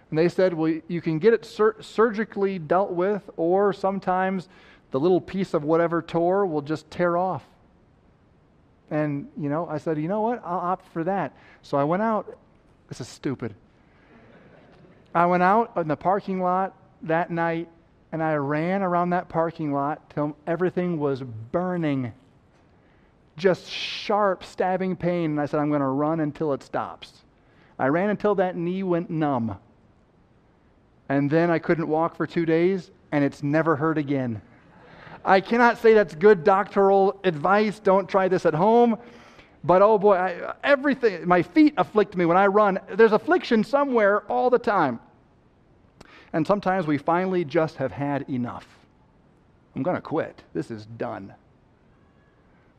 And 0.09 0.17
they 0.17 0.29
said, 0.29 0.53
well, 0.53 0.73
you 0.87 1.01
can 1.01 1.19
get 1.19 1.33
it 1.33 1.45
sur- 1.45 1.81
surgically 1.81 2.59
dealt 2.59 2.91
with, 2.91 3.29
or 3.37 3.73
sometimes 3.73 4.47
the 4.91 4.99
little 4.99 5.21
piece 5.21 5.53
of 5.53 5.63
whatever 5.63 6.01
tore 6.01 6.45
will 6.45 6.61
just 6.61 6.89
tear 6.89 7.17
off. 7.17 7.43
And, 8.89 9.27
you 9.37 9.49
know, 9.49 9.67
I 9.67 9.79
said, 9.79 9.97
you 9.97 10.07
know 10.07 10.21
what? 10.21 10.41
I'll 10.45 10.59
opt 10.59 10.87
for 10.93 11.03
that. 11.03 11.33
So 11.61 11.77
I 11.77 11.83
went 11.83 12.03
out. 12.03 12.37
This 12.87 13.01
is 13.01 13.07
stupid. 13.07 13.53
I 15.13 15.25
went 15.25 15.43
out 15.43 15.73
in 15.75 15.89
the 15.89 15.97
parking 15.97 16.41
lot 16.41 16.73
that 17.01 17.29
night 17.31 17.67
and 18.11 18.23
I 18.23 18.35
ran 18.35 18.81
around 18.81 19.09
that 19.09 19.27
parking 19.27 19.73
lot 19.73 20.09
till 20.11 20.37
everything 20.45 20.99
was 20.99 21.21
burning. 21.21 22.13
Just 23.37 23.69
sharp, 23.69 24.43
stabbing 24.43 24.95
pain. 24.95 25.31
And 25.31 25.41
I 25.41 25.45
said, 25.45 25.59
I'm 25.59 25.69
going 25.69 25.81
to 25.81 25.87
run 25.87 26.19
until 26.19 26.53
it 26.53 26.63
stops. 26.63 27.23
I 27.79 27.87
ran 27.87 28.09
until 28.09 28.35
that 28.35 28.55
knee 28.55 28.83
went 28.83 29.09
numb. 29.09 29.57
And 31.09 31.29
then 31.29 31.49
I 31.49 31.59
couldn't 31.59 31.87
walk 31.87 32.15
for 32.15 32.27
two 32.27 32.45
days, 32.45 32.91
and 33.11 33.23
it's 33.23 33.43
never 33.43 33.75
hurt 33.75 33.97
again. 33.97 34.41
I 35.23 35.41
cannot 35.41 35.77
say 35.77 35.93
that's 35.93 36.15
good 36.15 36.43
doctoral 36.43 37.19
advice. 37.23 37.79
Don't 37.79 38.09
try 38.09 38.27
this 38.27 38.45
at 38.45 38.53
home. 38.53 38.97
But 39.63 39.81
oh 39.81 39.97
boy, 39.97 40.15
I, 40.15 40.53
everything, 40.63 41.27
my 41.27 41.41
feet 41.41 41.73
afflict 41.77 42.15
me 42.15 42.25
when 42.25 42.37
I 42.37 42.47
run. 42.47 42.79
There's 42.93 43.11
affliction 43.11 43.63
somewhere 43.63 44.21
all 44.31 44.49
the 44.49 44.59
time. 44.59 44.99
And 46.33 46.45
sometimes 46.45 46.87
we 46.87 46.97
finally 46.97 47.43
just 47.43 47.75
have 47.77 47.91
had 47.91 48.29
enough. 48.29 48.67
I'm 49.75 49.83
going 49.83 49.95
to 49.95 50.01
quit. 50.01 50.43
This 50.53 50.71
is 50.71 50.85
done. 50.85 51.33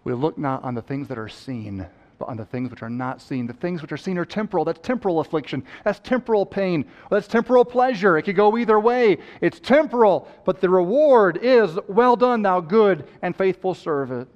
We 0.09 0.15
look 0.15 0.39
not 0.39 0.65
on 0.65 0.75
the 0.75 0.81
things 0.81 1.07
that 1.09 1.19
are 1.19 1.29
seen, 1.29 1.87
but 2.19 2.31
on 2.31 2.39
the 2.39 2.47
things 2.47 2.71
which 2.71 2.83
are 2.83 2.89
not 2.89 3.21
seen. 3.21 3.47
The 3.47 3.53
things 3.53 3.83
which 3.83 3.93
are 3.93 3.99
seen 3.99 4.17
are 4.17 4.25
temporal. 4.25 4.65
That's 4.65 4.81
temporal 4.81 5.21
affliction. 5.21 5.63
That's 5.85 5.99
temporal 5.99 6.47
pain. 6.47 6.87
That's 7.11 7.29
temporal 7.29 7.63
pleasure. 7.67 8.17
It 8.17 8.23
could 8.23 8.35
go 8.35 8.57
either 8.57 8.81
way. 8.81 9.19
It's 9.43 9.61
temporal, 9.61 10.27
but 10.47 10.63
the 10.63 10.71
reward 10.71 11.39
is 11.43 11.79
well 11.89 12.17
done, 12.17 12.41
thou 12.41 12.61
good 12.61 13.07
and 13.21 13.37
faithful 13.37 13.75
servant. 13.75 14.31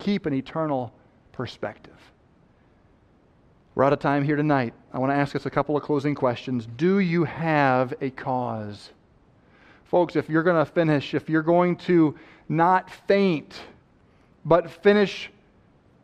Keep 0.00 0.26
an 0.26 0.34
eternal 0.34 0.92
perspective. 1.30 1.94
We're 3.76 3.84
out 3.84 3.92
of 3.92 4.00
time 4.00 4.24
here 4.24 4.34
tonight. 4.34 4.74
I 4.92 4.98
want 4.98 5.12
to 5.12 5.16
ask 5.16 5.36
us 5.36 5.46
a 5.46 5.50
couple 5.50 5.76
of 5.76 5.84
closing 5.84 6.16
questions. 6.16 6.66
Do 6.76 6.98
you 6.98 7.22
have 7.22 7.94
a 8.00 8.10
cause? 8.10 8.90
Folks, 9.84 10.16
if 10.16 10.28
you're 10.28 10.42
going 10.42 10.66
to 10.66 10.68
finish, 10.68 11.14
if 11.14 11.30
you're 11.30 11.42
going 11.42 11.76
to 11.76 12.16
not 12.48 12.90
faint, 12.90 13.56
but 14.46 14.70
finish 14.70 15.28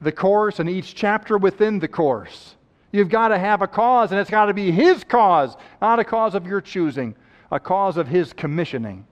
the 0.01 0.13
course 0.13 0.59
and 0.59 0.69
each 0.69 0.97
chapter 0.97 1.39
within 1.39 1.79
the 1.79 1.89
course. 1.89 2.57
You've 2.91 3.09
got 3.09 3.29
to 3.29 3.39
have 3.39 3.63
a 3.63 3.69
cause, 3.69 4.11
and 4.11 4.21
it's 4.21 4.29
got 4.29 4.47
to 4.47 4.55
be 4.55 4.71
His 4.71 5.05
cause, 5.05 5.57
not 5.81 6.01
a 6.01 6.05
cause 6.05 6.35
of 6.35 6.47
your 6.47 6.61
choosing, 6.61 7.15
a 7.51 7.61
cause 7.61 7.97
of 7.97 8.09
His 8.09 8.33
commissioning. 8.35 9.07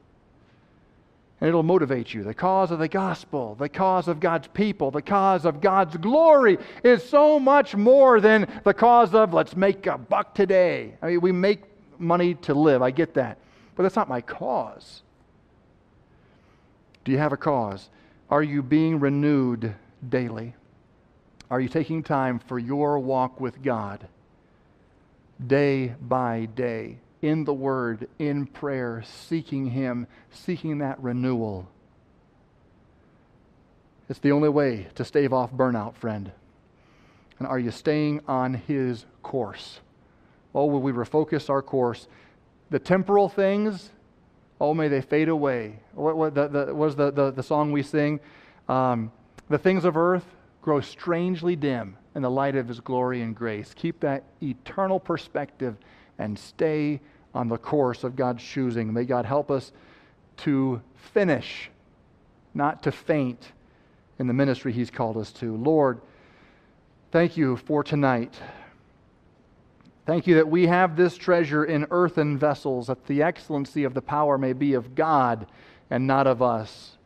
and 1.40 1.48
it'll 1.48 1.62
motivate 1.62 2.12
you. 2.12 2.22
The 2.22 2.34
cause 2.34 2.70
of 2.70 2.80
the 2.80 2.88
gospel, 2.88 3.54
the 3.54 3.68
cause 3.68 4.08
of 4.08 4.20
God's 4.20 4.48
people, 4.48 4.90
the 4.90 5.00
cause 5.00 5.46
of 5.46 5.60
God's 5.60 5.96
glory 5.96 6.58
is 6.84 7.08
so 7.08 7.38
much 7.38 7.74
more 7.74 8.20
than 8.20 8.46
the 8.64 8.74
cause 8.74 9.14
of 9.14 9.32
let's 9.32 9.56
make 9.56 9.86
a 9.86 9.96
buck 9.96 10.34
today. 10.34 10.94
I 11.00 11.06
mean, 11.06 11.20
we 11.20 11.32
make 11.32 11.62
money 11.98 12.34
to 12.34 12.52
live, 12.52 12.82
I 12.82 12.90
get 12.90 13.14
that. 13.14 13.38
But 13.76 13.84
that's 13.84 13.96
not 13.96 14.08
my 14.08 14.20
cause. 14.20 15.02
Do 17.04 17.12
you 17.12 17.18
have 17.18 17.32
a 17.32 17.38
cause? 17.38 17.88
Are 18.30 18.42
you 18.42 18.62
being 18.62 19.00
renewed 19.00 19.74
daily? 20.08 20.54
Are 21.50 21.60
you 21.60 21.68
taking 21.68 22.02
time 22.02 22.38
for 22.38 22.58
your 22.58 22.98
walk 22.98 23.40
with 23.40 23.62
God 23.62 24.06
day 25.44 25.94
by 26.00 26.46
day? 26.46 26.98
in 27.22 27.44
the 27.44 27.54
Word, 27.54 28.08
in 28.18 28.46
prayer, 28.46 29.02
seeking 29.04 29.66
Him, 29.66 30.06
seeking 30.30 30.78
that 30.78 31.00
renewal. 31.02 31.68
It's 34.08 34.18
the 34.18 34.32
only 34.32 34.48
way 34.48 34.88
to 34.94 35.04
stave 35.04 35.32
off 35.32 35.52
burnout, 35.52 35.94
friend. 35.96 36.32
And 37.38 37.46
are 37.46 37.58
you 37.58 37.70
staying 37.70 38.22
on 38.26 38.54
His 38.54 39.04
course? 39.22 39.80
Oh, 40.54 40.66
will 40.66 40.80
we 40.80 40.92
refocus 40.92 41.48
our 41.48 41.62
course? 41.62 42.08
The 42.70 42.78
temporal 42.78 43.28
things, 43.28 43.90
oh, 44.60 44.74
may 44.74 44.88
they 44.88 45.00
fade 45.00 45.28
away. 45.28 45.78
What, 45.94 46.16
what 46.16 46.34
the, 46.34 46.48
the, 46.48 46.74
was 46.74 46.94
the, 46.94 47.10
the, 47.10 47.30
the 47.30 47.42
song 47.42 47.72
we 47.72 47.82
sing? 47.82 48.20
Um, 48.68 49.10
the 49.48 49.58
things 49.58 49.84
of 49.84 49.96
earth 49.96 50.24
grow 50.62 50.80
strangely 50.80 51.56
dim 51.56 51.96
in 52.14 52.22
the 52.22 52.30
light 52.30 52.56
of 52.56 52.68
His 52.68 52.80
glory 52.80 53.22
and 53.22 53.34
grace. 53.34 53.72
Keep 53.74 54.00
that 54.00 54.24
eternal 54.42 55.00
perspective 55.00 55.76
and 56.18 56.38
stay 56.38 57.00
on 57.34 57.48
the 57.48 57.56
course 57.56 58.04
of 58.04 58.16
God's 58.16 58.42
choosing. 58.42 58.92
May 58.92 59.04
God 59.04 59.24
help 59.24 59.50
us 59.50 59.72
to 60.38 60.82
finish, 60.94 61.70
not 62.54 62.82
to 62.82 62.92
faint 62.92 63.52
in 64.18 64.26
the 64.26 64.34
ministry 64.34 64.72
He's 64.72 64.90
called 64.90 65.16
us 65.16 65.32
to. 65.32 65.56
Lord, 65.56 66.00
thank 67.10 67.36
you 67.36 67.56
for 67.56 67.82
tonight. 67.82 68.34
Thank 70.06 70.26
you 70.26 70.34
that 70.36 70.48
we 70.48 70.66
have 70.66 70.96
this 70.96 71.16
treasure 71.16 71.64
in 71.64 71.86
earthen 71.90 72.38
vessels, 72.38 72.86
that 72.86 73.06
the 73.06 73.22
excellency 73.22 73.84
of 73.84 73.94
the 73.94 74.02
power 74.02 74.38
may 74.38 74.52
be 74.52 74.74
of 74.74 74.94
God 74.94 75.46
and 75.90 76.06
not 76.06 76.26
of 76.26 76.42
us. 76.42 76.96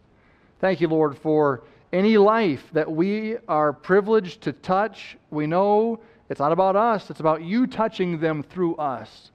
Thank 0.60 0.80
you, 0.80 0.88
Lord, 0.88 1.18
for 1.18 1.62
any 1.92 2.16
life 2.16 2.70
that 2.72 2.90
we 2.90 3.36
are 3.48 3.72
privileged 3.72 4.42
to 4.42 4.52
touch. 4.52 5.16
We 5.30 5.46
know 5.46 6.00
it's 6.28 6.40
not 6.40 6.52
about 6.52 6.76
us, 6.76 7.10
it's 7.10 7.20
about 7.20 7.42
you 7.42 7.66
touching 7.66 8.20
them 8.20 8.42
through 8.42 8.76
us. 8.76 9.30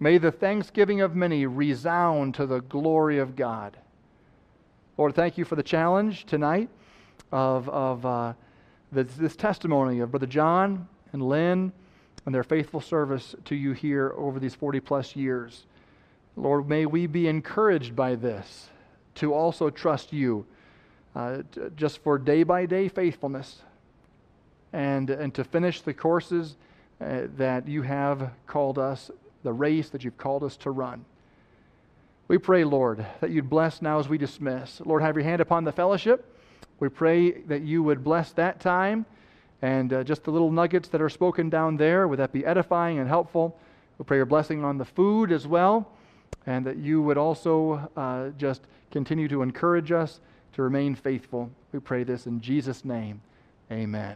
May 0.00 0.18
the 0.18 0.30
thanksgiving 0.30 1.00
of 1.00 1.16
many 1.16 1.46
resound 1.46 2.34
to 2.34 2.46
the 2.46 2.60
glory 2.60 3.18
of 3.18 3.34
God. 3.34 3.76
Lord, 4.96 5.14
thank 5.14 5.38
you 5.38 5.44
for 5.44 5.56
the 5.56 5.62
challenge 5.62 6.26
tonight 6.26 6.68
of, 7.32 7.68
of 7.68 8.06
uh, 8.06 8.32
this, 8.92 9.14
this 9.14 9.36
testimony 9.36 10.00
of 10.00 10.10
Brother 10.10 10.26
John 10.26 10.88
and 11.12 11.22
Lynn 11.22 11.72
and 12.28 12.34
their 12.34 12.42
faithful 12.42 12.82
service 12.82 13.34
to 13.46 13.54
you 13.54 13.72
here 13.72 14.12
over 14.14 14.38
these 14.38 14.54
40 14.54 14.80
plus 14.80 15.16
years. 15.16 15.64
Lord, 16.36 16.68
may 16.68 16.84
we 16.84 17.06
be 17.06 17.26
encouraged 17.26 17.96
by 17.96 18.16
this 18.16 18.68
to 19.14 19.32
also 19.32 19.70
trust 19.70 20.12
you 20.12 20.44
uh, 21.16 21.38
just 21.74 22.02
for 22.02 22.18
day 22.18 22.42
by 22.42 22.66
day 22.66 22.86
faithfulness 22.88 23.62
and, 24.74 25.08
and 25.08 25.32
to 25.32 25.42
finish 25.42 25.80
the 25.80 25.94
courses 25.94 26.56
uh, 27.00 27.28
that 27.38 27.66
you 27.66 27.80
have 27.80 28.30
called 28.46 28.78
us, 28.78 29.10
the 29.42 29.54
race 29.54 29.88
that 29.88 30.04
you've 30.04 30.18
called 30.18 30.44
us 30.44 30.58
to 30.58 30.70
run. 30.70 31.06
We 32.28 32.36
pray, 32.36 32.62
Lord, 32.62 33.06
that 33.22 33.30
you'd 33.30 33.48
bless 33.48 33.80
now 33.80 34.00
as 34.00 34.06
we 34.06 34.18
dismiss. 34.18 34.82
Lord, 34.82 35.00
have 35.00 35.16
your 35.16 35.24
hand 35.24 35.40
upon 35.40 35.64
the 35.64 35.72
fellowship. 35.72 36.30
We 36.78 36.90
pray 36.90 37.40
that 37.44 37.62
you 37.62 37.82
would 37.84 38.04
bless 38.04 38.32
that 38.32 38.60
time 38.60 39.06
and 39.62 39.92
uh, 39.92 40.04
just 40.04 40.24
the 40.24 40.30
little 40.30 40.50
nuggets 40.50 40.88
that 40.90 41.00
are 41.00 41.08
spoken 41.08 41.50
down 41.50 41.76
there. 41.76 42.06
Would 42.06 42.18
that 42.18 42.32
be 42.32 42.44
edifying 42.44 42.98
and 42.98 43.08
helpful? 43.08 43.58
We 43.98 44.04
pray 44.04 44.18
your 44.18 44.26
blessing 44.26 44.64
on 44.64 44.78
the 44.78 44.84
food 44.84 45.32
as 45.32 45.46
well, 45.46 45.90
and 46.46 46.64
that 46.66 46.76
you 46.76 47.02
would 47.02 47.18
also 47.18 47.90
uh, 47.96 48.30
just 48.38 48.62
continue 48.90 49.28
to 49.28 49.42
encourage 49.42 49.92
us 49.92 50.20
to 50.54 50.62
remain 50.62 50.94
faithful. 50.94 51.50
We 51.72 51.80
pray 51.80 52.04
this 52.04 52.26
in 52.26 52.40
Jesus' 52.40 52.84
name. 52.84 53.20
Amen. 53.70 54.06